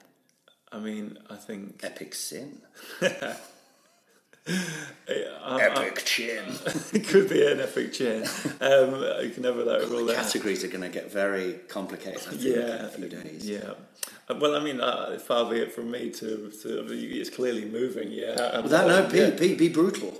I 0.71 0.79
mean, 0.79 1.19
I 1.29 1.35
think 1.35 1.81
epic 1.83 2.15
sin, 2.15 2.63
I- 4.47 5.61
epic 5.61 6.03
chin. 6.05 6.43
it 6.93 7.07
could 7.07 7.29
be 7.29 7.45
an 7.45 7.59
epic 7.59 7.93
chin. 7.93 8.23
Um, 8.59 9.03
you 9.23 9.29
can 9.33 9.43
never 9.43 9.63
like 9.63 9.89
rule 9.89 10.05
The 10.05 10.13
out. 10.17 10.23
categories 10.25 10.63
are 10.63 10.67
going 10.67 10.81
to 10.81 10.89
get 10.89 11.11
very 11.11 11.59
complicated. 11.67 12.19
Think, 12.21 12.41
in 12.43 12.51
Yeah, 12.53 12.85
a 12.85 12.87
few 12.87 13.07
days. 13.07 13.47
yeah. 13.49 13.71
Uh, 14.29 14.35
Well, 14.35 14.55
I 14.55 14.59
mean, 14.59 14.79
uh, 14.81 15.19
far 15.19 15.49
be 15.49 15.57
it 15.57 15.71
from 15.73 15.91
me 15.91 16.09
to, 16.11 16.51
to 16.63 16.85
it's 16.91 17.29
clearly 17.29 17.65
moving. 17.65 18.11
Yeah, 18.11 18.31
Um, 18.53 18.63
Without 18.63 18.87
no, 18.87 19.07
be, 19.07 19.17
yeah. 19.19 19.29
be, 19.31 19.55
be 19.55 19.69
brutal. 19.69 20.13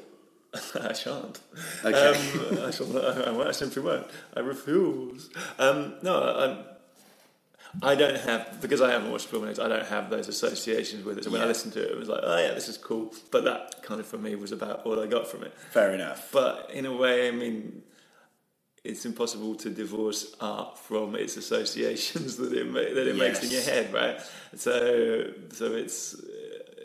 I 0.75 0.93
shan't. 0.93 1.39
Okay. 1.85 2.09
Um, 2.09 2.67
I 2.67 2.71
shall. 2.71 2.97
I, 3.45 3.47
I 3.47 3.51
simply 3.51 3.81
won't. 3.81 4.07
I 4.35 4.41
refuse. 4.41 5.29
Um, 5.57 5.93
no, 6.01 6.15
I, 6.21 6.70
I 7.81 7.95
don't 7.95 8.17
have 8.17 8.61
because 8.61 8.81
I 8.81 8.91
haven't 8.91 9.11
watched 9.11 9.27
film. 9.27 9.47
I 9.47 9.53
don't 9.53 9.85
have 9.85 10.09
those 10.09 10.27
associations 10.27 11.05
with 11.05 11.17
it. 11.17 11.23
So 11.23 11.31
when 11.31 11.41
I 11.41 11.45
listened 11.45 11.73
to 11.73 11.83
it, 11.83 11.91
it 11.91 11.97
was 11.97 12.09
like, 12.09 12.21
oh 12.23 12.37
yeah, 12.37 12.53
this 12.53 12.67
is 12.67 12.77
cool. 12.77 13.13
But 13.31 13.43
that 13.45 13.81
kind 13.83 13.99
of 13.99 14.07
for 14.07 14.17
me 14.17 14.35
was 14.35 14.51
about 14.51 14.85
all 14.85 14.99
I 14.99 15.07
got 15.07 15.27
from 15.27 15.43
it. 15.43 15.53
Fair 15.71 15.93
enough. 15.93 16.29
But 16.31 16.69
in 16.73 16.85
a 16.85 16.95
way, 16.95 17.27
I 17.27 17.31
mean, 17.31 17.83
it's 18.83 19.05
impossible 19.05 19.55
to 19.55 19.69
divorce 19.69 20.35
art 20.41 20.77
from 20.77 21.15
its 21.15 21.37
associations 21.37 22.35
that 22.37 22.53
it 22.53 22.67
ma- 22.67 22.79
that 22.79 23.07
it 23.07 23.15
makes 23.15 23.43
in 23.43 23.51
your 23.51 23.61
head, 23.61 23.93
right? 23.93 24.19
So, 24.55 25.31
so 25.51 25.73
it's 25.73 26.15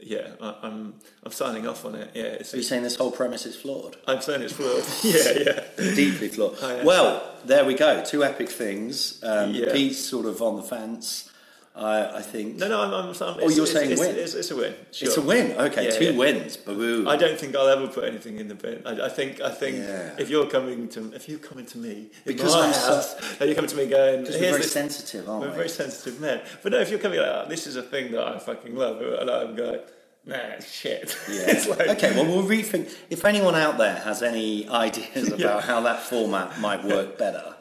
yeah. 0.06 0.28
I, 0.40 0.54
I'm 0.62 0.94
I'm 1.24 1.32
signing 1.32 1.66
off 1.66 1.84
on 1.84 1.94
it. 1.96 2.10
Yeah, 2.14 2.22
it's, 2.40 2.54
Are 2.54 2.58
you 2.58 2.62
saying 2.62 2.82
this 2.84 2.96
whole 2.96 3.10
premise 3.10 3.44
is 3.44 3.56
flawed? 3.56 3.96
I'm 4.06 4.20
saying 4.20 4.42
it's 4.42 4.52
flawed. 4.52 4.84
yeah, 5.02 5.64
yeah. 5.78 5.94
Deeply 5.94 6.28
flawed. 6.28 6.56
Oh, 6.62 6.76
yeah. 6.76 6.84
Well, 6.84 7.22
there 7.44 7.64
we 7.64 7.74
go. 7.74 8.04
Two 8.04 8.22
epic 8.24 8.48
things. 8.48 9.22
Um, 9.22 9.52
Yeah. 9.52 9.72
Pete's 9.72 9.98
sort 9.98 10.26
of 10.26 10.40
on 10.40 10.56
the 10.56 10.62
fence. 10.62 11.30
I, 11.76 12.18
I 12.18 12.22
think. 12.22 12.56
No, 12.56 12.68
no, 12.68 12.80
I'm. 12.82 12.92
I'm, 12.94 13.08
I'm 13.10 13.14
Oh, 13.20 13.48
you're 13.50 13.64
it's, 13.64 13.72
saying 13.72 13.90
it's, 13.90 14.00
win. 14.00 14.16
It's, 14.16 14.32
it's 14.34 14.50
a 14.50 14.56
win. 14.56 14.74
Sure. 14.92 15.08
It's 15.08 15.16
a 15.18 15.20
win. 15.20 15.52
Okay, 15.52 15.84
Yeah, 15.84 15.90
two 15.98 16.04
yeah. 16.12 16.16
wins. 16.16 16.56
Boo. 16.56 17.06
I 17.06 17.16
don't 17.16 17.38
think 17.38 17.54
I'll 17.54 17.68
ever 17.68 17.86
put 17.86 18.04
anything 18.04 18.38
in 18.38 18.48
the 18.48 18.54
bin. 18.54 18.82
I, 18.86 19.02
I 19.06 19.08
think 19.10 19.42
I 19.42 19.50
think 19.50 19.76
Yeah. 19.76 20.14
if 20.18 20.30
you're 20.30 20.46
coming 20.46 20.88
to 20.90 21.12
if 21.14 21.28
you're 21.28 21.38
coming 21.38 21.66
to 21.66 21.78
me 21.78 22.08
Because 22.24 22.54
I'm 22.54 22.72
so- 22.72 22.94
house, 22.94 23.14
and 23.40 23.46
you're 23.48 23.54
coming 23.54 23.68
to 23.68 23.76
me 23.76 23.86
going, 23.88 24.20
Because 24.22 24.36
we're 24.36 24.40
"Here's 24.40 24.50
very 24.52 24.62
this- 24.62 24.72
sensitive, 24.72 25.28
aren't 25.28 25.42
We're 25.42 25.50
we? 25.50 25.56
very 25.56 25.68
sensitive 25.68 26.18
men. 26.18 26.40
But 26.62 26.72
no, 26.72 26.78
if 26.80 26.88
you're 26.88 26.98
coming 26.98 27.18
like, 27.18 27.28
oh, 27.28 27.44
this 27.48 27.66
is 27.66 27.76
a 27.76 27.82
thing 27.82 28.10
that 28.12 28.26
I 28.26 28.38
fucking 28.38 28.74
love, 28.74 29.02
and 29.02 29.28
I'm 29.30 29.54
going, 29.54 29.80
nah, 30.24 30.58
shit. 30.66 31.14
Yeah. 31.30 31.62
like, 31.68 31.88
okay, 31.88 32.12
well, 32.16 32.24
we'll 32.24 32.42
rethink. 32.48 32.90
If 33.10 33.24
anyone 33.26 33.54
out 33.54 33.76
there 33.76 33.96
has 33.96 34.22
any 34.22 34.66
ideas 34.86 35.30
about 35.30 35.64
how 35.64 35.80
that 35.82 36.00
format 36.00 36.58
might 36.58 36.82
work 36.84 37.18
better. 37.18 37.52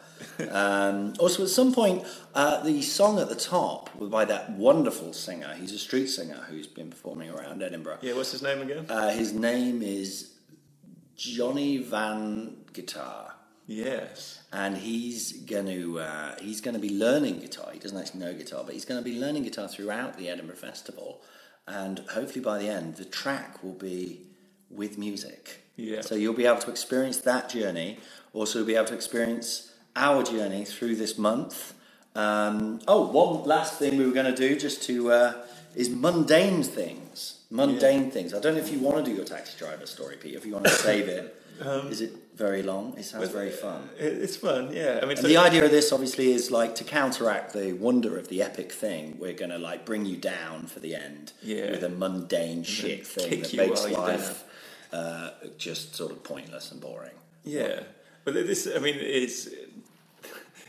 Um, 0.51 1.13
also, 1.19 1.43
at 1.43 1.49
some 1.49 1.73
point, 1.73 2.03
uh, 2.33 2.61
the 2.63 2.81
song 2.81 3.19
at 3.19 3.29
the 3.29 3.35
top 3.35 3.93
was 3.95 4.09
by 4.09 4.25
that 4.25 4.51
wonderful 4.51 5.13
singer. 5.13 5.53
He's 5.59 5.71
a 5.71 5.79
street 5.79 6.07
singer 6.07 6.45
who's 6.49 6.67
been 6.67 6.89
performing 6.89 7.29
around 7.29 7.61
Edinburgh. 7.63 7.99
yeah, 8.01 8.13
what's 8.13 8.31
his 8.31 8.41
name 8.41 8.61
again? 8.61 8.85
Uh, 8.89 9.09
his 9.11 9.33
name 9.33 9.81
is 9.81 10.33
Johnny 11.15 11.77
Van 11.77 12.57
Guitar. 12.73 13.33
yes. 13.67 14.41
and 14.51 14.77
he's 14.77 15.31
going 15.43 15.65
to 15.67 15.99
uh, 15.99 16.35
he's 16.39 16.61
going 16.61 16.75
to 16.75 16.81
be 16.81 16.89
learning 16.97 17.39
guitar. 17.39 17.69
He 17.73 17.79
doesn't 17.79 17.97
actually 17.97 18.19
know 18.21 18.33
guitar, 18.33 18.63
but 18.65 18.73
he's 18.73 18.85
going 18.85 19.01
to 19.01 19.09
be 19.09 19.17
learning 19.19 19.43
guitar 19.43 19.67
throughout 19.67 20.17
the 20.17 20.29
Edinburgh 20.29 20.57
Festival, 20.57 21.21
and 21.67 21.99
hopefully 22.11 22.41
by 22.41 22.59
the 22.59 22.67
end, 22.69 22.95
the 22.97 23.05
track 23.05 23.63
will 23.63 23.73
be 23.73 24.21
with 24.69 24.97
music. 24.97 25.61
Yeah. 25.77 26.01
So 26.01 26.15
you'll 26.15 26.33
be 26.33 26.45
able 26.45 26.59
to 26.61 26.69
experience 26.71 27.17
that 27.19 27.49
journey. 27.49 27.99
Also, 28.33 28.59
you'll 28.59 28.67
be 28.67 28.75
able 28.75 28.87
to 28.87 28.93
experience 28.95 29.71
our 29.95 30.23
journey 30.23 30.65
through 30.65 30.95
this 30.95 31.17
month. 31.17 31.73
Um, 32.15 32.79
oh, 32.87 33.07
one 33.07 33.43
last 33.47 33.77
thing 33.79 33.97
we 33.97 34.05
were 34.05 34.13
going 34.13 34.33
to 34.33 34.35
do 34.35 34.57
just 34.57 34.83
to 34.83 35.11
uh, 35.11 35.33
is 35.75 35.89
mundane 35.89 36.63
things. 36.63 37.39
Mundane 37.49 38.09
things. 38.11 38.33
I 38.33 38.39
don't 38.39 38.55
know 38.55 38.61
if 38.61 38.71
you 38.71 38.79
want 38.79 38.97
to 38.97 39.03
do 39.03 39.15
your 39.15 39.25
taxi 39.25 39.57
driver 39.57 39.85
story, 39.85 40.17
Pete. 40.17 40.35
If 40.35 40.45
you 40.45 40.53
want 40.53 40.65
to 40.65 40.71
save 40.71 41.07
it, 41.07 41.41
Um, 41.61 41.87
is 41.87 42.01
it 42.01 42.11
very 42.35 42.63
long? 42.63 42.95
It 42.97 43.03
sounds 43.03 43.29
very 43.29 43.49
fun. 43.49 43.87
It's 43.97 44.35
fun, 44.35 44.73
yeah. 44.73 44.99
I 45.01 45.05
mean, 45.05 45.15
so- 45.15 45.25
the 45.25 45.37
idea 45.37 45.63
of 45.63 45.71
this 45.71 45.93
obviously 45.93 46.33
is 46.33 46.51
like 46.51 46.75
to 46.75 46.83
counteract 46.83 47.53
the 47.53 47.71
wonder 47.71 48.17
of 48.17 48.27
the 48.27 48.41
epic 48.41 48.73
thing. 48.73 49.15
We're 49.17 49.31
going 49.31 49.51
to 49.51 49.57
like 49.57 49.85
bring 49.85 50.05
you 50.05 50.17
down 50.17 50.65
for 50.67 50.81
the 50.81 50.95
end 50.95 51.31
Yeah. 51.41 51.71
with 51.71 51.81
a 51.83 51.87
mundane 51.89 52.63
shit 52.63 53.07
thing 53.07 53.39
that 53.41 53.53
makes 53.55 53.87
life 53.89 54.43
uh, 54.91 55.29
just 55.57 55.95
sort 55.95 56.11
of 56.11 56.25
pointless 56.25 56.73
and 56.73 56.81
boring. 56.81 57.15
Yeah, 57.45 57.83
but 58.25 58.33
this, 58.33 58.67
I 58.75 58.79
mean, 58.79 58.95
it's 58.99 59.47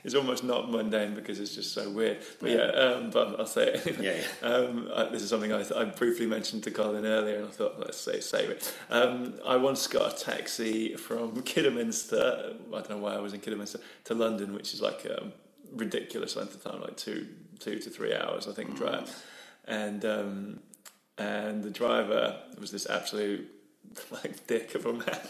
it's 0.05 0.15
almost 0.15 0.45
not 0.45 0.71
mundane 0.71 1.15
because 1.15 1.41
it's 1.41 1.55
just 1.55 1.73
so 1.73 1.91
weird. 1.91 2.19
But 2.41 2.51
yeah, 2.51 2.67
um, 2.67 3.11
but 3.11 3.39
I'll 3.39 3.47
say 3.47 3.73
it. 3.75 4.01
Yeah, 4.01 4.49
Um, 4.49 4.89
I, 4.95 5.05
this 5.07 5.23
is 5.23 5.31
something 5.31 5.53
I, 5.53 5.65
I 5.75 5.85
briefly 5.85 6.27
mentioned 6.27 6.63
to 6.65 6.71
Colin 6.71 7.05
earlier, 7.05 7.37
and 7.37 7.47
I 7.47 7.51
thought 7.51 7.79
let's 7.79 7.99
say 7.99 8.21
save 8.21 8.51
it. 8.51 8.75
Um, 8.91 9.35
I 9.47 9.57
once 9.57 9.87
got 9.87 10.15
a 10.15 10.25
taxi 10.25 10.95
from 10.95 11.43
Kidderminster. 11.43 12.55
I 12.69 12.71
don't 12.71 12.91
know 12.91 12.99
why 12.99 13.15
I 13.15 13.21
was 13.21 13.33
in 13.33 13.41
Kidderminster 13.41 13.81
to 14.05 14.15
London, 14.15 14.55
which 14.55 14.75
is 14.75 14.81
like 14.81 15.05
a 15.05 15.33
ridiculous 15.73 16.37
length 16.37 16.55
of 16.55 16.63
time, 16.73 16.81
like 16.83 16.97
two 16.97 17.27
two 17.59 17.79
to 17.79 17.91
three 17.91 18.15
hours, 18.15 18.47
I 18.47 18.53
think, 18.53 18.77
drive. 18.77 19.15
And 19.67 20.05
um, 20.05 20.61
and 21.19 21.65
the 21.65 21.71
driver 21.71 22.39
was 22.59 22.71
this 22.71 22.87
absolute 22.89 23.51
like 24.11 24.47
dick 24.47 24.75
of 24.75 24.87
a 24.87 24.93
man 24.93 25.21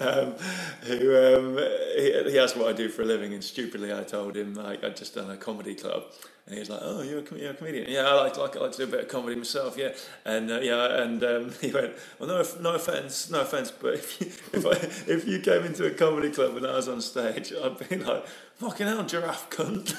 um, 0.00 0.34
who 0.82 1.16
um, 1.16 1.58
he, 1.96 2.30
he 2.32 2.38
asked 2.38 2.56
what 2.56 2.68
I 2.68 2.72
do 2.72 2.88
for 2.88 3.02
a 3.02 3.04
living, 3.04 3.32
and 3.34 3.42
stupidly 3.42 3.92
I 3.92 4.02
told 4.02 4.36
him 4.36 4.54
like 4.54 4.82
I'd 4.84 4.96
just 4.96 5.14
done 5.14 5.30
a 5.30 5.36
comedy 5.36 5.74
club, 5.74 6.04
and 6.46 6.54
he 6.54 6.60
was 6.60 6.70
like, 6.70 6.80
"Oh, 6.82 7.02
you're 7.02 7.20
a, 7.20 7.22
com- 7.22 7.38
you're 7.38 7.50
a 7.50 7.54
comedian? 7.54 7.90
Yeah, 7.90 8.06
I 8.06 8.14
like, 8.14 8.36
like 8.36 8.56
I 8.56 8.60
like 8.60 8.72
to 8.72 8.78
do 8.78 8.84
a 8.84 8.86
bit 8.86 9.00
of 9.00 9.08
comedy 9.08 9.36
myself. 9.36 9.76
Yeah, 9.76 9.92
and 10.24 10.50
uh, 10.50 10.60
yeah, 10.60 11.02
and 11.02 11.22
um, 11.24 11.52
he 11.60 11.70
went, 11.70 11.94
"Well, 12.18 12.28
no, 12.28 12.44
no 12.60 12.74
offense, 12.74 13.30
no 13.30 13.40
offense, 13.40 13.70
but 13.70 13.94
if 13.94 14.20
you, 14.20 14.26
if 14.52 14.66
I 14.66 15.12
if 15.12 15.26
you 15.26 15.40
came 15.40 15.64
into 15.64 15.86
a 15.86 15.90
comedy 15.90 16.30
club 16.30 16.56
and 16.56 16.66
I 16.66 16.76
was 16.76 16.88
on 16.88 17.00
stage, 17.00 17.52
I'd 17.52 17.88
be 17.88 17.96
like, 17.96 18.26
fucking 18.56 18.86
hell, 18.86 19.04
giraffe 19.04 19.50
cunt." 19.50 19.94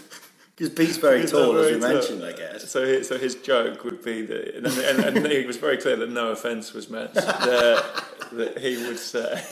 Because 0.60 0.74
Pete's 0.74 0.98
very 0.98 1.24
tall, 1.26 1.54
not 1.54 1.64
as 1.64 1.72
we 1.72 1.78
very 1.78 1.80
tall. 1.80 2.18
mentioned, 2.18 2.22
I 2.22 2.32
guess. 2.32 2.70
So, 2.70 2.84
his, 2.84 3.08
so 3.08 3.16
his 3.16 3.36
joke 3.36 3.82
would 3.82 4.04
be 4.04 4.26
that, 4.26 4.56
and, 4.56 4.66
and, 4.66 5.16
and 5.16 5.26
it 5.28 5.46
was 5.46 5.56
very 5.56 5.78
clear 5.78 5.96
that 5.96 6.10
no 6.10 6.32
offence 6.32 6.74
was 6.74 6.90
meant. 6.90 7.14
That, 7.40 8.04
that 8.32 8.58
he 8.58 8.76
would 8.86 8.98
say, 8.98 9.42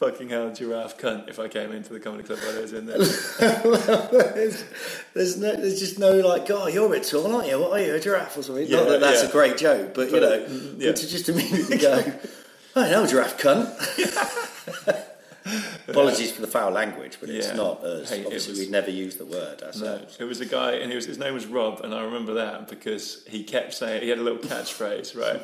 "Fucking 0.00 0.30
hell, 0.30 0.52
giraffe 0.52 0.96
cunt!" 0.98 1.28
If 1.28 1.38
I 1.38 1.46
came 1.46 1.72
into 1.72 1.92
the 1.92 2.00
comedy 2.00 2.24
club 2.24 2.38
while 2.40 2.58
I 2.58 2.62
was 2.62 2.72
in 2.72 2.86
there. 2.86 2.98
there's, 2.98 4.64
there's 5.14 5.36
no, 5.36 5.54
there's 5.54 5.78
just 5.78 5.98
no 5.98 6.12
like, 6.12 6.50
oh, 6.50 6.66
you're 6.68 6.86
a 6.86 6.90
bit 6.90 7.04
tall, 7.04 7.36
aren't 7.36 7.48
you? 7.48 7.60
What 7.60 7.72
are 7.72 7.84
you, 7.84 7.94
a 7.94 8.00
giraffe 8.00 8.36
or 8.38 8.42
something? 8.42 8.66
Yeah, 8.66 8.78
Not 8.78 8.88
that 8.88 9.00
that's 9.00 9.22
yeah. 9.22 9.28
a 9.28 9.32
great 9.32 9.58
joke, 9.58 9.94
but 9.94 10.10
you 10.10 10.20
know, 10.20 10.40
mm, 10.40 10.80
yeah. 10.80 10.88
but 10.88 10.96
to 10.96 11.06
just 11.06 11.28
immediately 11.28 11.76
go, 11.76 12.02
I 12.76 12.90
know, 12.90 13.06
giraffe 13.06 13.38
cunt. 13.38 15.04
Apologies 15.88 16.32
for 16.32 16.40
the 16.40 16.46
foul 16.46 16.70
language, 16.70 17.18
but 17.20 17.28
it's 17.30 17.48
Yeah. 17.48 17.54
not 17.54 17.82
us. 17.84 18.10
Hey, 18.10 18.24
Obviously, 18.24 18.52
was- 18.52 18.60
we'd 18.60 18.70
never 18.70 18.90
use 18.90 19.16
the 19.16 19.24
word 19.26 19.60
No, 19.60 19.66
ourselves. 19.66 20.16
it 20.18 20.24
was 20.24 20.40
a 20.40 20.46
guy, 20.46 20.72
and 20.72 20.92
was, 20.92 21.06
his 21.06 21.18
name 21.18 21.34
was 21.34 21.46
Rob, 21.46 21.80
and 21.84 21.94
I 21.94 22.02
remember 22.04 22.34
that 22.34 22.68
because 22.68 23.22
he 23.28 23.42
kept 23.44 23.74
saying 23.74 24.02
he 24.02 24.08
had 24.08 24.18
a 24.18 24.22
little 24.22 24.38
catchphrase, 24.38 25.16
right? 25.16 25.40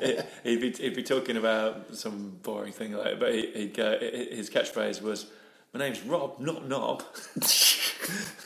It- 0.02 0.26
he'd, 0.42 0.60
be, 0.60 0.70
he'd 0.72 0.94
be 0.96 1.02
talking 1.02 1.36
about 1.36 1.94
some 1.96 2.38
boring 2.42 2.72
thing 2.72 2.92
like, 2.92 3.18
but 3.20 3.32
he, 3.34 3.46
he'd 3.54 3.74
go. 3.74 3.98
His 3.98 4.50
catchphrase 4.50 5.00
was, 5.02 5.26
"My 5.72 5.80
name's 5.80 6.00
Rob, 6.02 6.38
not 6.40 6.68
Knob." 6.68 7.02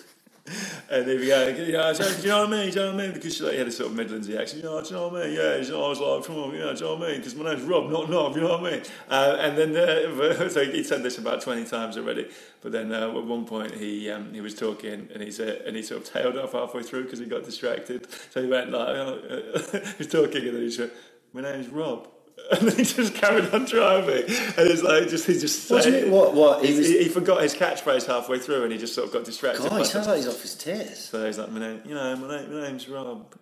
and 0.91 1.07
he'd 1.07 1.19
be 1.19 1.27
going, 1.27 1.55
do 1.55 1.65
you 1.65 1.73
know 1.73 1.91
what 1.91 2.01
I 2.01 2.51
mean? 2.51 2.71
Do 2.71 2.81
you 2.81 2.87
know 2.87 2.95
what 2.95 2.95
I 2.95 2.97
mean? 3.05 3.13
Because 3.13 3.37
she, 3.37 3.45
like, 3.45 3.57
had 3.57 3.69
a 3.69 3.71
sort 3.71 3.91
of 3.91 3.97
Midlands 3.97 4.31
accent. 4.31 4.63
You 4.63 4.71
do 4.71 4.89
you 4.89 4.97
know 4.97 5.09
what 5.09 5.23
I 5.23 5.27
mean? 5.27 5.35
Yeah, 5.35 5.57
you 5.57 5.77
I 5.77 5.89
was 5.89 6.01
like, 6.01 6.25
come 6.25 6.37
on, 6.37 6.55
you 6.55 6.61
know, 6.61 6.75
do 6.75 6.79
you 6.79 6.85
know 6.87 6.95
what 6.97 7.09
I 7.09 7.11
mean? 7.11 7.19
Because 7.19 7.35
my 7.35 7.53
name's 7.53 7.63
Rob, 7.65 7.91
not 7.91 8.09
Nob. 8.09 8.35
You 8.35 8.41
know 8.43 8.59
what 8.59 8.67
I 8.67 8.71
mean? 8.71 8.83
Uh, 9.09 9.37
and 9.39 9.59
then 9.59 9.77
uh, 9.77 10.49
so 10.49 10.65
he 10.65 10.83
said 10.83 11.03
this 11.03 11.19
about 11.19 11.43
twenty 11.43 11.67
times 11.67 11.99
already. 11.99 12.31
But 12.63 12.73
then 12.73 12.93
uh, 12.93 13.09
at 13.09 13.25
one 13.25 13.45
point 13.45 13.75
he 13.75 14.11
um, 14.11 14.33
he 14.33 14.41
was 14.41 14.55
talking 14.55 15.09
and 15.13 15.23
he 15.23 15.31
said 15.31 15.63
and 15.67 15.77
he 15.77 15.83
sort 15.83 16.03
of 16.03 16.11
tailed 16.11 16.37
off 16.39 16.53
halfway 16.53 16.83
through 16.83 17.05
because 17.05 17.19
he 17.19 17.27
got 17.27 17.45
distracted. 17.45 18.07
So 18.31 18.43
he 18.43 18.49
went 18.49 18.71
like 18.71 18.97
he 19.73 19.99
was 19.99 20.07
talking 20.07 20.47
and 20.47 20.57
then 20.57 20.63
he 20.63 20.71
said, 20.71 20.91
"My 21.35 21.43
name's 21.43 21.69
Rob." 21.69 22.09
And 22.53 22.73
he 22.73 22.85
just 22.85 23.15
carried 23.15 23.53
on 23.55 23.67
driving, 23.67 24.25
and 24.25 24.69
it's 24.71 24.83
like 24.83 25.09
just 25.09 25.27
he 25.27 25.39
just 25.39 25.71
What 25.71 25.83
said-? 25.85 26.11
What- 26.11 26.35
what? 26.35 26.65
He 26.65 26.73
he, 26.75 27.05
he 27.05 27.09
forgot 27.11 27.43
his 27.43 27.55
catchphrase 27.55 28.07
halfway 28.07 28.39
through, 28.39 28.65
and 28.65 28.73
he 28.73 28.79
just 28.79 28.95
sort 28.95 29.07
of 29.09 29.13
got 29.13 29.25
distracted. 29.25 29.69
God, 29.69 29.79
he 29.81 29.85
sounds 29.85 30.07
like 30.07 30.17
he's 30.19 30.29
off 30.29 30.41
his 30.43 30.55
tits. 30.55 31.07
so 31.07 31.27
he's 31.27 31.39
like, 31.39 31.51
my 31.53 31.61
name, 31.61 31.83
you 31.85 31.95
know, 31.95 32.17
my, 32.17 32.39
name, 32.39 32.53
my 32.55 32.69
name's 32.69 32.89
Rob. 32.89 33.35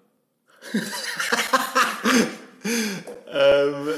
um, 2.67 3.89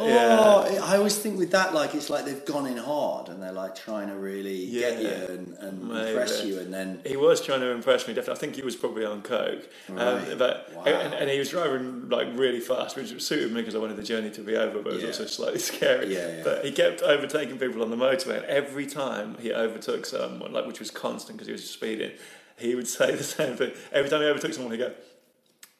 yeah. 0.00 0.38
Oh, 0.40 0.80
I 0.84 0.96
always 0.96 1.16
think 1.18 1.38
with 1.38 1.50
that, 1.52 1.74
like 1.74 1.94
it's 1.94 2.08
like 2.10 2.24
they've 2.24 2.44
gone 2.44 2.66
in 2.66 2.76
hard 2.76 3.28
and 3.28 3.42
they're 3.42 3.52
like 3.52 3.74
trying 3.74 4.08
to 4.08 4.14
really 4.14 4.66
get 4.70 5.00
you 5.02 5.08
and, 5.08 5.56
and 5.58 5.82
impress 6.08 6.44
you, 6.44 6.58
and 6.60 6.72
then 6.72 7.00
He 7.04 7.16
was 7.16 7.40
trying 7.40 7.60
to 7.60 7.70
impress 7.70 8.06
me. 8.06 8.14
Definitely, 8.14 8.36
I 8.36 8.38
think 8.40 8.56
he 8.56 8.62
was 8.62 8.76
probably 8.76 9.04
on 9.04 9.22
coke, 9.22 9.68
Right. 9.88 10.00
um, 10.02 10.38
but 10.38 10.72
Wow. 10.74 10.84
and, 10.84 11.14
and 11.14 11.30
he 11.30 11.38
was 11.38 11.50
driving 11.50 12.08
like 12.08 12.28
really 12.34 12.60
fast, 12.60 12.96
which 12.96 13.20
suited 13.22 13.50
me 13.52 13.60
because 13.60 13.74
I 13.74 13.78
wanted 13.78 13.96
the 13.96 14.02
journey 14.02 14.30
to 14.30 14.40
be 14.42 14.56
over, 14.56 14.80
but 14.82 14.92
it 14.92 14.94
was 14.96 15.02
Yeah. 15.02 15.08
also 15.08 15.26
slightly 15.26 15.58
scary. 15.72 16.14
Yeah, 16.14 16.28
yeah. 16.38 16.44
But 16.44 16.64
he 16.64 16.72
kept 16.72 17.02
overtaking 17.02 17.58
people 17.58 17.82
on 17.82 17.90
the 17.90 17.96
motorway, 17.96 18.36
and 18.36 18.44
every 18.46 18.86
time 18.86 19.36
he 19.40 19.52
overtook 19.52 20.06
someone, 20.06 20.52
like 20.52 20.66
which 20.66 20.78
was 20.80 20.90
constant 20.90 21.36
because 21.38 21.46
he 21.48 21.52
was 21.52 21.68
speeding, 21.68 22.12
he 22.56 22.74
would 22.74 22.86
say 22.98 23.14
the 23.14 23.24
same 23.24 23.56
thing. 23.56 23.72
Every 23.92 24.08
time 24.10 24.20
he 24.20 24.26
overtook 24.28 24.52
someone, 24.54 24.72
he'd 24.72 24.78
go. 24.78 24.92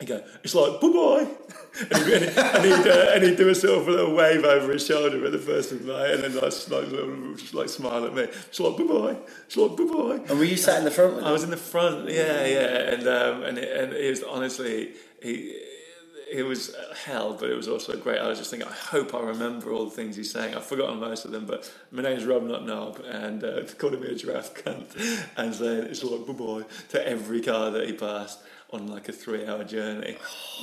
He'd 0.01 0.07
go, 0.07 0.23
it's 0.45 0.55
like, 0.55 0.81
bye 0.81 0.89
bye. 0.89 1.27
And, 1.81 2.07
he'd, 2.07 2.23
and, 2.23 2.65
he'd, 2.65 2.91
uh, 2.91 3.13
and 3.15 3.23
he'd 3.23 3.37
do 3.37 3.49
a 3.51 3.55
sort 3.55 3.79
of 3.79 3.89
a 3.89 3.91
little 3.91 4.15
wave 4.15 4.43
over 4.45 4.73
his 4.73 4.85
shoulder 4.85 5.25
at 5.25 5.31
the 5.31 5.39
first 5.39 5.71
of 5.71 5.83
May 5.83 6.13
and 6.13 6.25
then 6.25 6.35
like, 6.35 6.45
just, 6.45 6.71
like, 6.71 6.89
just 7.37 7.55
like 7.55 7.69
smile 7.69 8.05
at 8.05 8.15
me. 8.15 8.23
It's 8.23 8.59
like, 8.59 8.77
bye 8.77 8.85
bye. 8.85 9.17
It's 9.47 9.57
like, 9.57 9.77
bye 9.77 9.85
bye. 9.85 10.25
and 10.29 10.39
were 10.39 10.45
you 10.45 10.57
sat 10.57 10.79
in 10.79 10.85
the 10.85 10.91
front 10.91 11.23
I 11.23 11.31
was 11.31 11.45
in 11.45 11.51
the 11.51 11.57
front, 11.57 12.09
yeah, 12.11 12.45
yeah, 12.47 12.93
and 12.93 13.07
um, 13.07 13.43
and 13.45 13.59
it, 13.59 13.77
and 13.77 13.93
it 13.93 14.11
was 14.11 14.23
honestly 14.25 14.95
he. 15.23 15.63
It 16.31 16.43
was 16.43 16.77
hell, 17.07 17.33
but 17.33 17.49
it 17.49 17.57
was 17.57 17.69
also 17.69 17.97
great. 17.97 18.19
I 18.19 18.29
was 18.29 18.37
just 18.37 18.51
thinking, 18.51 18.69
I 18.69 18.75
hope 18.75 19.15
I 19.15 19.21
remember 19.21 19.73
all 19.73 19.87
the 19.87 19.91
things 19.93 20.15
he's 20.15 20.31
saying. 20.31 20.55
I've 20.55 20.67
forgotten 20.67 21.01
most 21.01 21.25
of 21.25 21.31
them, 21.31 21.47
but 21.47 21.73
my 21.91 22.03
name's 22.03 22.27
Rob, 22.27 22.43
not 22.43 22.67
Knob, 22.67 23.03
and 23.09 23.43
uh, 23.43 23.63
calling 23.79 24.01
me 24.01 24.09
a 24.09 24.15
giraffe 24.15 24.53
cunt 24.63 25.25
and 25.39 25.55
saying 25.55 25.85
it's 25.85 26.05
like 26.05 26.27
bye 26.27 26.33
bye 26.35 26.65
to 26.91 27.09
every 27.09 27.41
car 27.41 27.71
that 27.71 27.87
he 27.87 27.95
passed 27.95 28.41
on 28.71 28.87
like 28.89 29.09
a 29.09 29.13
three-hour 29.13 29.65
journey. 29.65 30.17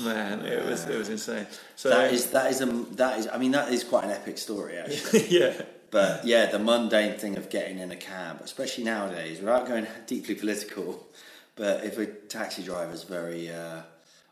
Man, 0.03 0.41
it 0.45 0.65
was 0.65 0.85
it 0.85 0.97
was 0.97 1.09
insane. 1.09 1.47
So 1.75 1.89
That 1.89 2.13
is 2.13 2.31
that 2.31 2.51
is 2.51 2.61
a 2.61 2.65
that 2.65 3.19
is. 3.19 3.27
I 3.27 3.37
mean, 3.37 3.51
that 3.51 3.71
is 3.71 3.83
quite 3.83 4.03
an 4.03 4.11
epic 4.11 4.37
story 4.37 4.77
actually. 4.77 5.27
yeah, 5.29 5.53
But 5.91 6.25
yeah, 6.25 6.45
the 6.47 6.59
mundane 6.59 7.17
thing 7.17 7.37
of 7.37 7.49
getting 7.49 7.79
in 7.79 7.91
a 7.91 7.95
cab, 7.95 8.41
especially 8.43 8.83
nowadays, 8.83 9.39
without 9.39 9.67
going 9.67 9.87
deeply 10.07 10.35
political, 10.35 11.07
but 11.55 11.83
if 11.83 11.97
a 11.97 12.05
taxi 12.05 12.63
driver 12.63 12.93
is 12.93 13.03
very, 13.03 13.49
uh, 13.49 13.81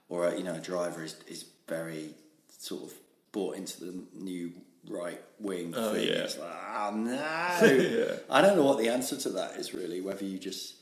or 0.09 0.28
a, 0.28 0.38
you 0.38 0.43
know, 0.43 0.55
a 0.55 0.59
driver 0.59 1.03
is, 1.03 1.15
is 1.28 1.45
very 1.67 2.13
sort 2.59 2.84
of 2.84 2.93
bought 3.32 3.55
into 3.55 3.80
the 3.80 4.03
new 4.13 4.51
right 4.89 5.21
wing 5.39 5.74
Oh, 5.76 5.93
thing, 5.93 6.07
yeah. 6.09 6.13
it's 6.26 6.38
like, 6.38 6.51
oh 6.78 6.91
no. 6.93 7.59
Yeah. 7.63 8.15
I 8.30 8.41
don't 8.41 8.57
know 8.57 8.63
what 8.65 8.78
the 8.78 8.89
answer 8.89 9.15
to 9.17 9.30
that 9.30 9.55
is 9.55 9.74
really, 9.74 10.01
whether 10.01 10.26
you 10.26 10.38
just, 10.38 10.76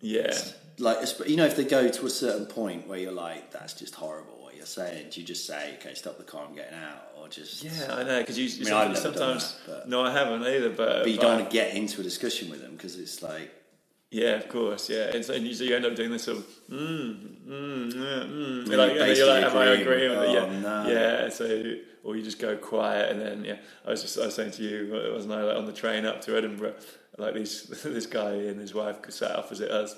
yeah. 0.00 0.36
Like, 0.80 0.98
you 1.28 1.36
know, 1.36 1.44
if 1.46 1.56
they 1.56 1.64
go 1.64 1.88
to 1.88 2.06
a 2.06 2.10
certain 2.10 2.46
point 2.46 2.86
where 2.88 2.98
you're 2.98 3.12
like, 3.12 3.50
that's 3.50 3.74
just 3.74 3.94
horrible 3.94 4.34
what 4.42 4.56
you're 4.56 4.66
saying, 4.66 5.08
do 5.10 5.20
you 5.20 5.26
just 5.26 5.46
say, 5.46 5.74
okay, 5.78 5.94
stop 5.94 6.16
the 6.18 6.24
car, 6.24 6.44
I'm 6.48 6.54
getting 6.54 6.78
out, 6.78 7.08
or 7.18 7.28
just. 7.28 7.62
Yeah, 7.62 7.94
I 7.94 8.02
know 8.02 8.20
because 8.20 8.38
you 8.38 8.64
mean, 8.64 8.72
I've 8.72 8.96
sometimes, 8.96 9.00
sometimes 9.02 9.54
that, 9.66 9.76
but- 9.80 9.88
no, 9.88 10.02
I 10.04 10.10
haven't 10.12 10.42
either. 10.46 10.70
But, 10.70 11.02
But 11.02 11.10
you 11.10 11.16
but 11.16 11.22
don't 11.22 11.36
want 11.38 11.50
to 11.50 11.52
get 11.52 11.74
into 11.74 12.00
a 12.00 12.04
discussion 12.04 12.50
with 12.50 12.60
them 12.62 12.72
because 12.72 12.98
it's 12.98 13.22
like, 13.22 13.52
Yeah, 14.10 14.36
of 14.36 14.48
course, 14.48 14.88
yeah. 14.90 15.14
And 15.14 15.24
so 15.24 15.34
and 15.34 15.46
you, 15.46 15.54
so 15.54 15.64
you 15.64 15.76
end 15.76 15.84
up 15.86 15.94
doing 15.94 16.10
this 16.10 16.24
sort 16.24 16.38
of, 16.38 16.46
mm, 16.70 17.46
mm, 17.46 17.94
yeah, 17.94 18.00
mm. 18.00 18.66
You're 18.66 18.66
You're 18.66 18.76
like, 18.76 19.16
you're 19.16 19.26
like, 19.26 19.44
am 19.44 19.56
I 19.56 19.64
agreeing 19.66 20.10
with 20.10 20.28
it? 20.28 20.32
Yeah, 20.32 20.40
Oh, 20.40 20.60
no. 20.60 20.90
yeah. 20.90 21.28
So, 21.28 21.44
or 22.02 22.16
you 22.16 22.22
just 22.22 22.38
go 22.38 22.56
quiet, 22.56 23.12
and 23.12 23.20
then 23.20 23.44
yeah. 23.44 23.58
I 23.86 23.90
was 23.90 24.02
just 24.02 24.18
I 24.18 24.24
was 24.26 24.34
saying 24.34 24.52
to 24.52 24.62
you, 24.62 25.12
wasn't 25.12 25.34
I, 25.34 25.42
like 25.42 25.56
on 25.56 25.66
the 25.66 25.72
train 25.72 26.06
up 26.06 26.22
to 26.22 26.36
Edinburgh, 26.36 26.74
like 27.18 27.34
these 27.34 27.64
this 27.84 28.06
guy 28.06 28.32
and 28.32 28.58
his 28.58 28.72
wife 28.74 29.02
could 29.02 29.14
sat 29.14 29.32
opposite 29.36 29.70
us, 29.70 29.94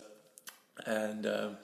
and. 0.87 1.27
Um, 1.27 1.57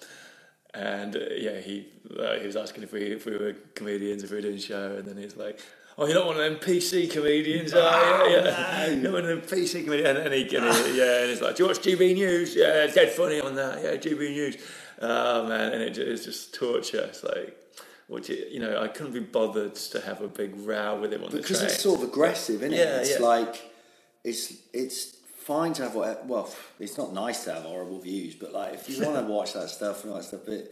and 0.74 1.16
uh, 1.16 1.20
yeah, 1.36 1.60
he 1.60 1.88
uh, 2.18 2.34
he 2.34 2.46
was 2.46 2.56
asking 2.56 2.82
if 2.82 2.92
we 2.92 3.00
if 3.00 3.26
we 3.26 3.36
were 3.36 3.54
comedians, 3.74 4.22
if 4.22 4.30
we 4.30 4.36
were 4.36 4.42
doing 4.42 4.56
a 4.56 4.60
show, 4.60 4.96
and 4.98 5.06
then 5.06 5.16
he's 5.16 5.36
like, 5.36 5.58
"Oh, 5.96 6.06
you're 6.06 6.14
not 6.14 6.26
one 6.26 6.36
of 6.36 6.42
them 6.42 6.56
PC 6.56 7.10
comedians, 7.10 7.72
are 7.72 8.28
you? 8.28 8.36
Yeah, 8.36 8.86
you're 8.90 9.12
one 9.12 9.24
of 9.24 9.28
them 9.28 9.40
PC 9.40 9.84
comedians." 9.84 10.08
And, 10.08 10.18
and 10.18 10.34
he, 10.34 10.42
and 10.56 10.74
he 10.86 10.98
yeah, 10.98 11.22
and 11.22 11.30
he's 11.30 11.40
like, 11.40 11.56
"Do 11.56 11.62
you 11.62 11.68
watch 11.68 11.78
GB 11.78 12.14
News? 12.14 12.54
Yeah, 12.54 12.86
dead 12.86 13.10
funny 13.10 13.40
on 13.40 13.54
that. 13.54 13.82
Yeah, 13.82 13.96
GB 13.96 14.30
News. 14.30 14.56
Oh 15.00 15.48
man, 15.48 15.72
and 15.72 15.82
it, 15.82 15.96
it's 15.96 16.24
just 16.24 16.54
torture. 16.54 17.04
It's 17.04 17.24
like, 17.24 17.56
what 18.08 18.24
do 18.24 18.34
you, 18.34 18.46
you 18.50 18.60
know, 18.60 18.80
I 18.80 18.88
couldn't 18.88 19.12
be 19.12 19.20
bothered 19.20 19.74
to 19.74 20.00
have 20.02 20.20
a 20.20 20.28
big 20.28 20.54
row 20.60 21.00
with 21.00 21.12
him 21.12 21.24
on 21.24 21.30
because 21.30 21.48
the 21.48 21.54
train. 21.54 21.60
Because 21.60 21.74
it's 21.74 21.82
sort 21.82 22.02
of 22.02 22.08
aggressive, 22.08 22.62
isn't 22.62 22.74
it? 22.74 22.78
Yeah, 22.78 23.00
it's 23.00 23.18
yeah. 23.18 23.26
like 23.26 23.70
it's 24.22 24.52
it's 24.74 25.17
fine 25.48 25.72
to 25.72 25.82
have 25.84 25.94
what 25.94 26.26
well, 26.26 26.46
it's 26.78 26.98
not 26.98 27.12
nice 27.14 27.44
to 27.44 27.52
have 27.54 27.62
horrible 27.62 28.00
views, 28.00 28.34
but 28.42 28.52
like 28.52 28.74
if 28.74 28.88
you 28.88 28.94
want 29.06 29.16
to 29.26 29.32
watch 29.32 29.54
that 29.54 29.68
stuff 29.70 29.96
and 30.04 30.12
all 30.12 30.18
that 30.18 30.24
stuff, 30.24 30.42
but 30.46 30.62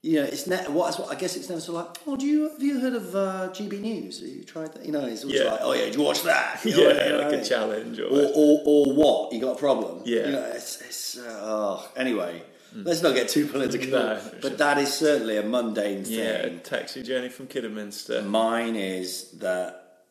you 0.00 0.14
know, 0.20 0.26
it's 0.34 0.46
ne- 0.46 0.68
what 0.78 0.88
I 1.10 1.16
guess 1.16 1.36
it's 1.36 1.48
never 1.48 1.60
sort 1.60 1.80
of 1.80 1.86
like, 1.88 1.96
oh, 2.06 2.16
do 2.16 2.24
you 2.24 2.48
have 2.50 2.62
you 2.62 2.78
heard 2.78 2.94
of 2.94 3.06
uh, 3.16 3.48
GB 3.56 3.80
News? 3.80 4.20
Have 4.20 4.28
you 4.28 4.44
tried 4.44 4.72
that? 4.74 4.86
You 4.86 4.92
know, 4.92 5.04
it's 5.04 5.24
always 5.24 5.40
Yeah. 5.40 5.50
like, 5.50 5.60
oh 5.62 5.72
yeah, 5.72 5.86
did 5.86 5.96
you 5.96 6.02
watch 6.02 6.22
that? 6.22 6.64
You 6.64 6.70
yeah, 6.70 6.78
you 7.06 7.12
know 7.12 7.18
like 7.18 7.32
what 7.32 7.40
a 7.40 7.48
challenge 7.54 7.98
or, 7.98 8.06
Or, 8.06 8.26
or, 8.42 8.52
or 8.70 8.82
what? 8.94 9.32
You 9.32 9.40
got 9.40 9.56
a 9.56 9.58
problem? 9.58 10.02
Yeah. 10.04 10.26
You 10.26 10.32
know, 10.36 10.52
it's, 10.54 10.80
it's 10.80 11.18
uh, 11.18 11.40
oh, 11.42 11.90
anyway. 11.96 12.42
Let's 12.74 13.02
not 13.02 13.14
get 13.14 13.28
too 13.30 13.46
political. 13.46 13.88
No, 13.90 14.20
but 14.42 14.48
sure. 14.48 14.58
that 14.58 14.76
is 14.78 14.92
certainly 14.92 15.38
a 15.38 15.42
mundane 15.42 16.04
thing. 16.04 16.18
yeah, 16.18 16.46
a 16.46 16.58
taxi 16.58 17.02
journey 17.02 17.30
from 17.30 17.46
Kidderminster. 17.46 18.20
Mine 18.22 18.76
is 18.76 19.30
that 19.38 19.70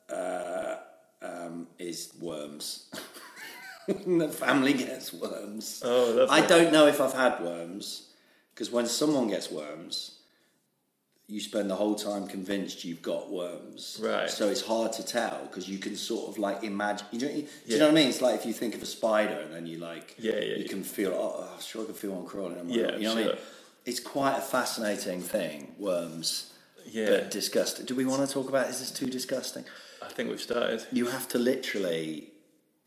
uh, 0.10 0.76
um, 1.22 1.68
is 1.80 2.12
worms. 2.20 2.90
the 4.20 4.30
family 4.30 4.74
gets 4.74 5.14
worms. 5.14 5.82
Oh, 5.86 6.14
lovely. 6.18 6.28
I 6.30 6.46
don't 6.46 6.74
know 6.74 6.88
if 6.88 7.00
I've 7.00 7.14
had 7.14 7.40
worms 7.42 8.10
because 8.54 8.72
when 8.72 8.86
someone 8.86 9.28
gets 9.30 9.50
worms, 9.52 10.18
you 11.28 11.42
spend 11.42 11.70
the 11.70 11.76
whole 11.76 11.96
time 11.96 12.28
convinced 12.28 12.86
you've 12.86 13.02
got 13.02 13.30
worms. 13.30 14.00
Right. 14.02 14.30
So 14.30 14.48
it's 14.50 14.62
hard 14.62 14.94
to 14.94 15.06
tell 15.06 15.40
because 15.44 15.68
you 15.68 15.78
can 15.78 15.96
sort 15.96 16.30
of 16.30 16.38
like 16.38 16.64
imagine. 16.64 17.06
You 17.12 17.20
know, 17.20 17.28
do 17.28 17.48
you 17.66 17.80
know 17.80 17.86
what 17.86 17.92
I 17.92 17.96
mean? 17.96 18.10
It's 18.10 18.22
like 18.22 18.36
if 18.36 18.46
you 18.46 18.54
think 18.54 18.76
of 18.76 18.82
a 18.82 18.86
spider 18.86 19.40
and 19.40 19.54
then 19.54 19.68
you 19.68 19.78
like, 19.78 20.16
Yeah, 20.18 20.36
yeah, 20.36 20.40
you 20.42 20.56
yeah. 20.64 20.68
can 20.68 20.84
feel. 20.84 21.12
Oh, 21.14 21.36
oh 21.40 21.50
I'm 21.54 21.62
sure 21.62 21.84
I 21.84 21.86
can 21.86 21.96
feel 21.96 22.12
one 22.12 22.26
crawling. 22.26 22.60
on 22.60 22.70
Yeah, 22.70 22.96
you 22.96 23.04
know 23.04 23.16
what 23.16 23.24
I 23.24 23.28
mean? 23.28 23.38
It's 23.86 24.00
quite 24.00 24.38
a 24.38 24.42
fascinating 24.42 25.22
thing. 25.22 25.76
Worms. 25.78 26.54
Yeah. 26.86 27.10
But 27.10 27.32
disgusting. 27.32 27.86
Do 27.86 27.96
we 27.96 28.06
want 28.06 28.26
to 28.28 28.34
talk 28.34 28.48
about? 28.48 28.70
Is 28.70 28.80
this 28.80 28.92
too 28.92 29.08
disgusting? 29.08 29.66
I 30.02 30.08
think 30.10 30.30
we've 30.30 30.42
started. 30.42 30.86
You 30.92 31.08
have 31.08 31.28
to 31.30 31.40
literally, 31.40 32.30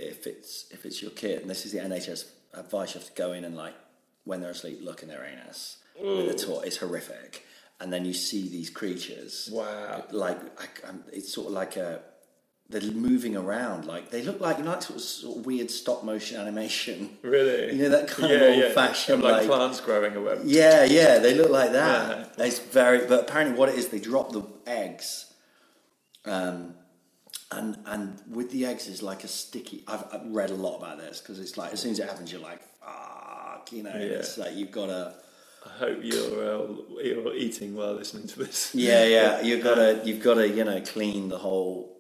if 0.01 0.27
it's 0.27 0.67
if 0.71 0.85
it's 0.85 1.01
your 1.03 1.11
kid, 1.13 1.41
and 1.43 1.51
this 1.51 1.65
is 1.67 1.73
the 1.73 1.79
NHS 1.79 2.25
advice, 2.55 2.95
you 2.95 3.01
have 3.01 3.09
to 3.09 3.15
go 3.15 3.33
in 3.33 3.45
and 3.45 3.57
like 3.57 3.75
when 4.25 4.41
they're 4.41 4.51
asleep, 4.51 4.81
look 4.83 5.03
in 5.03 5.09
their 5.09 5.25
anus 5.25 5.79
with 6.01 6.31
a 6.31 6.35
toy. 6.35 6.63
It's 6.65 6.79
horrific, 6.79 7.45
and 7.81 7.93
then 7.93 8.05
you 8.05 8.13
see 8.13 8.49
these 8.49 8.71
creatures. 8.71 9.49
Wow. 9.53 10.05
Like 10.11 10.39
I, 10.61 10.67
I'm, 10.89 11.05
it's 11.13 11.33
sort 11.33 11.49
of 11.49 11.53
like 11.53 11.77
a. 11.77 12.01
They're 12.69 12.93
moving 12.93 13.37
around 13.37 13.85
like 13.87 14.11
they 14.11 14.23
look 14.23 14.41
like 14.41 14.59
you 14.59 14.65
know 14.65 14.71
like 14.71 14.83
sort 14.83 14.99
of, 14.99 15.03
sort 15.03 15.39
of 15.39 15.45
weird 15.47 15.73
stop 15.73 16.05
motion 16.05 16.41
animation. 16.41 17.19
Really? 17.23 17.75
You 17.75 17.83
know 17.83 17.89
that 17.89 18.07
kind 18.07 18.33
of 18.33 18.41
Yeah, 18.41 18.49
yeah. 18.51 18.65
old 18.67 18.75
fashioned 18.75 19.23
like, 19.25 19.33
like, 19.39 19.47
plants 19.49 19.81
growing 19.81 20.15
away. 20.15 20.39
yeah, 20.45 20.85
yeah, 20.85 21.19
they 21.19 21.35
look 21.35 21.51
like 21.51 21.73
that. 21.73 22.33
It's 22.39 22.61
very, 22.61 23.07
but 23.09 23.23
apparently, 23.29 23.59
what 23.59 23.71
it 23.71 23.75
is, 23.75 23.89
they 23.89 23.99
drop 23.99 24.31
the 24.31 24.45
eggs, 24.69 25.33
um, 26.25 26.75
and 27.53 27.77
and 27.87 28.21
with 28.31 28.51
the 28.51 28.67
eggs 28.67 28.87
is 28.87 29.03
like 29.03 29.25
a 29.25 29.29
sticky. 29.29 29.83
I've, 29.89 30.05
I've 30.13 30.27
read 30.27 30.51
a 30.51 30.55
lot 30.55 30.79
about 30.79 30.99
this 30.99 31.21
because 31.21 31.39
it's 31.41 31.57
like 31.57 31.73
as 31.73 31.81
soon 31.81 31.93
as 31.93 31.99
it 31.99 32.09
happens, 32.09 32.31
you're 32.33 32.41
like, 32.41 32.61
fuck, 32.81 33.73
you 33.73 33.83
know. 33.83 33.91
Yeah. 33.91 34.19
It's 34.19 34.39
like 34.39 34.55
you've 34.55 34.71
got 34.71 34.87
to. 34.87 35.15
I 35.67 35.69
hope 35.79 35.99
you're 36.03 36.63
uh, 36.63 37.03
you're 37.03 37.35
eating 37.35 37.75
while 37.75 37.95
listening 37.95 38.27
to 38.29 38.39
this. 38.39 38.73
Yeah, 38.75 39.05
yeah, 39.05 39.41
you've 39.43 39.63
got 39.63 39.75
to, 39.75 40.01
you've 40.05 40.23
got 40.23 40.35
to, 40.35 40.49
you 40.49 40.65
know, 40.65 40.81
clean 40.81 41.29
the 41.29 41.37
whole 41.39 41.97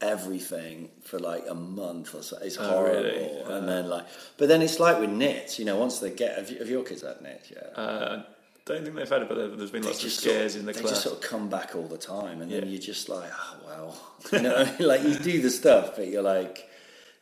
everything 0.00 0.88
for 1.04 1.18
like 1.18 1.44
a 1.48 1.54
month 1.54 2.14
or 2.14 2.22
so. 2.22 2.38
It's 2.38 2.56
Oh, 2.58 2.68
horrible, 2.68 3.02
really? 3.02 3.40
and 3.42 3.68
then 3.68 3.88
like, 3.88 4.06
but 4.38 4.48
then 4.48 4.62
it's 4.62 4.80
like 4.80 4.98
with 4.98 5.10
nits, 5.10 5.58
you 5.58 5.64
know. 5.64 5.76
Once 5.76 5.98
they 5.98 6.10
get, 6.10 6.38
have, 6.38 6.50
you, 6.50 6.58
have 6.58 6.68
your 6.70 6.84
kids 6.84 7.02
had 7.02 7.20
nits? 7.20 7.50
Yeah. 7.50 7.80
Uh, 7.80 8.22
don't 8.64 8.84
think 8.84 8.94
they've 8.96 9.08
had 9.08 9.22
it, 9.22 9.28
but 9.28 9.34
there- 9.36 9.48
there's 9.48 9.70
been 9.70 9.82
lots 9.82 10.04
of 10.04 10.12
scares 10.12 10.52
sort 10.52 10.54
of- 10.54 10.60
in 10.60 10.66
the 10.66 10.72
they 10.72 10.80
class. 10.80 10.90
just 10.92 11.02
sort 11.02 11.16
of 11.16 11.20
come 11.22 11.48
back 11.48 11.74
all 11.74 11.86
the 11.88 11.98
time, 11.98 12.40
and 12.42 12.50
then 12.50 12.62
Yeah. 12.62 12.68
you're 12.68 12.80
just 12.80 13.08
like, 13.08 13.30
oh 13.32 13.56
well, 13.66 14.14
you 14.32 14.40
know, 14.40 14.68
like 14.86 15.02
you 15.02 15.14
do 15.16 15.40
the 15.42 15.50
stuff, 15.50 15.96
but 15.96 16.08
you're 16.08 16.22
like, 16.22 16.68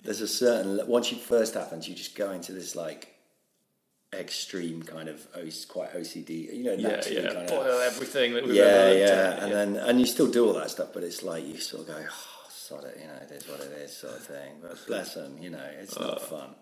there's 0.03 0.21
a 0.21 0.29
certain 0.29 0.87
once 0.87 1.11
it 1.13 1.19
first 1.21 1.55
happens, 1.55 1.89
you 1.89 1.95
just 1.95 2.15
go 2.15 2.31
into 2.33 2.53
this 2.53 2.75
like 2.77 3.09
extreme 4.13 4.83
kind 4.83 5.09
of 5.09 5.27
quite 5.69 5.93
OCD. 5.95 6.53
You 6.53 6.65
know, 6.65 6.73
Yeah, 6.73 7.01
yeah. 7.09 7.33
kind 7.33 7.47
Boil 7.49 7.61
of. 7.63 7.81
everything 7.83 8.35
that 8.35 8.45
we've 8.45 8.55
Yeah, 8.57 8.65
ever 8.65 8.99
yeah, 8.99 9.05
at. 9.07 9.43
and 9.45 9.53
then 9.53 9.77
and 9.77 10.01
you 10.01 10.07
still 10.07 10.27
do 10.27 10.47
all 10.47 10.55
that 10.55 10.71
stuff, 10.71 10.89
but 10.93 11.05
it's 11.05 11.23
like 11.23 11.47
you 11.47 11.59
sort 11.61 11.83
of 11.83 11.87
go, 11.89 12.05
oh, 12.11 12.49
sod 12.51 12.85
it, 12.85 12.99
you 13.01 13.07
know, 13.07 13.15
it 13.23 13.31
is 13.31 13.47
what 13.49 13.61
it 13.61 13.71
is, 13.85 13.97
sort 13.97 14.15
of 14.17 14.25
thing. 14.25 14.55
But 14.61 14.85
bless 14.87 15.15
them, 15.15 15.39
you 15.41 15.51
know, 15.51 15.65
it's 15.81 15.99
not 15.99 16.19
oh. 16.23 16.25
fun. 16.27 16.55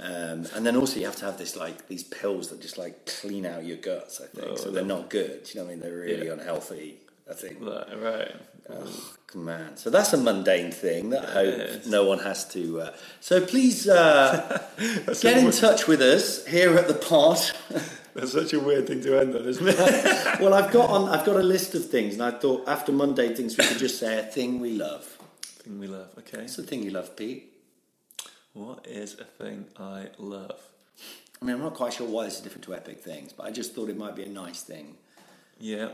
Um, 0.00 0.46
and 0.54 0.64
then 0.64 0.76
also 0.76 1.00
you 1.00 1.06
have 1.06 1.16
to 1.16 1.24
have 1.24 1.38
this 1.38 1.56
like 1.56 1.88
these 1.88 2.04
pills 2.04 2.48
that 2.50 2.60
just 2.60 2.78
like 2.78 3.06
clean 3.20 3.44
out 3.44 3.64
your 3.64 3.78
guts. 3.78 4.20
I 4.20 4.26
think 4.26 4.58
so. 4.58 4.70
They're 4.70 4.84
not 4.84 5.10
good. 5.10 5.48
You 5.52 5.60
know 5.60 5.64
what 5.66 5.72
I 5.72 5.74
mean? 5.74 5.80
They're 5.82 5.96
really 5.98 6.22
Oh, 6.22 6.34
Yeah. 6.34 6.40
unhealthy. 6.40 6.98
I 7.30 7.34
think. 7.34 7.58
Right, 7.60 8.00
right. 8.00 8.34
Oh, 8.70 9.14
man. 9.34 9.76
So 9.76 9.90
that's 9.90 10.12
a 10.14 10.16
mundane 10.16 10.70
thing 10.72 11.10
that 11.10 11.24
I 11.24 11.32
hope 11.32 11.86
no 11.86 12.04
one 12.04 12.20
has 12.20 12.46
to. 12.52 12.80
Uh, 12.80 12.92
so 13.20 13.44
please 13.44 13.86
uh, 13.88 14.66
get 15.20 15.38
in 15.38 15.50
touch 15.50 15.86
with 15.86 16.00
us 16.00 16.46
here 16.46 16.74
at 16.76 16.88
the 16.88 16.94
pod. 16.94 17.38
That's 18.14 18.32
such 18.32 18.52
a 18.52 18.58
weird 18.58 18.88
thing 18.88 19.00
to 19.02 19.16
end 19.20 19.36
on, 19.36 19.44
isn't 19.46 19.68
it? 19.68 19.76
well, 20.40 20.52
I've 20.52 20.72
got 20.72 20.90
on. 20.90 21.08
I've 21.08 21.24
got 21.24 21.36
a 21.36 21.42
list 21.42 21.74
of 21.76 21.88
things, 21.88 22.14
and 22.14 22.22
I 22.22 22.32
thought 22.32 22.66
after 22.66 22.90
Monday 22.90 23.32
things, 23.32 23.56
we 23.56 23.64
could 23.64 23.78
just 23.78 24.00
say 24.00 24.18
a 24.18 24.22
thing 24.24 24.58
we 24.58 24.70
love. 24.72 25.04
thing 25.62 25.78
we 25.78 25.86
love. 25.86 26.08
Okay. 26.18 26.38
What's 26.38 26.56
the 26.56 26.64
thing 26.64 26.82
you 26.82 26.90
love, 26.90 27.14
Pete? 27.16 27.52
What 28.58 28.88
is 28.88 29.16
a 29.20 29.24
thing 29.24 29.66
I 29.78 30.08
love? 30.18 30.60
I 31.40 31.44
mean, 31.44 31.54
I'm 31.54 31.62
not 31.62 31.74
quite 31.74 31.92
sure 31.92 32.08
why 32.08 32.24
this 32.24 32.34
is 32.34 32.40
different 32.40 32.64
to 32.64 32.74
epic 32.74 32.98
things, 32.98 33.32
but 33.32 33.46
I 33.46 33.52
just 33.52 33.72
thought 33.72 33.88
it 33.88 33.96
might 33.96 34.16
be 34.16 34.24
a 34.24 34.28
nice 34.28 34.62
thing. 34.62 34.96
Yeah. 35.60 35.90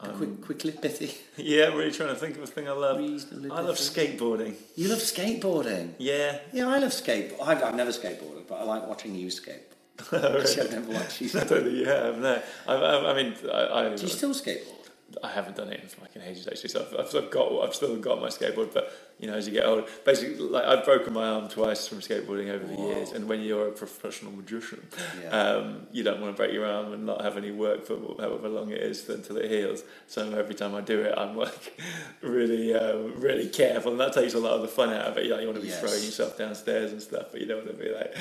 A 0.00 0.08
um, 0.08 0.16
quick, 0.16 0.40
quickly 0.40 0.72
pithy. 0.72 1.14
Yeah, 1.36 1.66
really 1.66 1.92
trying 1.92 2.08
to 2.08 2.16
think 2.16 2.36
of 2.36 2.42
a 2.42 2.46
thing 2.48 2.68
I 2.68 2.72
love. 2.72 2.98
Reasonably 2.98 3.52
I 3.52 3.60
love 3.60 3.76
skateboarding. 3.76 4.56
You 4.74 4.88
love 4.88 4.98
skateboarding. 4.98 5.92
Yeah. 5.98 6.40
Yeah, 6.52 6.66
I 6.66 6.78
love 6.78 6.92
skate. 6.92 7.34
I've, 7.40 7.62
I've 7.62 7.76
never 7.76 7.92
skateboarded, 7.92 8.48
but 8.48 8.56
I 8.56 8.64
like 8.64 8.88
watching 8.88 9.14
you 9.14 9.30
skate. 9.30 9.62
Actually, 10.12 10.62
I've 10.62 10.72
never 10.72 10.92
watched 10.92 11.20
you. 11.20 11.28
I 11.28 11.44
don't 11.44 11.62
think 11.62 11.76
you 11.76 11.86
have, 11.86 12.18
no. 12.18 12.42
I, 12.66 12.74
I, 12.74 13.12
I 13.12 13.22
mean, 13.22 13.34
I, 13.44 13.58
I, 13.58 13.94
Do 13.94 14.02
you 14.02 14.08
still 14.08 14.34
skateboard? 14.34 14.82
I 15.22 15.30
haven't 15.30 15.56
done 15.56 15.68
it 15.68 15.80
in 15.80 15.88
fucking 15.88 16.22
ages 16.22 16.46
actually. 16.48 16.70
So 16.70 16.86
I've, 16.98 17.14
I've, 17.14 17.30
got, 17.30 17.62
I've 17.62 17.74
still 17.74 17.96
got 17.96 18.20
my 18.20 18.28
skateboard, 18.28 18.72
but 18.72 18.92
you 19.22 19.28
know, 19.28 19.34
as 19.34 19.46
you 19.46 19.52
get 19.54 19.64
older, 19.64 19.84
basically, 20.04 20.34
like 20.56 20.64
I've 20.64 20.84
broken 20.84 21.12
my 21.14 21.26
arm 21.28 21.48
twice 21.48 21.86
from 21.88 22.00
skateboarding 22.00 22.50
over 22.50 22.66
the 22.66 22.74
years. 22.76 23.12
And 23.12 23.28
when 23.28 23.40
you're 23.40 23.68
a 23.68 23.72
professional 23.72 24.32
magician, 24.32 24.84
Yeah. 25.22 25.30
um, 25.30 25.86
you 25.92 26.02
don't 26.02 26.20
want 26.20 26.34
to 26.34 26.42
break 26.42 26.52
your 26.52 26.66
arm 26.66 26.92
and 26.92 27.06
not 27.06 27.20
have 27.22 27.36
any 27.36 27.52
work 27.52 27.86
for 27.86 27.96
however 28.18 28.48
long 28.48 28.70
it 28.72 28.82
is 28.82 29.08
until 29.08 29.36
it 29.38 29.48
heals. 29.48 29.84
So 30.08 30.28
every 30.32 30.56
time 30.56 30.74
I 30.74 30.80
do 30.80 31.00
it, 31.02 31.14
I'm 31.16 31.36
like 31.36 31.80
really, 32.20 32.74
um, 32.74 33.14
really 33.20 33.48
careful, 33.48 33.92
and 33.92 34.00
that 34.00 34.12
takes 34.12 34.34
a 34.34 34.38
lot 34.40 34.52
of 34.54 34.62
the 34.62 34.68
fun 34.68 34.90
out 34.92 35.06
of 35.06 35.16
it. 35.18 35.24
You, 35.24 35.30
know, 35.30 35.38
you 35.38 35.46
want 35.46 35.56
to 35.56 35.62
be 35.62 35.68
Yes. 35.68 35.80
throwing 35.80 36.02
yourself 36.02 36.36
downstairs 36.36 36.90
and 36.92 37.00
stuff, 37.00 37.26
but 37.30 37.40
you 37.40 37.46
don't 37.46 37.64
want 37.64 37.78
to 37.78 37.82
be 37.84 37.90
like, 37.90 38.16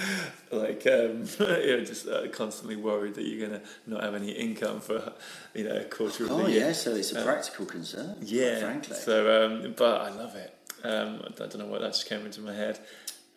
like 0.51 0.85
um, 0.87 1.25
you're 1.65 1.83
just 1.83 2.07
uh, 2.07 2.27
constantly 2.29 2.75
worried 2.75 3.15
that 3.15 3.25
you're 3.25 3.47
gonna 3.47 3.61
not 3.87 4.03
have 4.03 4.13
any 4.13 4.31
income 4.31 4.79
for 4.79 5.13
you 5.55 5.63
know 5.63 5.77
a 5.77 5.83
quarter 5.85 6.25
of 6.25 6.31
Oh, 6.31 6.43
the 6.43 6.51
year. 6.51 6.63
Oh 6.63 6.67
yeah, 6.67 6.73
so 6.73 6.93
it's 6.95 7.11
a 7.11 7.23
practical 7.23 7.65
concern. 7.65 8.17
Yeah, 8.21 8.59
frankly. 8.59 8.95
so 8.95 9.15
um, 9.45 9.73
but 9.75 10.01
I 10.01 10.09
love 10.11 10.35
it. 10.35 10.53
Um, 10.83 11.21
I 11.25 11.29
don't 11.37 11.59
know 11.59 11.65
what 11.67 11.81
that 11.81 11.93
just 11.93 12.07
came 12.09 12.25
into 12.25 12.41
my 12.41 12.53
head. 12.53 12.79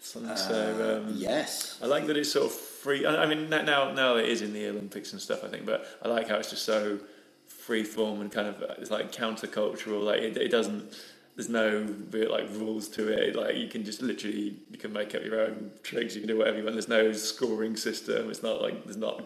So, 0.00 0.20
so 0.36 1.02
um, 1.06 1.14
yes. 1.16 1.78
I 1.82 1.86
like 1.86 2.06
that 2.08 2.16
it's 2.16 2.30
sort 2.32 2.46
of 2.46 2.52
free. 2.52 3.06
I 3.06 3.22
I 3.22 3.26
mean, 3.26 3.48
now 3.48 3.62
now 3.62 3.92
now 3.92 4.16
it 4.16 4.28
is 4.28 4.42
in 4.42 4.52
the 4.52 4.68
Olympics 4.68 5.12
and 5.12 5.20
stuff. 5.20 5.42
I 5.44 5.48
think, 5.48 5.64
but 5.64 5.86
I 6.02 6.08
like 6.08 6.28
how 6.28 6.36
it's 6.36 6.50
just 6.50 6.64
so 6.64 6.98
free 7.46 7.84
form 7.84 8.20
and 8.20 8.30
kind 8.30 8.46
of 8.48 8.62
it's 8.78 8.90
like 8.90 9.12
countercultural. 9.12 10.04
Like 10.04 10.20
it, 10.20 10.36
it 10.36 10.50
doesn't. 10.50 10.94
There's 11.36 11.48
no 11.48 11.88
real, 12.12 12.30
like 12.30 12.48
rules 12.50 12.86
to 12.90 13.08
it. 13.08 13.34
Like 13.34 13.56
you 13.56 13.66
can 13.68 13.82
just 13.84 14.02
literally 14.02 14.56
you 14.70 14.78
can 14.78 14.92
make 14.92 15.14
up 15.14 15.24
your 15.24 15.40
own 15.40 15.70
tricks. 15.82 16.14
You 16.14 16.20
can 16.20 16.28
do 16.28 16.36
whatever 16.38 16.58
you 16.58 16.64
want. 16.64 16.74
There's 16.74 16.88
no 16.88 17.12
scoring 17.12 17.74
system. 17.76 18.30
It's 18.30 18.42
not 18.42 18.60
like 18.60 18.84
there's 18.84 18.98
not 18.98 19.22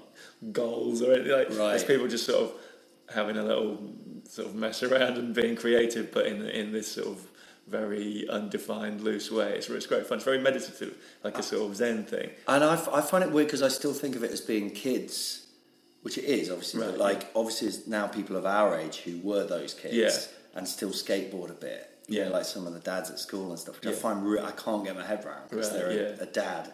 goals 0.52 1.02
or 1.02 1.12
anything. 1.12 1.32
Like 1.32 1.48
Right. 1.50 1.70
there's 1.70 1.84
people 1.84 2.06
just 2.08 2.24
sort 2.24 2.44
of 2.44 2.52
having 3.12 3.36
a 3.36 3.42
little 3.42 3.92
sort 4.28 4.46
of 4.48 4.54
mess 4.54 4.82
around 4.82 5.18
and 5.18 5.34
being 5.34 5.56
creative, 5.56 6.12
but 6.12 6.26
in 6.26 6.42
in 6.46 6.72
this 6.72 6.92
sort 6.92 7.08
of 7.08 7.26
very 7.68 8.26
undefined, 8.28 9.00
loose 9.02 9.30
way. 9.30 9.52
It's, 9.54 9.68
it's 9.68 9.86
great 9.86 10.06
fun. 10.06 10.16
It's 10.16 10.24
very 10.24 10.40
meditative, 10.40 10.96
like 11.22 11.38
a 11.38 11.42
sort 11.42 11.70
of 11.70 11.76
Zen 11.76 12.04
thing. 12.04 12.30
And 12.46 12.64
I, 12.64 12.74
f- 12.74 12.88
I 12.88 13.00
find 13.00 13.22
it 13.24 13.30
weird 13.30 13.48
because 13.48 13.62
I 13.62 13.68
still 13.68 13.92
think 13.92 14.16
of 14.16 14.24
it 14.24 14.30
as 14.30 14.40
being 14.40 14.70
kids, 14.70 15.46
which 16.02 16.18
it 16.18 16.24
is, 16.24 16.50
obviously. 16.50 16.80
Right, 16.80 16.90
but 16.90 16.98
like, 16.98 17.26
obviously, 17.36 17.68
it's 17.68 17.86
now 17.86 18.06
people 18.06 18.36
of 18.36 18.46
our 18.46 18.78
age 18.78 18.98
who 18.98 19.18
were 19.22 19.44
those 19.46 19.74
kids 19.74 19.94
Yeah. 19.94 20.10
and 20.58 20.66
still 20.66 20.90
skateboard 20.90 21.50
a 21.50 21.54
bit. 21.54 21.90
You 22.08 22.20
know, 22.20 22.24
Yeah. 22.26 22.30
like 22.32 22.44
some 22.46 22.66
of 22.66 22.72
the 22.72 22.80
dads 22.80 23.10
at 23.10 23.18
school 23.18 23.50
and 23.50 23.58
stuff, 23.58 23.80
which 23.80 23.88
I 23.90 23.92
find 23.92 24.26
re- 24.26 24.40
I 24.40 24.52
can't 24.52 24.84
get 24.84 24.96
my 24.96 25.04
head 25.04 25.24
around 25.24 25.50
because 25.50 25.70
Right, 25.70 25.78
they're 25.78 25.90
a, 25.90 25.94
yeah. 26.16 26.22
a 26.22 26.26
dad. 26.26 26.72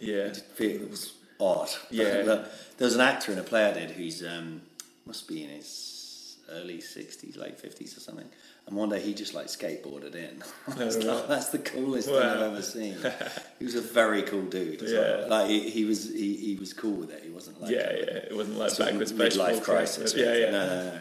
Yeah. 0.00 0.14
It 0.28 0.36
feels 0.38 1.12
odd. 1.38 1.68
Yeah. 1.90 2.22
There 2.22 2.86
was 2.86 2.94
an 2.94 3.02
actor 3.02 3.30
in 3.32 3.38
a 3.38 3.42
play 3.42 3.66
I 3.66 3.74
did 3.74 3.90
who's 3.90 4.22
um, 4.24 4.62
must 5.04 5.28
be 5.28 5.44
in 5.44 5.50
his 5.50 6.36
early 6.50 6.80
sixties, 6.80 7.36
late 7.36 7.60
fifties 7.60 7.94
or 7.94 8.00
something. 8.00 8.28
And 8.66 8.76
one 8.76 8.88
day 8.88 9.00
he 9.00 9.14
just 9.14 9.34
like 9.34 9.46
skateboarded 9.46 10.14
in. 10.14 10.42
Oh, 10.68 10.74
like. 10.76 11.28
That's 11.28 11.48
the 11.48 11.58
coolest 11.58 12.08
thing 12.08 12.16
I've 12.16 12.40
ever 12.40 12.62
seen. 12.62 12.96
he 13.58 13.64
was 13.64 13.74
a 13.74 13.80
very 13.80 14.22
cool 14.22 14.42
dude. 14.42 14.80
Yeah. 14.82 14.98
well. 14.98 15.28
Like 15.28 15.48
he, 15.48 15.68
he 15.68 15.84
was 15.84 16.08
he, 16.12 16.36
he 16.36 16.56
was 16.56 16.72
cool 16.72 16.94
with 16.94 17.10
it. 17.10 17.22
He 17.24 17.30
wasn't 17.30 17.60
like 17.60 17.72
Yeah, 17.72 17.90
yeah. 17.92 18.28
It 18.30 18.36
wasn't 18.36 18.58
like 18.58 18.76
backwards 18.78 19.12
midlife 19.12 19.62
crisis. 19.62 20.14
Yeah, 20.14 20.34
yeah. 20.34 20.50
No, 20.50 20.66
no, 20.66 20.84
no. 20.84 21.00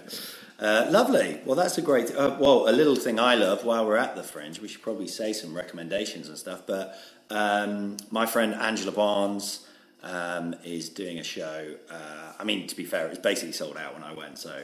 Uh, 0.60 0.88
lovely. 0.89 1.39
Well, 1.45 1.55
that's 1.55 1.78
a 1.78 1.82
great. 1.82 2.14
Uh, 2.14 2.36
well, 2.39 2.68
a 2.68 2.74
little 2.74 2.95
thing 2.95 3.20
I 3.20 3.36
love 3.36 3.64
while 3.64 3.86
we're 3.86 3.97
at 3.97 4.16
the 4.16 4.24
Fringe, 4.24 4.60
we 4.60 4.68
should 4.68 4.82
probably 4.82 5.07
say 5.07 5.32
some 5.32 5.53
recommendations 5.55 6.28
and 6.28 6.38
stuff. 6.38 6.64
But 6.66 6.99
um, 7.30 7.97
my 8.12 8.26
friend 8.26 8.53
Angela 8.53 8.91
Barnes 8.91 9.66
um, 10.03 10.55
is 10.64 10.89
doing 10.89 11.20
a 11.20 11.24
show. 11.24 11.76
Uh, 11.89 12.34
I 12.38 12.43
mean, 12.43 12.68
to 12.68 12.76
be 12.76 12.84
fair, 12.84 13.05
it 13.05 13.10
was 13.10 13.20
basically 13.20 13.53
sold 13.53 13.78
out 13.78 13.93
when 13.93 14.03
I 14.03 14.14
went. 14.14 14.38
So, 14.38 14.64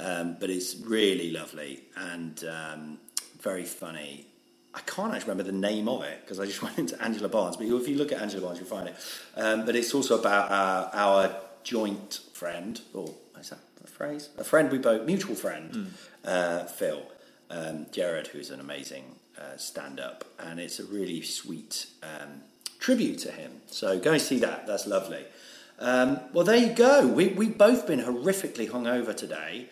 um, 0.00 0.36
but 0.40 0.50
it's 0.50 0.76
really 0.76 1.30
lovely 1.30 1.82
and 1.96 2.44
um, 2.44 2.98
very 3.40 3.64
funny. 3.64 4.26
I 4.74 4.80
can't 4.80 5.14
actually 5.14 5.30
remember 5.30 5.50
the 5.50 5.58
name 5.58 5.88
of 5.88 6.02
it 6.04 6.20
because 6.22 6.40
I 6.40 6.46
just 6.46 6.62
went 6.64 6.78
into 6.78 7.00
Angela 7.02 7.28
Barnes. 7.28 7.56
But 7.56 7.66
if 7.66 7.88
you 7.88 7.96
look 7.96 8.12
at 8.12 8.20
Angela 8.20 8.42
Barnes, 8.42 8.58
you'll 8.58 8.68
find 8.68 8.88
it. 8.88 8.96
Um, 9.36 9.66
but 9.66 9.76
it's 9.76 9.94
also 9.94 10.18
about 10.18 10.50
our, 10.50 10.90
our 10.94 11.36
joint 11.62 12.20
friend, 12.32 12.80
or 12.94 13.14
is 13.38 13.50
that 13.50 13.58
a 13.84 13.86
phrase? 13.86 14.30
A 14.38 14.44
friend 14.44 14.70
we 14.70 14.78
both, 14.78 15.06
mutual 15.06 15.34
friend, 15.34 15.92
uh, 16.24 16.64
Phil 16.64 17.02
um, 17.50 17.86
Jerrod, 17.86 18.28
who's 18.28 18.50
an 18.50 18.60
amazing 18.60 19.16
uh, 19.38 19.56
stand-up, 19.56 20.24
and 20.38 20.60
it's 20.60 20.78
a 20.78 20.84
really 20.84 21.22
sweet 21.22 21.86
um, 22.02 22.42
tribute 22.78 23.18
to 23.20 23.32
him. 23.32 23.60
So 23.66 23.98
go 23.98 24.12
and 24.12 24.22
see 24.22 24.38
that. 24.38 24.66
That's 24.66 24.86
lovely. 24.86 25.24
Um, 25.78 26.20
well, 26.32 26.44
there 26.44 26.56
you 26.56 26.74
go. 26.74 27.06
We 27.06 27.28
we've 27.28 27.56
both 27.56 27.86
been 27.86 28.00
horrifically 28.00 28.68
hungover 28.68 29.16
today. 29.16 29.68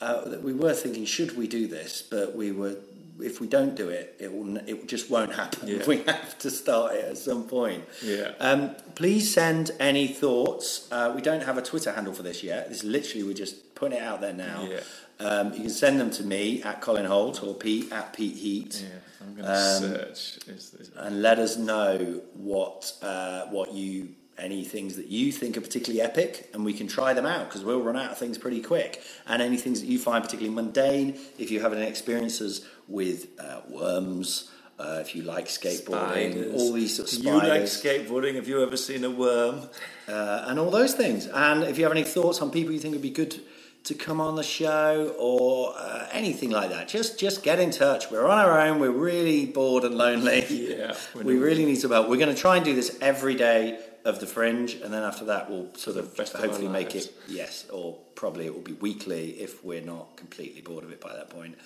Uh, 0.00 0.36
we 0.42 0.52
were 0.52 0.74
thinking, 0.74 1.04
should 1.04 1.36
we 1.36 1.46
do 1.46 1.66
this? 1.66 2.02
But 2.02 2.34
we 2.34 2.52
were. 2.52 2.76
If 3.22 3.38
we 3.38 3.46
don't 3.48 3.74
do 3.74 3.90
it, 3.90 4.16
it 4.18 4.32
will. 4.32 4.56
It 4.56 4.88
just 4.88 5.10
won't 5.10 5.34
happen. 5.34 5.68
Yeah. 5.68 5.84
We 5.86 5.98
have 6.04 6.38
to 6.38 6.50
start 6.50 6.94
it 6.94 7.04
at 7.04 7.18
some 7.18 7.44
point. 7.44 7.84
Yeah. 8.02 8.32
Um, 8.40 8.74
please 8.94 9.30
send 9.34 9.72
any 9.78 10.08
thoughts. 10.08 10.88
Uh, 10.90 11.12
we 11.14 11.20
don't 11.20 11.42
have 11.42 11.58
a 11.58 11.62
Twitter 11.62 11.92
handle 11.92 12.14
for 12.14 12.22
this 12.22 12.42
yet. 12.42 12.70
This 12.70 12.78
is 12.78 12.84
literally 12.84 13.24
we're 13.24 13.34
just 13.34 13.74
putting 13.74 13.98
it 13.98 14.02
out 14.02 14.22
there 14.22 14.32
now. 14.32 14.66
Yeah. 14.70 14.80
Um, 15.18 15.52
you 15.52 15.60
can 15.60 15.68
send 15.70 16.00
them 16.00 16.10
to 16.12 16.22
me 16.24 16.62
at 16.62 16.80
Colin 16.80 17.04
Hoult 17.04 17.42
or 17.46 17.52
Pete 17.54 17.92
at 17.92 18.14
Pete 18.14 18.36
Heat. 18.38 18.82
Yeah, 18.82 18.98
I'm 19.20 19.34
going 19.34 19.44
to 19.44 19.52
Um, 19.52 19.82
search. 19.82 20.38
Is, 20.48 20.74
is, 20.80 20.90
and 20.96 21.20
let 21.20 21.38
us 21.38 21.58
know 21.58 22.22
what 22.32 22.90
uh, 23.02 23.44
what 23.48 23.74
you 23.74 24.14
any 24.40 24.64
things 24.64 24.96
that 24.96 25.06
you 25.06 25.30
think 25.30 25.56
are 25.56 25.60
particularly 25.60 26.00
epic, 26.00 26.50
and 26.54 26.64
we 26.64 26.72
can 26.72 26.88
try 26.88 27.12
them 27.12 27.26
out 27.26 27.48
because 27.48 27.64
we'll 27.64 27.82
run 27.82 27.96
out 27.96 28.12
of 28.12 28.18
things 28.18 28.38
pretty 28.38 28.62
quick. 28.62 29.02
And 29.26 29.40
any 29.42 29.56
things 29.56 29.80
that 29.80 29.86
you 29.86 29.98
find 29.98 30.24
particularly 30.24 30.54
mundane, 30.54 31.18
if 31.38 31.50
you 31.50 31.60
have 31.60 31.72
any 31.72 31.86
experiences 31.86 32.66
with 32.88 33.28
uh, 33.38 33.60
worms, 33.68 34.50
uh, 34.78 34.98
if 35.00 35.14
you 35.14 35.22
like 35.22 35.46
skateboarding, 35.46 36.32
spiders. 36.32 36.54
all 36.54 36.72
these 36.72 36.96
sort 36.96 37.12
of 37.12 37.18
Do 37.18 37.28
you 37.28 37.34
like 37.34 37.62
skateboarding? 37.62 38.36
Have 38.36 38.48
you 38.48 38.62
ever 38.62 38.76
seen 38.78 39.04
a 39.04 39.10
worm? 39.10 39.68
uh, 40.10 40.44
and 40.48 40.58
all 40.58 40.70
those 40.70 40.94
things. 40.94 41.26
And 41.26 41.64
if 41.64 41.78
you 41.78 41.84
have 41.84 41.92
any 41.92 42.04
thoughts 42.04 42.40
on 42.40 42.50
people 42.50 42.72
you 42.72 42.80
think 42.80 42.92
would 42.92 43.02
be 43.02 43.10
good 43.10 43.40
to 43.84 43.94
come 43.94 44.20
on 44.20 44.36
the 44.36 44.42
show 44.42 45.14
or 45.18 45.74
uh, 45.76 46.06
anything 46.12 46.50
like 46.50 46.70
that, 46.70 46.88
just 46.88 47.18
just 47.18 47.42
get 47.42 47.58
in 47.58 47.70
touch. 47.70 48.10
We're 48.10 48.26
on 48.26 48.38
our 48.38 48.60
own. 48.60 48.78
We're 48.78 48.90
really 48.90 49.46
bored 49.46 49.84
and 49.84 49.94
lonely. 49.94 50.46
Yeah, 50.48 50.94
we 51.14 51.38
really 51.38 51.64
need 51.64 51.76
some 51.76 51.90
help. 51.90 52.08
We're 52.08 52.18
going 52.18 52.34
to 52.34 52.40
try 52.40 52.56
and 52.56 52.64
do 52.64 52.74
this 52.74 52.98
every 53.00 53.34
day 53.34 53.78
of 54.04 54.20
the 54.20 54.26
Fringe, 54.26 54.74
and 54.74 54.92
then 54.92 55.02
after 55.02 55.24
that, 55.26 55.50
we'll 55.50 55.72
sort 55.74 55.96
of 55.96 56.18
rest 56.18 56.34
of 56.34 56.40
hopefully 56.40 56.68
make 56.68 56.94
lives. 56.94 57.06
it 57.06 57.14
yes, 57.28 57.66
or 57.70 57.96
probably 58.14 58.46
it 58.46 58.54
will 58.54 58.62
be 58.62 58.72
weekly 58.74 59.30
if 59.40 59.64
we're 59.64 59.80
not 59.80 60.16
completely 60.16 60.60
bored 60.60 60.84
of 60.84 60.92
it 60.92 61.00
by 61.00 61.12
that 61.12 61.30
point. 61.30 61.56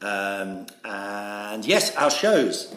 Um, 0.00 0.66
and 0.84 1.64
yes, 1.64 1.94
our 1.96 2.10
shows. 2.10 2.74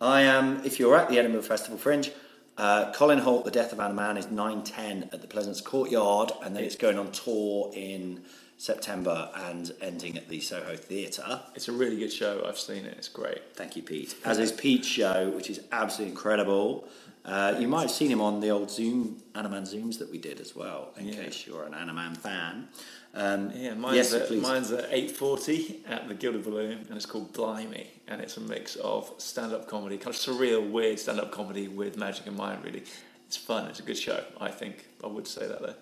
I 0.00 0.22
am, 0.22 0.64
if 0.64 0.78
you're 0.78 0.96
at 0.96 1.08
the 1.08 1.18
Edinburgh 1.18 1.42
Festival 1.42 1.78
Fringe, 1.78 2.10
uh, 2.58 2.92
Colin 2.92 3.18
Hoult, 3.20 3.44
The 3.44 3.50
Death 3.50 3.72
of 3.72 3.80
Anna 3.80 3.94
Mann 3.94 4.16
is 4.16 4.26
9.10 4.26 5.12
at 5.12 5.20
the 5.20 5.26
Pleasance 5.26 5.60
Courtyard, 5.60 6.32
and 6.42 6.54
then 6.54 6.64
it's 6.64 6.76
going 6.76 6.98
on 6.98 7.10
tour 7.12 7.70
in 7.74 8.22
September 8.58 9.30
and 9.34 9.72
ending 9.80 10.16
at 10.16 10.28
the 10.28 10.40
Soho 10.40 10.76
Theatre. 10.76 11.40
It's 11.54 11.68
a 11.68 11.72
really 11.72 11.98
good 11.98 12.12
show. 12.12 12.44
I've 12.46 12.58
seen 12.58 12.84
it. 12.84 12.94
It's 12.96 13.08
great. 13.08 13.54
Thank 13.54 13.76
you, 13.76 13.82
Pete. 13.82 14.14
As 14.24 14.38
is 14.38 14.52
Pete's 14.52 14.86
show, 14.86 15.30
which 15.30 15.50
is 15.50 15.60
absolutely 15.72 16.12
incredible. 16.12 16.88
Uh, 17.24 17.56
you 17.58 17.66
might 17.66 17.82
have 17.82 17.90
seen 17.90 18.10
him 18.10 18.20
on 18.20 18.40
the 18.40 18.50
old 18.50 18.70
Zoom 18.70 19.22
Anna 19.34 19.48
Mann 19.48 19.62
Zooms 19.62 19.98
that 19.98 20.10
we 20.10 20.18
did 20.18 20.40
as 20.40 20.54
well. 20.54 20.92
In 20.98 21.08
Yeah. 21.08 21.14
case 21.24 21.46
you're 21.46 21.64
an 21.64 21.72
Anna 21.74 21.94
Mann 21.94 22.14
fan. 22.14 22.68
Um, 23.14 23.50
Yeah, 23.54 23.74
mine's, 23.74 23.96
yes, 23.96 24.12
at, 24.12 24.26
please. 24.26 24.42
mine's 24.42 24.70
at 24.72 24.90
8.40 24.92 25.82
at 25.88 26.08
the 26.08 26.14
Gilded 26.14 26.44
Balloon, 26.44 26.84
and 26.88 26.96
it's 26.96 27.06
called 27.06 27.32
Blimey, 27.32 27.86
and 28.08 28.20
it's 28.20 28.36
a 28.36 28.40
mix 28.40 28.74
of 28.76 29.10
stand-up 29.18 29.68
comedy, 29.68 29.96
kind 29.96 30.14
of 30.14 30.20
surreal, 30.20 30.68
weird 30.70 30.98
stand-up 30.98 31.30
comedy 31.30 31.68
with 31.68 31.96
magic 31.96 32.26
and 32.26 32.36
mind, 32.36 32.62
really. 32.64 32.82
It's 33.26 33.36
fun, 33.36 33.68
it's 33.68 33.78
a 33.78 33.82
good 33.84 33.96
show, 33.96 34.22
I 34.40 34.50
think. 34.50 34.86
I 35.02 35.06
would 35.06 35.26
say 35.28 35.46
that, 35.46 35.62
though. 35.62 35.74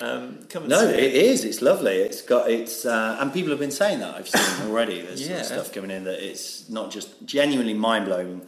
Um, 0.00 0.40
come 0.48 0.64
and 0.64 0.70
No, 0.70 0.80
see 0.86 0.94
it 0.98 1.14
is. 1.14 1.44
It's 1.44 1.60
lovely. 1.60 1.96
It's 1.96 2.22
got 2.22 2.48
it's 2.50 2.84
uh, 2.86 3.16
and 3.18 3.32
people 3.32 3.50
have 3.50 3.58
been 3.58 3.72
saying 3.72 3.98
that. 4.00 4.14
I've 4.14 4.28
seen 4.28 4.68
already. 4.68 5.00
There's 5.02 5.26
Yeah. 5.28 5.42
stuff 5.42 5.72
coming 5.72 5.90
in 5.90 6.04
that 6.04 6.20
it's 6.24 6.68
not 6.68 6.92
just 6.92 7.24
genuinely 7.24 7.74
mind 7.74 8.04
blowing, 8.04 8.46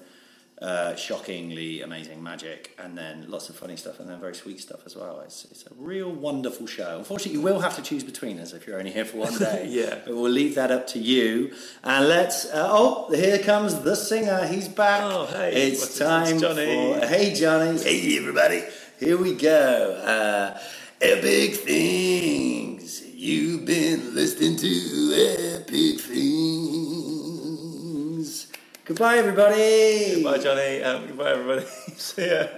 uh, 0.60 0.94
shockingly 0.94 1.80
amazing 1.82 2.22
magic, 2.22 2.76
and 2.78 2.96
then 2.96 3.24
lots 3.28 3.48
of 3.48 3.56
funny 3.56 3.76
stuff, 3.76 3.98
and 4.00 4.08
then 4.08 4.20
very 4.20 4.34
sweet 4.34 4.60
stuff 4.60 4.80
as 4.86 4.94
well. 4.96 5.20
It's 5.20 5.46
it's 5.50 5.64
a 5.66 5.70
real 5.76 6.10
wonderful 6.12 6.66
show. 6.66 6.98
Unfortunately, 6.98 7.32
you 7.38 7.40
will 7.40 7.60
have 7.60 7.76
to 7.76 7.82
choose 7.82 8.04
between 8.04 8.38
us 8.38 8.52
if 8.52 8.66
you're 8.66 8.78
only 8.78 8.90
here 8.90 9.04
for 9.06 9.18
one 9.18 9.36
day. 9.38 9.66
Yeah. 9.70 9.98
but 10.04 10.14
we'll 10.14 10.30
leave 10.30 10.54
that 10.56 10.70
up 10.70 10.86
to 10.88 10.98
you. 10.98 11.52
And 11.82 12.08
let's. 12.08 12.46
Uh, 12.46 12.68
oh, 12.70 13.12
here 13.14 13.38
comes 13.38 13.80
the 13.80 13.94
singer. 13.96 14.46
He's 14.46 14.68
back. 14.68 15.02
Oh, 15.04 15.26
hey. 15.26 15.68
It's 15.68 15.98
time 15.98 16.34
it's 16.34 16.42
Johnny. 16.42 17.00
for. 17.00 17.06
Hey, 17.06 17.34
Johnny. 17.34 17.78
Hey, 17.82 18.18
everybody. 18.18 18.64
Here 18.98 19.16
we 19.16 19.34
go. 19.34 19.92
Uh, 20.04 20.60
epic 21.00 21.54
things. 21.56 23.02
You've 23.14 23.64
been 23.66 24.14
listening 24.14 24.56
to 24.58 25.58
epic 25.60 26.00
things. 26.00 26.59
Goodbye, 28.90 29.18
everybody. 29.18 30.14
Goodbye, 30.16 30.38
Johnny. 30.38 30.82
Um, 30.82 31.06
goodbye, 31.06 31.30
everybody. 31.30 31.64
see 31.96 32.26
ya. 32.26 32.48